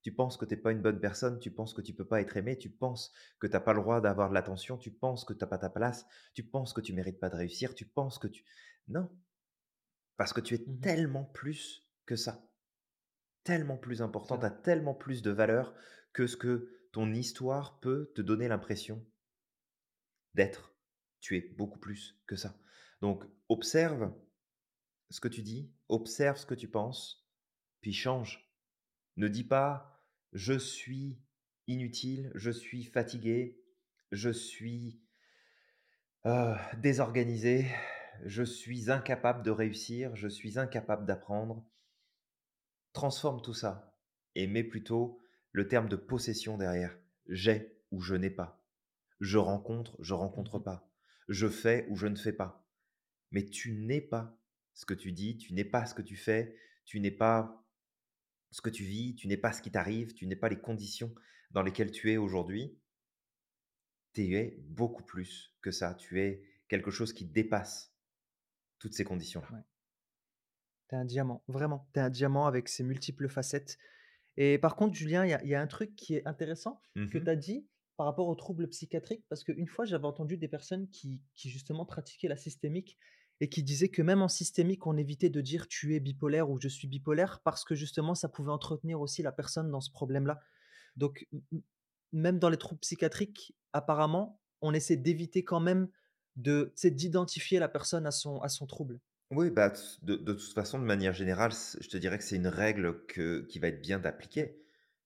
Tu 0.01 0.13
penses 0.13 0.37
que 0.37 0.45
tu 0.45 0.53
es 0.53 0.57
pas 0.57 0.71
une 0.71 0.81
bonne 0.83 0.99
personne, 0.99 1.39
tu 1.39 1.49
penses 1.49 1.73
que 1.73 1.81
tu 1.81 1.93
peux 1.93 2.05
pas 2.05 2.21
être 2.21 2.37
aimé, 2.37 2.57
tu 2.57 2.69
penses 2.69 3.11
que 3.39 3.47
tu 3.47 3.55
as 3.55 3.59
pas 3.59 3.73
le 3.73 3.81
droit 3.81 4.01
d'avoir 4.01 4.29
de 4.29 4.35
l'attention, 4.35 4.77
tu 4.77 4.91
penses 4.91 5.25
que 5.25 5.33
tu 5.33 5.43
as 5.43 5.47
pas 5.47 5.57
ta 5.57 5.69
place, 5.69 6.05
tu 6.35 6.43
penses 6.43 6.73
que 6.73 6.81
tu 6.81 6.93
mérites 6.93 7.19
pas 7.19 7.29
de 7.29 7.35
réussir, 7.35 7.73
tu 7.73 7.85
penses 7.87 8.19
que 8.19 8.27
tu... 8.27 8.45
Non, 8.87 9.09
parce 10.17 10.33
que 10.33 10.41
tu 10.41 10.55
es 10.55 10.59
Mmh 10.59 10.79
tellement 10.79 11.25
plus 11.25 11.87
que 12.05 12.15
ça. 12.15 12.47
Tellement 13.45 13.77
plus 13.77 14.01
C'est 14.21 14.33
important, 14.33 14.37
tu 14.37 14.45
vrai. 14.45 14.47
as 14.47 14.51
tellement 14.51 14.93
plus 14.93 15.21
de 15.21 15.31
valeur 15.31 15.73
que 16.11 16.27
ce 16.27 16.35
que 16.35 16.69
ton 16.91 17.13
histoire 17.13 17.79
peut 17.79 18.11
te 18.13 18.21
donner 18.21 18.49
l'impression 18.49 19.05
d'être. 20.35 20.75
Tu 21.19 21.37
es 21.37 21.41
beaucoup 21.57 21.79
plus 21.79 22.21
que 22.27 22.35
ça. 22.35 22.59
Donc 23.01 23.23
observe 23.49 24.13
ce 25.09 25.19
que 25.21 25.27
tu 25.27 25.41
dis, 25.43 25.73
observe 25.89 26.37
ce 26.37 26.45
que 26.45 26.55
tu 26.55 26.69
penses, 26.69 27.29
puis 27.81 27.93
change. 27.93 28.53
Ne 29.17 29.27
dis 29.27 29.45
pas 29.45 29.91
je 30.33 30.57
suis 30.59 31.21
inutile, 31.67 32.31
je 32.35 32.51
suis 32.51 32.83
fatigué, 32.85 33.63
je 34.11 34.29
suis, 34.31 35.01
heu, 36.25 36.55
désorganisé, 36.77 37.65
je 38.25 38.43
suis 38.43 38.91
incapable 38.91 39.43
de 39.43 39.51
réussir, 39.51 40.15
je 40.15 40.27
suis 40.27 40.59
incapable 40.59 41.05
d'apprendre. 41.05 41.65
Transforme 42.95 43.41
tout 43.41 43.53
ça 43.53 43.93
et 44.35 44.47
mets 44.47 44.63
plutôt 44.63 45.19
le 45.51 45.67
terme 45.67 45.89
de 45.89 45.97
possession 45.97 46.57
derrière. 46.57 46.97
J'ai 47.27 47.77
ou 47.91 47.99
je 47.99 48.15
n'ai 48.15 48.29
pas. 48.29 48.65
Je 49.19 49.37
rencontre, 49.37 49.97
je 49.99 50.13
rencontre 50.13 50.59
Mmh 50.59 50.63
pas. 50.63 50.89
Je 51.27 51.49
fais 51.49 51.85
ou 51.89 51.97
je 51.97 52.07
ne 52.07 52.15
fais 52.15 52.31
pas. 52.31 52.65
Mais 53.31 53.43
tu 53.43 53.73
n'es 53.73 53.99
pas 53.99 54.39
ce 54.73 54.85
que 54.85 54.93
tu 54.93 55.11
dis, 55.11 55.37
tu 55.37 55.53
n'es 55.53 55.65
pas 55.65 55.85
ce 55.85 55.93
que 55.93 56.01
tu 56.01 56.15
fais, 56.15 56.55
tu 56.85 57.01
n'es 57.01 57.11
pas 57.11 57.67
ce 58.51 58.61
que 58.61 58.69
tu 58.69 58.85
vis, 58.85 59.13
tu 59.15 59.27
n'es 59.27 59.35
pas 59.35 59.51
ce 59.51 59.61
qui 59.61 59.71
t'arrive, 59.71 60.13
tu 60.13 60.25
n'es 60.25 60.37
pas 60.37 60.47
les 60.47 60.61
conditions 60.61 61.13
dans 61.51 61.63
lesquelles 61.63 61.91
tu 61.91 62.13
es 62.13 62.17
aujourd'hui. 62.17 62.79
Tu 64.13 64.35
es 64.37 64.57
beaucoup 64.69 65.03
plus 65.03 65.53
que 65.61 65.71
ça. 65.71 65.95
Tu 65.95 66.21
es 66.21 66.43
quelque 66.69 66.91
chose 66.91 67.11
qui 67.11 67.25
dépasse 67.25 67.93
toutes 68.79 68.93
ces 68.93 69.03
conditions-là. 69.03 69.51
Ouais. 69.51 69.63
Tu 70.89 70.95
un 70.95 71.05
diamant, 71.05 71.43
vraiment. 71.47 71.87
Tu 71.93 71.99
es 71.99 72.03
un 72.03 72.09
diamant 72.09 72.45
avec 72.47 72.69
ses 72.69 72.83
multiples 72.83 73.27
facettes 73.29 73.77
et 74.37 74.57
par 74.59 74.75
contre, 74.75 74.95
Julien, 74.95 75.25
il 75.25 75.29
y 75.31 75.33
a 75.33 75.43
il 75.43 75.49
y 75.49 75.55
a 75.55 75.61
un 75.61 75.67
truc 75.67 75.95
qui 75.95 76.15
est 76.15 76.27
intéressant 76.27 76.81
que 77.09 77.17
tu 77.19 77.29
Mmh 77.29 77.29
as 77.29 77.35
dit 77.37 77.67
par 77.97 78.07
rapport 78.07 78.27
aux 78.27 78.35
troubles 78.35 78.67
psychiatriques, 78.69 79.25
parce 79.29 79.43
qu'une 79.45 79.67
fois, 79.67 79.85
j'avais 79.85 80.05
entendu 80.07 80.37
des 80.37 80.47
personnes 80.49 80.89
qui 80.89 81.21
qui 81.35 81.49
justement 81.49 81.85
pratiquaient 81.85 82.27
la 82.29 82.37
systémique 82.37 82.97
et 83.41 83.49
qui 83.49 83.63
disaient 83.63 83.89
que 83.89 84.01
même 84.01 84.21
en 84.23 84.27
systémique, 84.29 84.87
on 84.87 84.97
évitait 84.97 85.29
de 85.29 85.41
dire: 85.41 85.67
«Tu 85.69 85.95
es 85.95 85.99
bipolaire» 86.01 86.49
ou 86.51 86.59
«Je 86.61 86.67
suis 86.69 86.87
bipolaire» 86.87 87.41
parce 87.43 87.65
que 87.65 87.75
justement, 87.75 88.15
ça 88.15 88.29
pouvait 88.29 88.51
entretenir 88.51 89.01
aussi 89.01 89.23
la 89.23 89.31
personne 89.33 89.71
dans 89.71 89.81
ce 89.81 89.91
problème-là. 89.91 90.39
Donc 90.97 91.27
m 91.33 91.41
m 91.53 91.61
même 92.13 92.39
dans 92.39 92.49
les 92.49 92.57
troubles 92.57 92.79
psychiatriques, 92.81 93.55
apparemment, 93.73 94.41
on 94.61 94.73
essaie 94.73 94.97
d'éviter 94.97 95.43
quand 95.43 95.59
même 95.61 95.89
de 96.37 96.73
tu 96.75 96.81
sais, 96.81 96.91
d'identifier 96.91 97.59
la 97.59 97.69
personne 97.69 98.05
à 98.07 98.11
son 98.11 98.39
à 98.41 98.49
son 98.49 98.67
trouble. 98.67 99.01
Oui, 99.31 99.49
bah, 99.49 99.71
t 99.71 99.79
de 100.03 100.15
de 100.15 100.33
toute 100.33 100.53
façon, 100.53 100.77
de 100.79 100.83
manière 100.85 101.13
générale, 101.13 101.51
c 101.51 101.79
je 101.81 101.89
te 101.89 101.97
dirais 101.97 102.17
que 102.19 102.23
c'est 102.23 102.35
une 102.35 102.47
règle 102.47 103.05
que 103.07 103.41
qui 103.49 103.57
va 103.59 103.67
être 103.69 103.81
bien 103.81 103.97
d'appliquer. 103.99 104.61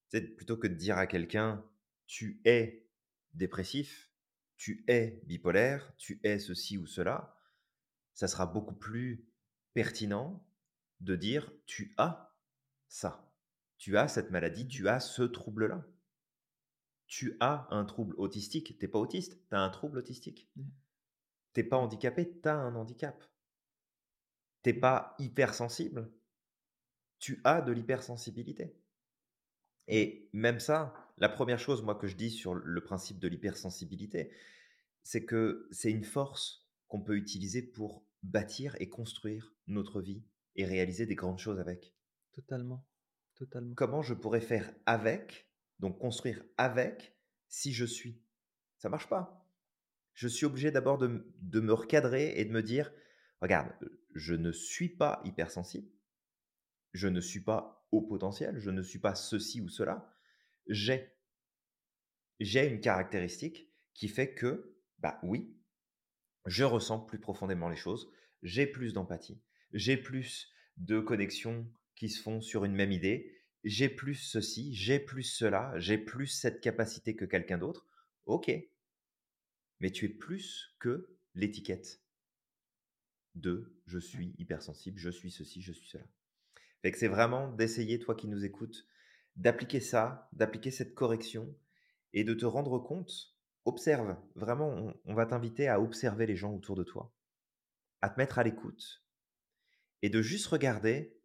Tu 0.10 0.18
sais, 0.18 0.22
plutôt 0.22 0.58
que 0.58 0.68
de 0.68 0.74
dire 0.74 0.98
à 0.98 1.08
quelqu'un: 1.08 1.64
«Tu 2.06 2.42
es 2.44 2.86
dépressif, 3.34 4.10
tu 4.58 4.84
es 4.90 5.22
bipolaire, 5.26 5.94
tu 5.98 6.20
es 6.24 6.38
ceci 6.40 6.78
ou 6.78 6.86
cela», 6.86 7.34
ça 8.16 8.28
sera 8.28 8.46
beaucoup 8.48 8.76
plus 8.76 9.28
pertinent 9.74 10.46
de 11.02 11.16
dire: 11.16 11.52
«Tu 11.68 11.94
as 11.98 12.36
ça. 12.90 13.32
Tu 13.80 13.98
as 13.98 14.08
cette 14.10 14.32
maladie, 14.32 14.66
mmh 14.66 14.70
tu 14.70 14.90
as 14.90 15.00
ce 15.02 15.24
trouble-là. 15.24 15.86
Tu 17.08 17.36
as 17.40 17.68
un 17.72 17.86
trouble 17.86 18.14
autistique». 18.20 18.78
Tu 18.78 18.86
es 18.86 18.88
pas 18.88 19.00
autiste, 19.00 19.40
tu 19.50 19.56
as 19.56 19.60
un 19.62 19.70
trouble 19.70 19.98
autistique. 19.98 20.48
mh, 20.56 20.62
Tu 21.54 21.62
es 21.62 21.64
pas 21.64 21.78
handicapé, 21.78 22.40
tu 22.42 22.50
as 22.50 22.56
un 22.56 22.76
handicap. 22.76 23.24
Tu 24.64 24.72
es 24.72 24.74
mmh, 24.74 24.80
pas 24.80 25.16
hypersensible, 25.20 26.12
tu 27.20 27.42
as 27.44 27.62
de 27.62 27.72
l'hypersensibilité. 27.72 28.76
Et 29.88 30.30
même 30.34 30.60
ça, 30.60 30.94
la 31.18 31.30
première 31.30 31.60
chose, 31.60 31.82
moi, 31.84 31.96
que 31.96 32.08
je 32.08 32.16
dis 32.16 32.30
sur 32.30 32.54
le 32.54 32.84
principe 32.84 33.20
de 33.20 33.28
l'hypersensibilité, 33.28 34.32
c'est 35.04 35.26
que 35.26 35.68
c'est 35.72 35.92
une 35.92 36.04
force 36.04 36.70
qu'on 36.88 37.02
peut 37.02 37.18
utiliser 37.18 37.62
pour 37.62 38.06
bâtir 38.24 38.76
et 38.80 38.90
construire 38.90 39.54
notre 39.68 40.02
vie 40.02 40.24
et 40.56 40.66
réaliser 40.66 41.06
des 41.06 41.16
grandes 41.16 41.40
choses 41.40 41.60
avec. 41.60 41.96
totalement, 42.32 42.86
totalement. 43.36 43.74
Comment 43.76 44.02
je 44.02 44.14
pourrais 44.14 44.42
faire 44.42 44.74
avec, 44.86 45.50
donc 45.80 46.00
construire 46.00 46.44
avec, 46.58 47.16
si 47.48 47.74
je 47.74 47.86
suis? 47.86 48.22
Ça 48.78 48.90
marche 48.90 49.10
pas. 49.10 49.46
Je 50.14 50.28
suis 50.28 50.46
obligé 50.46 50.72
d'abord 50.72 50.98
de 50.98 51.26
de 51.42 51.60
me 51.60 51.74
recadrer 51.74 52.34
et 52.40 52.46
de 52.46 52.52
me 52.52 52.62
dire: 52.62 52.92
«Regarde, 53.42 53.74
je 54.16 54.34
ne 54.34 54.52
suis 54.52 54.90
pas 54.90 55.22
hypersensible, 55.24 55.90
je 56.94 57.08
ne 57.08 57.22
suis 57.22 57.42
pas 57.42 57.88
haut 57.92 58.02
potentiel, 58.02 58.60
je 58.60 58.70
ne 58.70 58.82
suis 58.82 59.00
pas 59.00 59.16
ceci 59.16 59.62
ou 59.62 59.70
cela. 59.70 60.14
J'ai 60.68 61.10
j'ai 62.40 62.68
une 62.68 62.80
caractéristique 62.80 63.70
qui 63.94 64.08
fait 64.08 64.34
que, 64.34 64.78
bah, 65.00 65.20
oui, 65.24 65.58
je 66.46 66.64
ressens 66.64 67.00
plus 67.00 67.20
profondément 67.20 67.68
les 67.68 67.76
choses, 67.76 68.12
j'ai 68.44 68.66
plus 68.66 68.94
d'empathie, 68.94 69.42
j'ai 69.74 69.98
plus 69.98 70.50
de 70.78 71.00
connexions 71.00 71.70
qui 71.96 72.10
se 72.10 72.22
font 72.22 72.40
sur 72.40 72.64
une 72.64 72.76
même 72.76 72.94
idée, 72.94 73.36
j'ai 73.66 73.90
plus 73.90 74.16
ceci, 74.16 74.74
j'ai 74.74 75.00
plus 75.00 75.24
cela, 75.24 75.74
j'ai 75.78 75.98
plus 75.98 76.28
cette 76.28 76.62
capacité 76.62 77.16
que 77.16 77.26
quelqu'un 77.26 77.58
d'autre. 77.58 77.88
OK, 78.26 78.50
mais 79.80 79.92
tu 79.92 80.06
es 80.06 80.10
plus 80.10 80.76
que 80.80 81.18
l'étiquette 81.36 82.02
de 83.40 83.76
je 83.86 84.00
suis 84.00 84.36
hypersensible, 84.38 85.00
je 85.00 85.10
suis 85.10 85.32
ceci, 85.32 85.62
je 85.62 85.74
suis 85.74 85.90
cela. 85.90 86.06
Fait 86.82 86.92
que 86.92 86.98
c'est 86.98 87.08
vraiment 87.08 87.50
d'essayer, 87.52 88.00
toi 88.00 88.16
qui 88.16 88.28
nous 88.28 88.46
écoutes, 88.46 88.88
d'appliquer 89.36 89.80
ça, 89.80 90.30
d'appliquer 90.34 90.72
cette 90.72 90.96
correction 90.96 91.56
et 92.14 92.24
de 92.24 92.34
te 92.34 92.46
rendre 92.46 92.80
compte. 92.80 93.36
Observe, 93.66 94.18
vraiment, 94.36 94.70
on, 94.70 94.96
on 95.06 95.14
va 95.14 95.26
t'inviter 95.26 95.68
à 95.68 95.82
observer 95.82 96.26
les 96.26 96.36
gens 96.36 96.54
autour 96.54 96.76
de 96.76 96.84
toi, 96.84 97.14
à 98.02 98.10
te 98.10 98.20
mettre 98.20 98.40
à 98.40 98.44
l'écoute 98.44 99.04
et 100.02 100.10
de 100.10 100.22
juste 100.22 100.48
regarder 100.48 101.18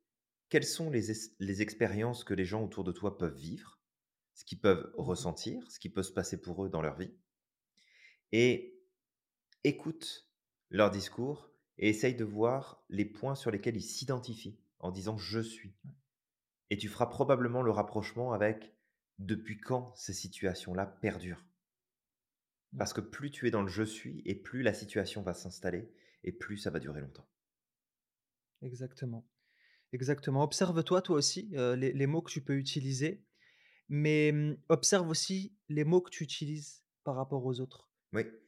quelles 0.48 0.64
sont 0.64 0.90
les, 0.90 1.10
es- 1.10 1.34
les 1.40 1.62
expériences 1.62 2.24
que 2.24 2.34
les 2.34 2.44
gens 2.44 2.62
autour 2.64 2.84
de 2.84 2.92
toi 2.92 3.18
peuvent 3.18 3.36
vivre, 3.36 3.80
ce 4.34 4.44
qu'ils 4.44 4.60
peuvent 4.60 4.92
mmh 4.96 5.00
ressentir, 5.00 5.70
ce 5.70 5.78
qui 5.80 5.88
peut 5.90 6.02
se 6.02 6.12
passer 6.12 6.40
pour 6.40 6.64
eux 6.64 6.68
dans 6.68 6.82
leur 6.82 6.96
vie. 6.96 7.14
Et 8.32 8.78
écoute 9.64 10.28
leur 10.70 10.90
discours 10.90 11.50
et 11.78 11.88
essaye 11.90 12.14
de 12.14 12.24
voir 12.24 12.84
les 12.88 13.04
points 13.04 13.34
sur 13.34 13.50
lesquels 13.50 13.76
ils 13.76 13.82
s'identifient 13.82 14.58
en 14.80 14.90
disant 14.92 15.16
je 15.18 15.40
suis. 15.40 15.74
Et 16.70 16.76
tu 16.76 16.88
feras 16.90 17.06
probablement 17.06 17.62
le 17.62 17.70
rapprochement 17.70 18.32
avec 18.34 18.74
depuis 19.18 19.58
quand 19.58 19.94
ces 19.96 20.12
situations-là 20.12 20.86
perdurent. 20.86 21.44
ouais, 22.72 22.78
Parce 22.78 22.92
que 22.92 23.00
plus 23.00 23.32
tu 23.32 23.48
es 23.48 23.50
dans 23.50 23.62
le 23.62 23.68
«je 23.68 23.82
suis» 23.82 24.22
et 24.24 24.36
plus 24.36 24.62
la 24.62 24.74
situation 24.74 25.22
va 25.22 25.34
s'installer 25.34 25.92
et 26.22 26.30
plus 26.30 26.56
ça 26.56 26.70
va 26.70 26.78
durer 26.78 27.00
longtemps. 27.00 27.26
exactement, 28.62 29.26
exactement. 29.92 30.44
Observe-toi, 30.44 31.02
toi 31.02 31.16
aussi, 31.16 31.50
les 31.52 31.92
les 31.92 32.08
mots 32.08 32.22
que 32.22 32.32
tu 32.32 32.42
peux 32.42 32.56
utiliser, 32.56 33.24
mais, 33.88 34.32
mmh, 34.32 34.58
observe 34.70 35.08
aussi 35.10 35.56
les 35.70 35.84
mots 35.84 36.02
que 36.02 36.10
tu 36.10 36.24
utilises 36.24 36.84
par 37.04 37.16
rapport 37.16 37.44
aux 37.46 37.60
autres. 37.60 37.90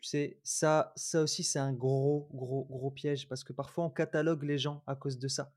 Sais, 0.00 0.38
ça 0.44 0.92
ça 0.96 1.22
aussi, 1.22 1.42
c'est 1.42 1.58
un 1.58 1.72
gros, 1.72 2.28
gros, 2.32 2.64
gros 2.64 2.90
piège 2.90 3.28
parce 3.28 3.42
que 3.42 3.52
parfois 3.52 3.84
on 3.84 3.90
catalogue 3.90 4.44
les 4.44 4.58
gens 4.58 4.82
à 4.86 4.94
cause 4.94 5.18
de 5.18 5.28
ça. 5.28 5.52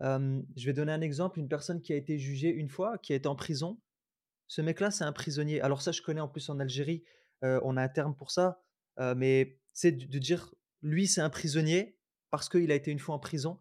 Je 0.00 0.66
vais 0.66 0.72
donner 0.72 0.92
un 0.92 1.00
exemple, 1.00 1.38
une 1.38 1.48
personne 1.48 1.80
qui 1.82 1.92
a 1.92 1.96
été 1.96 2.18
jugée 2.18 2.50
une 2.50 2.68
fois, 2.68 2.98
qui 2.98 3.12
a 3.12 3.16
été 3.16 3.26
en 3.26 3.34
prison. 3.34 3.80
Ce 4.46 4.60
mec-là, 4.60 4.90
c'est 4.90 5.04
un 5.04 5.12
prisonnier. 5.12 5.60
Alors 5.60 5.82
ça, 5.82 5.90
je 5.90 6.02
connais 6.02 6.20
en 6.20 6.28
plus 6.28 6.48
en 6.50 6.60
Algérie, 6.60 7.02
on 7.42 7.76
a 7.76 7.82
un 7.82 7.88
terme 7.88 8.14
pour 8.14 8.30
ça, 8.30 8.62
mais 9.16 9.58
c'est 9.72 9.92
de 9.92 10.18
dire: 10.18 10.54
«Lui, 10.82 11.08
c'est 11.08 11.20
un 11.20 11.30
prisonnier 11.30 11.98
parce 12.30 12.48
qu'il 12.48 12.70
a 12.70 12.74
été 12.74 12.90
une 12.90 12.98
fois 12.98 13.14
en 13.14 13.18
prison». 13.18 13.60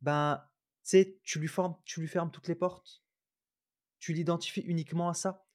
Ben, 0.00 0.44
tu 0.84 1.18
tu 1.22 1.38
lui 1.38 1.48
formes 1.48 1.76
tu 1.84 2.00
lui 2.00 2.08
fermes 2.08 2.30
toutes 2.30 2.48
les 2.48 2.54
portes. 2.54 3.02
Tu 3.98 4.12
l'identifies 4.12 4.60
uniquement 4.60 5.08
à 5.08 5.14
ça 5.14 5.46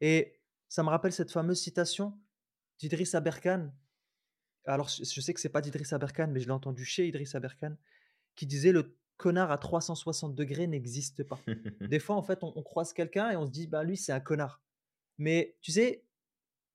et 0.00 0.40
ça 0.68 0.82
me 0.82 0.88
rappelle 0.88 1.12
cette 1.12 1.30
fameuse 1.30 1.60
citation 1.60 2.18
d'Idriss 2.80 3.14
Aberkane. 3.14 3.72
Alors 4.64 4.88
je 4.88 5.20
sais 5.20 5.32
que 5.32 5.40
c'est 5.40 5.48
pas 5.48 5.60
d'Idriss 5.60 5.92
Aberkane, 5.92 6.32
mais 6.32 6.40
je 6.40 6.46
l'ai 6.46 6.52
entendu 6.52 6.84
chez 6.84 7.06
Idriss 7.06 7.34
Aberkane, 7.34 7.76
qui 8.34 8.46
disait: 8.46 8.72
«Le 8.72 8.96
connard 9.16 9.50
à 9.50 9.58
360 9.58 10.34
degrés 10.34 10.66
n'existe 10.66 11.22
pas». 11.22 11.38
Des 11.80 12.00
fois, 12.00 12.16
en 12.16 12.22
fait, 12.22 12.42
on 12.42 12.52
on 12.56 12.62
croise 12.62 12.92
quelqu'un 12.92 13.30
et 13.30 13.36
on 13.36 13.46
se 13.46 13.50
dit: 13.50 13.66
«Bah, 13.66 13.84
lui, 13.84 13.96
c'est 13.96 14.12
un 14.12 14.20
connard». 14.20 14.62
Mais 15.18 15.56
tu 15.60 15.72
sais, 15.72 16.04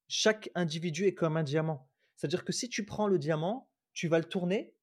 chaque 0.07 0.49
individu 0.55 1.05
est 1.05 1.15
comme 1.15 1.35
un 1.35 1.43
diamant. 1.43 1.89
C'est-à-dire 2.15 2.45
que 2.45 2.53
si 2.53 2.69
tu 2.69 2.85
prends 2.85 3.07
le 3.07 3.19
diamant, 3.19 3.69
tu 3.93 4.07
vas 4.07 4.19
le 4.19 4.25
tourner 4.25 4.75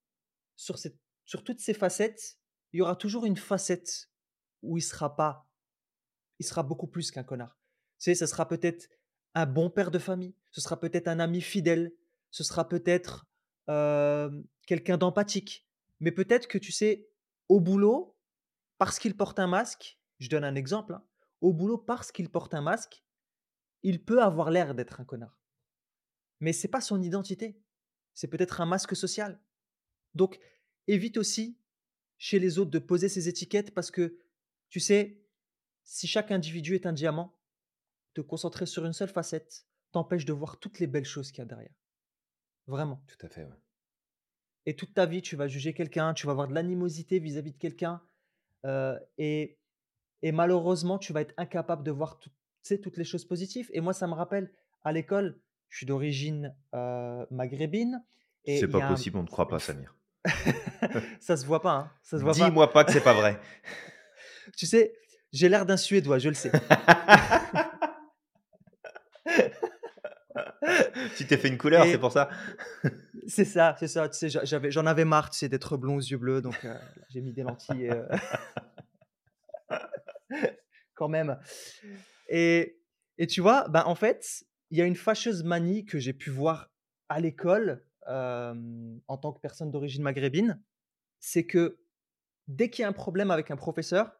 sur 0.56 0.78
cette 0.78 0.98
sur 1.24 1.44
toutes 1.44 1.60
ses 1.60 1.72
facettes, 1.72 2.38
il 2.72 2.78
y 2.78 2.82
aura 2.82 2.96
toujours 2.96 3.24
une 3.24 3.36
facette 3.36 4.10
où 4.62 4.76
il 4.76 4.82
sera 4.82 5.14
pas 5.14 5.48
il 6.40 6.44
sera 6.44 6.64
beaucoup 6.64 6.88
plus 6.88 7.12
qu'un 7.12 7.22
connard. 7.22 7.56
Tu 7.98 8.04
sais, 8.04 8.14
ce 8.16 8.26
sera 8.26 8.48
peut-être 8.48 8.88
un 9.34 9.46
bon 9.46 9.70
père 9.70 9.90
de 9.90 9.98
famille, 9.98 10.34
ce 10.50 10.60
sera 10.60 10.78
peut-être 10.78 11.08
un 11.08 11.18
ami 11.18 11.40
fidèle, 11.40 11.92
ce 12.30 12.44
sera 12.44 12.68
peut-être, 12.68 13.26
quelqu'un 14.66 14.98
d'empathique. 14.98 15.66
Mais 16.00 16.12
peut-être 16.12 16.48
que, 16.48 16.58
tu 16.58 16.72
sais, 16.72 17.08
au 17.48 17.60
boulot, 17.60 18.16
parce 18.78 18.98
qu'il 18.98 19.16
porte 19.16 19.38
un 19.38 19.46
masque, 19.46 19.98
je 20.18 20.28
donne 20.28 20.44
un 20.44 20.54
exemple, 20.54 20.94
hein, 20.94 21.04
au 21.40 21.52
boulot, 21.52 21.78
parce 21.78 22.12
qu'il 22.12 22.28
porte 22.28 22.54
un 22.54 22.60
masque, 22.60 23.04
il 23.82 24.04
peut 24.04 24.22
avoir 24.22 24.50
l'air 24.50 24.74
d'être 24.74 25.00
un 25.00 25.04
connard. 25.04 25.40
Mais 26.40 26.52
c'est 26.52 26.68
pas 26.68 26.80
son 26.80 27.02
identité. 27.02 27.60
C'est 28.14 28.28
peut-être 28.28 28.60
un 28.60 28.66
masque 28.66 28.94
social. 28.94 29.40
Donc 30.14 30.38
évite 30.86 31.16
aussi, 31.16 31.58
chez 32.18 32.38
les 32.38 32.58
autres, 32.58 32.70
de 32.70 32.78
poser 32.78 33.08
ces 33.08 33.28
étiquettes 33.28 33.72
parce 33.72 33.90
que, 33.90 34.18
tu 34.68 34.80
sais, 34.80 35.20
si 35.84 36.06
chaque 36.06 36.30
individu 36.30 36.74
est 36.74 36.86
un 36.86 36.92
diamant, 36.92 37.38
te 38.14 38.20
concentrer 38.20 38.66
sur 38.66 38.84
une 38.84 38.92
seule 38.92 39.08
facette 39.08 39.66
t'empêche 39.92 40.24
de 40.24 40.32
voir 40.32 40.58
toutes 40.58 40.78
les 40.78 40.86
belles 40.86 41.04
choses 41.04 41.30
qu'il 41.30 41.40
y 41.40 41.42
a 41.42 41.46
derrière. 41.46 41.74
Vraiment. 42.66 43.02
Tout 43.06 43.26
à 43.26 43.28
fait, 43.28 43.44
ouais. 43.44 43.60
Et 44.64 44.76
toute 44.76 44.94
ta 44.94 45.06
vie, 45.06 45.22
tu 45.22 45.36
vas 45.36 45.48
juger 45.48 45.74
quelqu'un, 45.74 46.14
tu 46.14 46.26
vas 46.26 46.32
avoir 46.32 46.48
de 46.48 46.54
l'animosité 46.54 47.18
vis-à-vis 47.18 47.52
de 47.52 47.58
quelqu'un, 47.58 48.00
heu 48.64 48.98
et 49.18 49.58
et 50.24 50.30
malheureusement, 50.30 50.98
tu 50.98 51.12
vas 51.12 51.20
être 51.20 51.34
incapable 51.36 51.82
de 51.82 51.90
voir 51.90 52.20
sais, 52.62 52.78
toutes 52.78 52.96
les 52.96 53.04
choses 53.04 53.24
positives 53.24 53.68
et 53.72 53.80
moi, 53.80 53.92
ça 53.92 54.06
me 54.06 54.14
rappelle 54.14 54.52
à 54.84 54.92
l'école, 54.92 55.40
je 55.68 55.78
suis 55.78 55.86
d'origine, 55.86 56.54
heu, 56.74 57.26
maghrébine 57.30 58.04
C'est 58.46 58.68
pas 58.68 58.84
un 58.84 58.88
possible, 58.88 59.18
on 59.18 59.22
ne 59.22 59.28
croit 59.28 59.48
pas, 59.48 59.58
Samir. 59.58 59.96
ça 61.18 61.36
se 61.36 61.44
voit 61.44 61.60
pas, 61.60 61.72
hein, 61.72 61.92
ça 62.02 62.18
se 62.18 62.22
voit 62.22 62.32
pas. 62.34 62.46
Dis-moi 62.46 62.72
pas 62.72 62.84
que 62.84 62.92
c'est 62.92 63.02
pas 63.02 63.14
vrai. 63.14 63.40
Tu 64.56 64.66
sais, 64.66 64.92
j'ai 65.32 65.48
l'air 65.48 65.64
d'un 65.64 65.76
Suédois, 65.76 66.18
je 66.18 66.28
le 66.28 66.34
sais. 66.34 66.52
Tu 71.16 71.26
t'es 71.26 71.36
fait 71.36 71.48
une 71.48 71.58
couleur, 71.58 71.84
c'est 71.84 71.98
pour 71.98 72.12
ça? 72.12 72.30
c'est 73.26 73.44
ça, 73.44 73.76
c'est 73.78 73.88
ça, 73.88 74.08
tu 74.08 74.16
sais, 74.16 74.28
j'a 74.28 74.44
j'avais 74.44 74.70
j'en 74.70 74.86
avais 74.86 75.04
marre, 75.04 75.28
tu 75.30 75.38
sais, 75.38 75.48
d'être 75.48 75.76
blond 75.76 75.96
aux 75.96 76.00
yeux 76.00 76.16
bleus, 76.16 76.40
donc 76.40 76.64
heu, 76.64 76.74
j'ai 77.10 77.20
mis 77.20 77.32
des 77.32 77.42
lentilles 77.42 77.90
heu 77.90 78.08
quand 80.94 81.08
même 81.08 81.38
et 82.28 82.78
et 83.18 83.26
tu 83.26 83.40
vois, 83.40 83.68
ben, 83.68 83.84
en 83.86 83.94
fait, 83.94 84.44
il 84.70 84.78
y 84.78 84.82
a 84.82 84.84
une 84.84 84.96
fâcheuse 84.96 85.44
manie 85.44 85.84
que 85.84 85.98
j'ai 85.98 86.12
pu 86.12 86.30
voir 86.30 86.72
à 87.08 87.20
l'école, 87.20 87.84
hem, 88.08 89.00
en 89.06 89.18
tant 89.18 89.32
que 89.32 89.40
personne 89.40 89.70
d'origine 89.70 90.02
maghrébine, 90.02 90.62
c'est 91.20 91.46
que 91.46 91.78
dès 92.48 92.70
qu'il 92.70 92.82
y 92.82 92.84
a 92.84 92.88
un 92.88 92.92
problème 92.92 93.30
avec 93.30 93.50
un 93.50 93.56
professeur, 93.56 94.12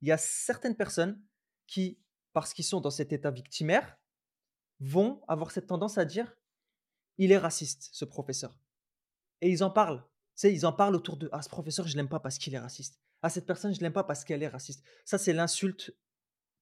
il 0.00 0.08
y 0.08 0.12
a 0.12 0.16
certaines 0.16 0.76
personnes 0.76 1.20
qui, 1.66 2.00
parce 2.32 2.54
qu'ils 2.54 2.64
sont 2.64 2.80
dans 2.80 2.90
cet 2.90 3.12
état 3.12 3.30
victimaire, 3.30 3.98
vont 4.80 5.22
avoir 5.28 5.50
cette 5.50 5.66
tendance 5.66 5.98
à 5.98 6.04
dire: 6.04 6.36
«Il 7.18 7.32
est 7.32 7.38
raciste, 7.38 7.90
ce 7.92 8.04
professeur» 8.04 8.58
et 9.40 9.50
ils 9.50 9.62
en 9.64 9.70
parlent. 9.70 10.02
Tu 10.36 10.42
sais, 10.48 10.52
ils 10.52 10.66
en 10.66 10.72
parlent 10.72 10.96
autour 10.96 11.16
d'eux: 11.16 11.28
«Ah, 11.32 11.42
ce 11.42 11.48
professeur, 11.48 11.86
je 11.86 11.96
l'aime 11.96 12.08
pas 12.08 12.20
parce 12.20 12.38
qu'il 12.38 12.54
est 12.54 12.58
raciste. 12.58 13.00
Ah, 13.22 13.30
cette 13.30 13.46
personne, 13.46 13.74
je 13.74 13.80
l'aime 13.80 13.92
pas 13.92 14.04
parce 14.04 14.24
qu'elle 14.24 14.42
est 14.42 14.48
raciste». 14.48 14.84
Ça, 15.04 15.18
c'est 15.18 15.32
l'insulte, 15.32 15.94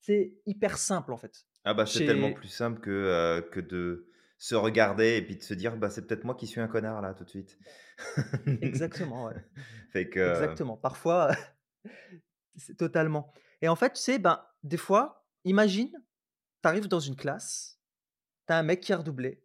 c'est 0.00 0.34
hyper 0.46 0.78
simple, 0.78 1.12
en 1.12 1.16
fait. 1.16 1.46
Ah 1.64 1.74
bah, 1.74 1.86
c'est 1.86 2.04
tellement 2.04 2.32
plus 2.32 2.48
simple 2.48 2.80
que, 2.80 2.90
heu, 2.90 3.48
que 3.50 3.60
de 3.60 4.06
se 4.38 4.54
regarder 4.54 5.16
et 5.16 5.22
puis 5.22 5.36
de 5.36 5.42
se 5.42 5.54
dire: 5.54 5.76
«Bah, 5.76 5.90
c'est 5.90 6.06
peut-être 6.06 6.24
moi 6.24 6.34
qui 6.34 6.46
suis 6.46 6.60
un 6.60 6.68
connard 6.68 7.02
là, 7.02 7.14
tout 7.14 7.24
de 7.24 7.30
suite». 7.30 7.58
Exactement, 8.62 9.26
ouais. 9.26 9.34
Fait 9.90 10.08
que 10.08 10.30
Exactement. 10.30 10.76
Parfois, 10.76 11.30
c'est 12.56 12.76
totalement 12.76 13.32
et 13.60 13.68
en 13.68 13.76
fait, 13.76 13.92
tu 13.94 14.00
sais, 14.00 14.18
ben, 14.18 14.44
des 14.62 14.76
fois, 14.76 15.26
imagine, 15.44 15.90
tu 16.62 16.68
arrives 16.68 16.88
dans 16.88 17.00
une 17.00 17.16
classe, 17.16 17.77
tu 18.48 18.54
as 18.54 18.58
un 18.58 18.64
mec 18.64 18.80
qui 18.82 18.92
a 18.94 18.98
redoublé 18.98 19.44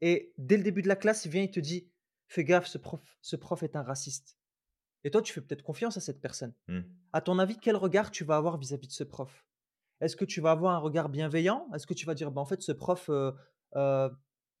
et 0.00 0.34
dès 0.38 0.56
le 0.56 0.62
début 0.62 0.82
de 0.82 0.88
la 0.88 0.96
classe, 0.96 1.24
il 1.24 1.30
vient, 1.32 1.42
il 1.42 1.50
te 1.50 1.60
dit: 1.60 1.90
«Fais 2.28 2.44
gaffe, 2.44 2.66
ce 2.66 2.78
prof 2.78 3.00
ce 3.22 3.36
prof 3.36 3.62
est 3.62 3.76
un 3.76 3.82
raciste» 3.82 4.38
et 5.04 5.10
toi, 5.10 5.22
tu 5.22 5.32
fais 5.32 5.40
peut-être 5.40 5.62
confiance 5.62 5.96
à 5.96 6.00
cette 6.00 6.20
personne. 6.20 6.54
Mmh. 6.68 6.84
À 7.12 7.20
ton 7.20 7.38
avis, 7.38 7.58
quel 7.58 7.76
regard 7.76 8.10
tu 8.10 8.24
vas 8.24 8.36
avoir 8.36 8.58
vis-à-vis 8.58 8.88
de 8.88 8.92
ce 8.92 9.04
prof? 9.04 9.46
Est-ce 10.00 10.16
que 10.16 10.24
tu 10.24 10.40
vas 10.40 10.52
avoir 10.52 10.74
un 10.74 10.78
regard 10.78 11.08
bienveillant? 11.08 11.68
Est-ce 11.74 11.86
que 11.86 11.94
tu 11.94 12.06
vas 12.06 12.14
dire: 12.14 12.32
«Bah, 12.32 12.40
en 12.42 12.46
fait, 12.46 12.62
ce 12.62 12.72
prof, 12.72 13.08
heu 13.10 13.34
heu, 13.76 14.10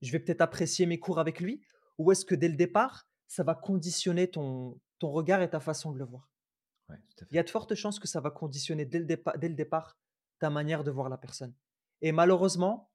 je 0.02 0.12
vais 0.12 0.20
peut-être 0.20 0.42
apprécier 0.42 0.86
mes 0.86 0.98
cours 1.00 1.18
avec 1.20 1.40
lui» 1.40 1.62
ou 1.98 2.12
est-ce 2.12 2.24
que 2.24 2.34
dès 2.36 2.48
le 2.48 2.56
départ, 2.56 3.08
ça 3.28 3.42
va 3.44 3.54
conditionner 3.56 4.30
ton 4.30 4.80
ton 5.00 5.10
regard 5.10 5.42
et 5.42 5.50
ta 5.50 5.60
façon 5.60 5.92
de 5.92 5.98
le 5.98 6.04
voir? 6.04 6.30
Ouais, 6.88 6.98
tout 7.16 7.24
à 7.24 7.28
Il 7.30 7.36
y 7.36 7.38
a 7.38 7.42
de 7.42 7.48
fortes 7.50 7.74
chances 7.74 7.98
que 7.98 8.08
ça 8.08 8.20
va 8.20 8.30
conditionner 8.30 8.84
dès 8.84 8.98
le 9.00 9.06
dès 9.06 9.48
le 9.48 9.54
départ 9.54 9.98
ta 10.38 10.50
manière 10.50 10.84
de 10.84 10.90
voir 10.90 11.08
la 11.08 11.16
personne 11.18 11.54
et 12.00 12.12
malheureusement, 12.12 12.87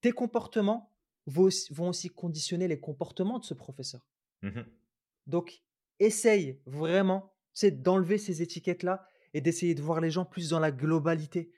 tes 0.00 0.12
comportements 0.12 0.92
vont 1.26 1.44
auss 1.44 1.70
vont 1.72 1.88
aussi 1.90 2.08
conditionner 2.08 2.68
les 2.68 2.80
comportements 2.80 3.38
de 3.38 3.44
ce 3.44 3.54
professeur. 3.54 4.08
Mmh 4.42 4.48
mh. 4.48 4.80
Donc 5.26 5.62
essaye 5.98 6.60
vraiment, 6.66 7.34
sais, 7.52 7.70
d'enlever 7.70 8.18
ces 8.18 8.42
étiquettes-là 8.42 9.06
et 9.34 9.40
d'essayer 9.40 9.74
de 9.74 9.82
voir 9.82 10.00
les 10.00 10.10
gens 10.10 10.24
plus 10.24 10.50
dans 10.50 10.58
la 10.58 10.72
globalité. 10.72 11.52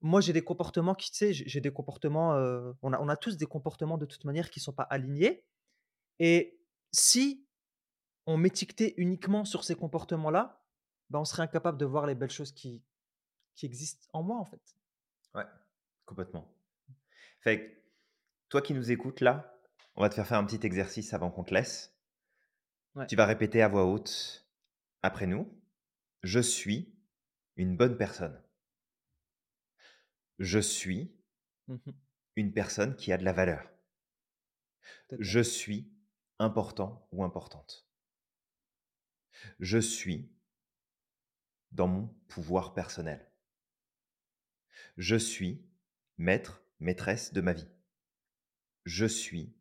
Moi, 0.00 0.20
j'ai 0.20 0.32
des 0.32 0.42
comportements 0.42 0.94
qui, 0.94 1.10
tu 1.10 1.18
sais, 1.18 1.32
j'ai 1.32 1.60
des 1.60 1.72
comportements, 1.72 2.36
heu, 2.36 2.74
on 2.82 2.92
a 2.92 3.00
on 3.00 3.08
a 3.08 3.16
tous 3.16 3.36
des 3.36 3.46
comportements 3.46 3.98
de 3.98 4.06
toute 4.06 4.24
manière 4.24 4.50
qui 4.50 4.60
sont 4.60 4.72
pas 4.72 4.84
alignés 4.84 5.44
et 6.20 6.60
si 6.92 7.46
on 8.26 8.38
m'étiquetait 8.38 8.94
uniquement 8.98 9.44
sur 9.44 9.64
ces 9.64 9.74
comportements-là, 9.74 10.64
bah, 11.10 11.20
on 11.20 11.24
serait 11.24 11.42
incapable 11.42 11.78
de 11.78 11.86
voir 11.86 12.06
les 12.06 12.14
belles 12.14 12.30
choses 12.30 12.52
qui 12.52 12.84
qui 13.56 13.66
existent 13.66 14.06
en 14.12 14.22
moi, 14.22 14.38
en 14.38 14.44
fait. 14.44 14.62
Ouais, 15.34 15.46
complètement. 16.04 16.57
Fait 17.40 17.60
que, 17.60 17.78
toi 18.48 18.62
qui 18.62 18.74
nous 18.74 18.90
écoutes 18.90 19.20
là, 19.20 19.58
on 19.94 20.02
va 20.02 20.08
te 20.08 20.14
faire 20.14 20.26
faire 20.26 20.38
un 20.38 20.44
petit 20.44 20.66
exercice 20.66 21.14
avant 21.14 21.30
qu'on 21.30 21.44
te 21.44 21.54
laisse. 21.54 21.94
Ouais. 22.94 23.06
Tu 23.06 23.16
vas 23.16 23.26
répéter 23.26 23.62
à 23.62 23.68
voix 23.68 23.84
haute 23.84 24.48
après 25.02 25.26
nous: 25.26 25.60
«Je 26.22 26.40
suis 26.40 26.94
une 27.56 27.76
bonne 27.76 27.96
personne». 27.96 28.42
«Je 30.38 30.58
suis 30.58 31.14
Mmh 31.68 31.74
mh. 31.74 31.92
une 32.36 32.52
personne 32.52 32.96
qui 32.96 33.12
a 33.12 33.18
de 33.18 33.24
la 33.24 33.32
valeur». 33.32 33.70
«Je 35.18 35.40
suis 35.40 35.92
important 36.38 37.08
ou 37.12 37.24
importante». 37.24 37.88
«Je 39.60 39.78
suis 39.78 40.32
dans 41.72 41.88
mon 41.88 42.06
pouvoir 42.28 42.74
personnel». 42.74 43.30
«Je 44.96 45.16
suis 45.16 45.68
maître, 46.16 46.64
maîtresse 46.80 47.32
de 47.32 47.40
ma 47.40 47.52
vie». 47.52 47.68
«Je 48.84 49.06
suis 49.06 49.54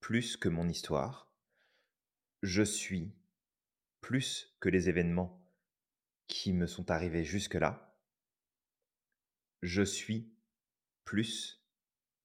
plus 0.00 0.36
que 0.36 0.48
mon 0.48 0.68
histoire». 0.68 1.32
«Je 2.42 2.62
suis 2.62 3.14
plus 4.00 4.56
que 4.58 4.68
les 4.68 4.88
événements 4.88 5.40
qui 6.26 6.52
me 6.52 6.66
sont 6.66 6.90
arrivés 6.90 7.24
jusque-là». 7.24 7.96
«Je 9.62 9.82
suis 9.82 10.34
plus 11.04 11.64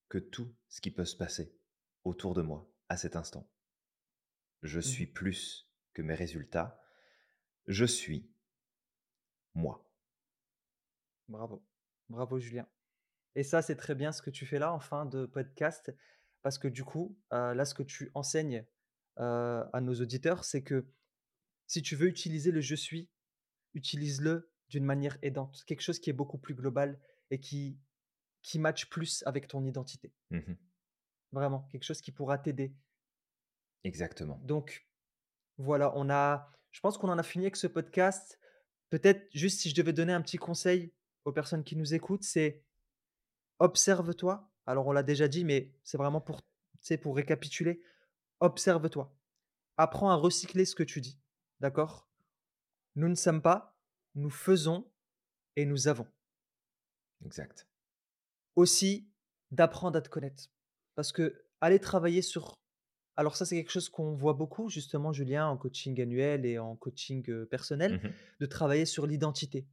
que 0.09 0.17
tout 0.17 0.55
ce 0.69 0.81
qui 0.81 0.89
peut 0.89 1.05
se 1.05 1.15
passer 1.15 1.55
autour 2.03 2.33
de 2.33 2.41
moi 2.41 2.71
à 2.89 2.97
cet 2.97 3.15
instant». 3.15 3.47
«Je 4.63 4.79
Mmh 4.79 4.81
suis 4.81 5.05
plus 5.05 5.69
que 5.93 6.01
mes 6.01 6.15
résultats». 6.15 6.83
«Je 7.67 7.85
suis 7.85 8.31
moi». 9.53 9.87
Bravo, 11.27 11.61
bravo 12.09 12.39
Julien 12.39 12.67
et 13.37 13.43
ça, 13.43 13.61
c'est 13.61 13.75
très 13.75 13.93
bien 13.93 14.11
ce 14.11 14.23
que 14.23 14.31
tu 14.31 14.47
fais 14.47 14.57
là 14.57 14.73
en 14.73 14.79
fin 14.79 15.05
de 15.05 15.27
podcast 15.27 15.95
parce 16.41 16.57
que 16.57 16.67
du 16.67 16.83
coup, 16.83 17.19
là, 17.31 17.65
ce 17.65 17.75
que 17.75 17.83
tu 17.83 18.09
enseignes, 18.15 18.65
à 19.15 19.79
nos 19.79 19.93
auditeurs, 19.93 20.43
c'est 20.43 20.63
que 20.63 20.87
si 21.67 21.83
tu 21.83 21.95
veux 21.95 22.07
utiliser 22.07 22.51
le 22.51 22.61
«je 22.61 22.73
suis», 22.73 23.11
utilise-le 23.75 24.51
d'une 24.69 24.85
manière 24.85 25.19
aidante, 25.21 25.63
quelque 25.67 25.81
chose 25.81 25.99
qui 25.99 26.09
est 26.09 26.13
beaucoup 26.13 26.39
plus 26.39 26.55
global 26.55 26.99
et 27.29 27.39
qui 27.39 27.79
qui 28.41 28.57
matche 28.59 28.89
plus 28.89 29.23
avec 29.27 29.47
ton 29.47 29.65
identité. 29.65 30.13
Mmh 30.31 30.37
mh. 30.37 30.57
Vraiment, 31.33 31.67
quelque 31.71 31.83
chose 31.83 32.01
qui 32.01 32.11
pourra 32.11 32.37
t'aider. 32.39 32.73
Exactement. 33.83 34.39
Donc 34.43 34.87
voilà, 35.57 35.95
on 35.95 36.09
a 36.09 36.51
je 36.71 36.79
pense 36.79 36.97
qu'on 36.97 37.09
en 37.09 37.19
a 37.19 37.23
fini 37.23 37.45
avec 37.45 37.55
ce 37.55 37.67
podcast. 37.67 38.39
Peut-être 38.89 39.27
juste 39.31 39.59
si 39.59 39.69
je 39.69 39.75
devais 39.75 39.93
donner 39.93 40.13
un 40.13 40.21
petit 40.21 40.37
conseil 40.37 40.91
aux 41.25 41.33
personnes 41.33 41.63
qui 41.63 41.75
nous 41.75 41.93
écoutent, 41.93 42.23
c'est 42.23 42.63
observe-toi. 43.59 44.49
Alors 44.65 44.87
on 44.87 44.91
l'a 44.91 45.03
déjà 45.03 45.27
dit, 45.27 45.43
mais 45.43 45.73
c'est 45.83 45.97
vraiment 45.97 46.21
pour, 46.21 46.41
pour 47.01 47.15
récapituler. 47.15 47.81
Observe-toi. 48.39 49.15
Apprends 49.77 50.09
à 50.09 50.15
recycler 50.15 50.65
ce 50.65 50.75
que 50.75 50.83
tu 50.83 51.01
dis, 51.01 51.19
d'accord? 51.59 52.09
Nous 52.95 53.07
ne 53.09 53.15
sommes 53.15 53.41
pas, 53.41 53.77
nous 54.15 54.29
faisons 54.29 54.91
et 55.55 55.65
nous 55.65 55.87
avons. 55.87 56.07
Exact. 57.25 57.67
Aussi, 58.55 59.09
d'apprendre 59.51 59.97
à 59.97 60.01
te 60.01 60.09
connaître. 60.09 60.49
Parce 60.95 61.11
qu'aller 61.11 61.79
travailler 61.79 62.21
sur 62.21 62.57
alors 63.19 63.35
ça, 63.35 63.45
c'est 63.45 63.55
quelque 63.55 63.71
chose 63.71 63.89
qu'on 63.89 64.13
voit 64.13 64.33
beaucoup 64.33 64.69
justement, 64.69 65.11
Julien, 65.11 65.47
en 65.47 65.57
coaching 65.57 65.99
annuel 65.99 66.45
et 66.45 66.59
en 66.59 66.75
coaching, 66.75 67.45
personnel, 67.47 67.93
Mmh 67.93 68.07
mh. 68.07 68.13
de 68.41 68.45
travailler 68.45 68.85
sur 68.85 69.07
l'identité. 69.07 69.67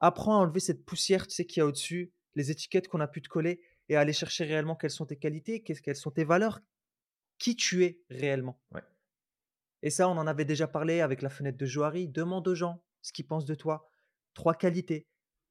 Apprends 0.00 0.34
à 0.36 0.40
enlever 0.42 0.60
cette 0.60 0.84
poussière, 0.84 1.26
tu 1.26 1.34
sais, 1.34 1.46
qu'il 1.46 1.60
y 1.60 1.62
a 1.62 1.66
au-dessus, 1.66 2.12
les 2.34 2.50
étiquettes 2.50 2.88
qu'on 2.88 3.00
a 3.00 3.08
pu 3.08 3.22
te 3.22 3.28
coller 3.28 3.60
et 3.88 3.96
aller 3.96 4.12
chercher 4.12 4.44
réellement 4.44 4.76
quelles 4.76 4.90
sont 4.90 5.06
tes 5.06 5.16
qualités, 5.16 5.62
qu'est-ce 5.62 5.82
quelles 5.82 5.96
sont 5.96 6.10
tes 6.10 6.24
valeurs, 6.24 6.60
qui 7.38 7.56
tu 7.56 7.84
es 7.84 8.00
réellement. 8.10 8.60
Ouais. 8.72 8.82
Et 9.82 9.90
ça, 9.90 10.08
on 10.08 10.12
en 10.12 10.26
avait 10.26 10.44
déjà 10.44 10.68
parlé 10.68 11.00
avec 11.00 11.22
la 11.22 11.28
fenêtre 11.28 11.58
de 11.58 11.66
Johari. 11.66 12.08
Demande 12.08 12.46
aux 12.46 12.54
gens 12.54 12.84
ce 13.02 13.12
qu'ils 13.12 13.26
pensent 13.26 13.44
de 13.44 13.54
toi. 13.54 13.90
3 14.34 14.54
qualités. 14.54 15.08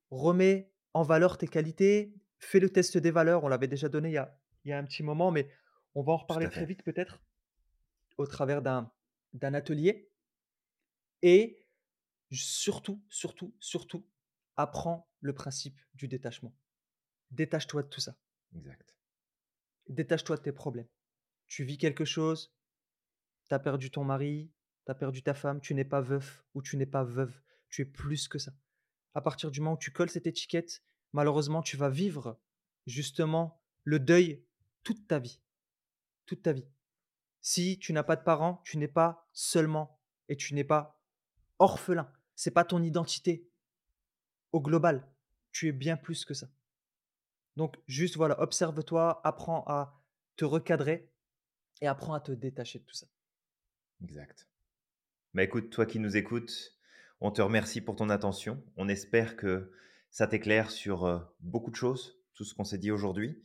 Remets 0.10 0.72
en 0.94 1.04
valeur 1.04 1.38
tes 1.38 1.48
qualités, 1.48 2.14
fais 2.40 2.60
le 2.60 2.70
test 2.70 2.98
des 2.98 3.12
valeurs, 3.12 3.44
on 3.44 3.48
l'avait 3.48 3.68
déjà 3.68 3.88
donné 3.90 4.10
il 4.10 4.14
y 4.14 4.18
a 4.18 4.38
il 4.64 4.70
y 4.70 4.74
a 4.74 4.78
un 4.78 4.84
petit 4.84 5.04
moment, 5.04 5.32
mais 5.32 5.50
on 5.96 6.04
va 6.04 6.14
en 6.14 6.18
reparler 6.18 6.50
très 6.50 6.66
vite 6.66 6.84
peut-être, 6.84 7.22
au 8.18 8.28
travers 8.28 8.62
d'un 8.62 8.92
d'un 9.34 9.54
atelier 9.54 10.10
et 11.22 11.66
surtout, 12.32 13.02
surtout, 13.10 13.56
surtout, 13.60 14.06
apprends 14.56 15.10
le 15.20 15.34
principe 15.34 15.80
du 15.94 16.08
détachement. 16.08 16.54
Détache-toi 17.32 17.84
de 17.84 17.88
tout 17.88 18.02
ça. 18.02 18.16
Exact. 18.56 18.96
Détache-toi 19.88 20.38
de 20.38 20.42
tes 20.42 20.52
problèmes. 20.52 20.88
Tu 21.48 21.64
vis 21.64 21.78
quelque 21.78 22.06
chose, 22.06 22.54
tu 23.48 23.54
as 23.54 23.60
perdu 23.60 23.92
ton 23.92 24.04
mari, 24.04 24.52
tu 24.86 24.92
as 24.92 24.96
perdu 24.96 25.24
ta 25.24 25.34
femme, 25.34 25.60
tu 25.60 25.74
n'es 25.74 25.86
pas 25.86 26.02
veuf 26.02 26.46
ou 26.54 26.62
tu 26.62 26.78
n'es 26.78 26.86
pas 26.86 27.04
veuve, 27.04 27.42
tu 27.70 27.82
es 27.82 27.86
plus 27.86 28.28
que 28.28 28.40
ça. 28.40 28.54
À 29.14 29.22
partir 29.22 29.52
du 29.52 29.60
moment 29.60 29.74
où 29.74 29.80
tu 29.80 29.92
colles 29.92 30.10
cette 30.10 30.28
étiquette, 30.28 30.84
malheureusement, 31.12 31.62
tu 31.62 31.76
vas 31.78 31.90
vivre 31.90 32.40
justement 32.86 33.62
le 33.84 34.00
deuil 34.00 34.46
toute 34.84 35.08
ta 35.08 35.20
vie. 35.20 35.42
Toute 36.26 36.44
ta 36.44 36.54
vie. 36.54 36.68
Si 37.42 37.80
tu 37.80 37.92
n'as 37.92 38.04
pas 38.04 38.16
de 38.16 38.24
parents, 38.24 38.62
tu 38.64 38.78
n'es 38.78 38.88
pas 38.88 39.28
seulement 39.34 40.00
et 40.30 40.38
tu 40.38 40.54
n'es 40.54 40.64
pas 40.64 41.02
orphelin. 41.60 42.12
C'est 42.36 42.52
pas 42.52 42.64
ton 42.64 42.82
identité. 42.82 43.50
Au 44.52 44.62
global, 44.62 45.08
tu 45.52 45.68
es 45.68 45.72
bien 45.72 45.98
plus 45.98 46.24
que 46.26 46.34
ça. 46.34 46.48
Donc 47.56 47.78
juste 47.88 48.16
voilà, 48.16 48.40
observe-toi, 48.42 49.22
apprends 49.24 49.64
à 49.68 50.02
te 50.36 50.46
recadrer 50.46 51.10
et 51.82 51.88
apprends 51.88 52.14
à 52.14 52.20
te 52.20 52.32
détacher 52.32 52.80
de 52.80 52.86
tout 52.86 52.96
ça. 52.96 53.08
Exact. 54.04 54.48
Mais 55.34 55.46
écoute, 55.46 55.70
toi 55.70 55.86
qui 55.86 56.00
nous 56.00 56.18
écoutes, 56.18 56.78
on 57.20 57.32
te 57.32 57.42
remercie 57.42 57.82
pour 57.82 57.96
ton 57.96 58.10
attention. 58.10 58.64
On 58.78 58.90
espère 58.90 59.36
que 59.38 59.72
ça 60.10 60.28
t'éclaire 60.28 60.72
sur 60.72 61.06
euh, 61.06 61.20
beaucoup 61.40 61.72
de 61.72 61.76
choses, 61.76 62.20
tout 62.34 62.44
ce 62.44 62.54
qu'on 62.54 62.64
s'est 62.64 62.78
dit 62.78 62.92
aujourd'hui, 62.92 63.42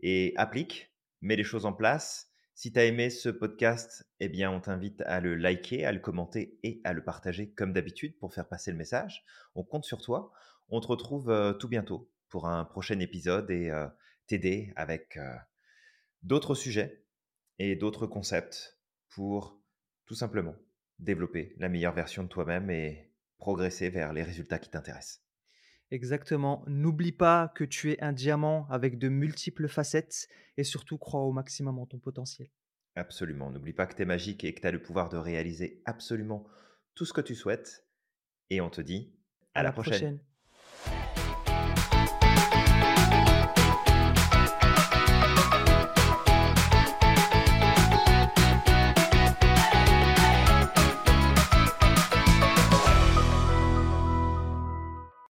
et 0.00 0.32
applique, 0.36 0.92
mets 1.20 1.36
les 1.36 1.44
choses 1.44 1.66
en 1.66 1.72
place. 1.72 2.30
Si 2.54 2.72
tu 2.72 2.78
as 2.78 2.84
aimé 2.84 3.10
ce 3.10 3.28
podcast, 3.28 4.08
eh 4.20 4.28
bien, 4.28 4.50
on 4.50 4.60
t'invite 4.60 5.02
à 5.02 5.20
le 5.20 5.34
liker, 5.34 5.84
à 5.84 5.92
le 5.92 5.98
commenter 5.98 6.58
et 6.62 6.80
à 6.84 6.94
le 6.94 7.04
partager 7.04 7.50
comme 7.50 7.74
d'habitude 7.74 8.18
pour 8.18 8.32
faire 8.32 8.48
passer 8.48 8.70
le 8.70 8.78
message. 8.78 9.24
On 9.54 9.62
compte 9.62 9.84
sur 9.84 10.00
toi. 10.00 10.32
On 10.70 10.80
te 10.80 10.86
retrouve 10.86 11.30
euh, 11.30 11.52
tout 11.52 11.68
bientôt 11.68 12.10
pour 12.28 12.48
un 12.48 12.64
prochain 12.64 12.98
épisode 13.00 13.50
et 13.50 13.70
euh, 13.70 13.86
t'aider 14.26 14.72
avec 14.76 15.18
d'autres 16.22 16.54
sujets 16.54 17.04
et 17.58 17.76
d'autres 17.76 18.06
concepts 18.06 18.78
pour 19.08 19.62
tout 20.06 20.14
simplement 20.14 20.56
développer 20.98 21.54
la 21.58 21.68
meilleure 21.68 21.94
version 21.94 22.22
de 22.22 22.28
toi-même 22.28 22.70
et 22.70 23.12
progresser 23.38 23.90
vers 23.90 24.12
les 24.12 24.22
résultats 24.22 24.58
qui 24.58 24.70
t'intéressent. 24.70 25.22
Exactement. 25.90 26.64
N'oublie 26.66 27.12
pas 27.12 27.52
que 27.54 27.64
tu 27.64 27.92
es 27.92 28.02
un 28.02 28.12
diamant 28.12 28.66
avec 28.70 28.98
de 28.98 29.08
multiples 29.08 29.68
facettes 29.68 30.28
et 30.56 30.64
surtout 30.64 30.98
crois 30.98 31.20
au 31.20 31.32
maximum 31.32 31.78
en 31.78 31.86
ton 31.86 31.98
potentiel. 31.98 32.48
Absolument. 32.96 33.50
N'oublie 33.50 33.72
pas 33.72 33.86
que 33.86 33.94
tu 33.94 34.02
es 34.02 34.06
magique 34.06 34.42
et 34.42 34.54
que 34.54 34.60
tu 34.60 34.66
as 34.66 34.72
le 34.72 34.82
pouvoir 34.82 35.08
de 35.08 35.16
réaliser 35.16 35.82
absolument 35.84 36.46
tout 36.94 37.04
ce 37.04 37.12
que 37.12 37.20
tu 37.20 37.34
souhaites. 37.34 37.86
Et 38.50 38.60
on 38.60 38.70
te 38.70 38.80
dit 38.80 39.14
à, 39.54 39.62
la, 39.62 39.72
prochaine. 39.72 40.18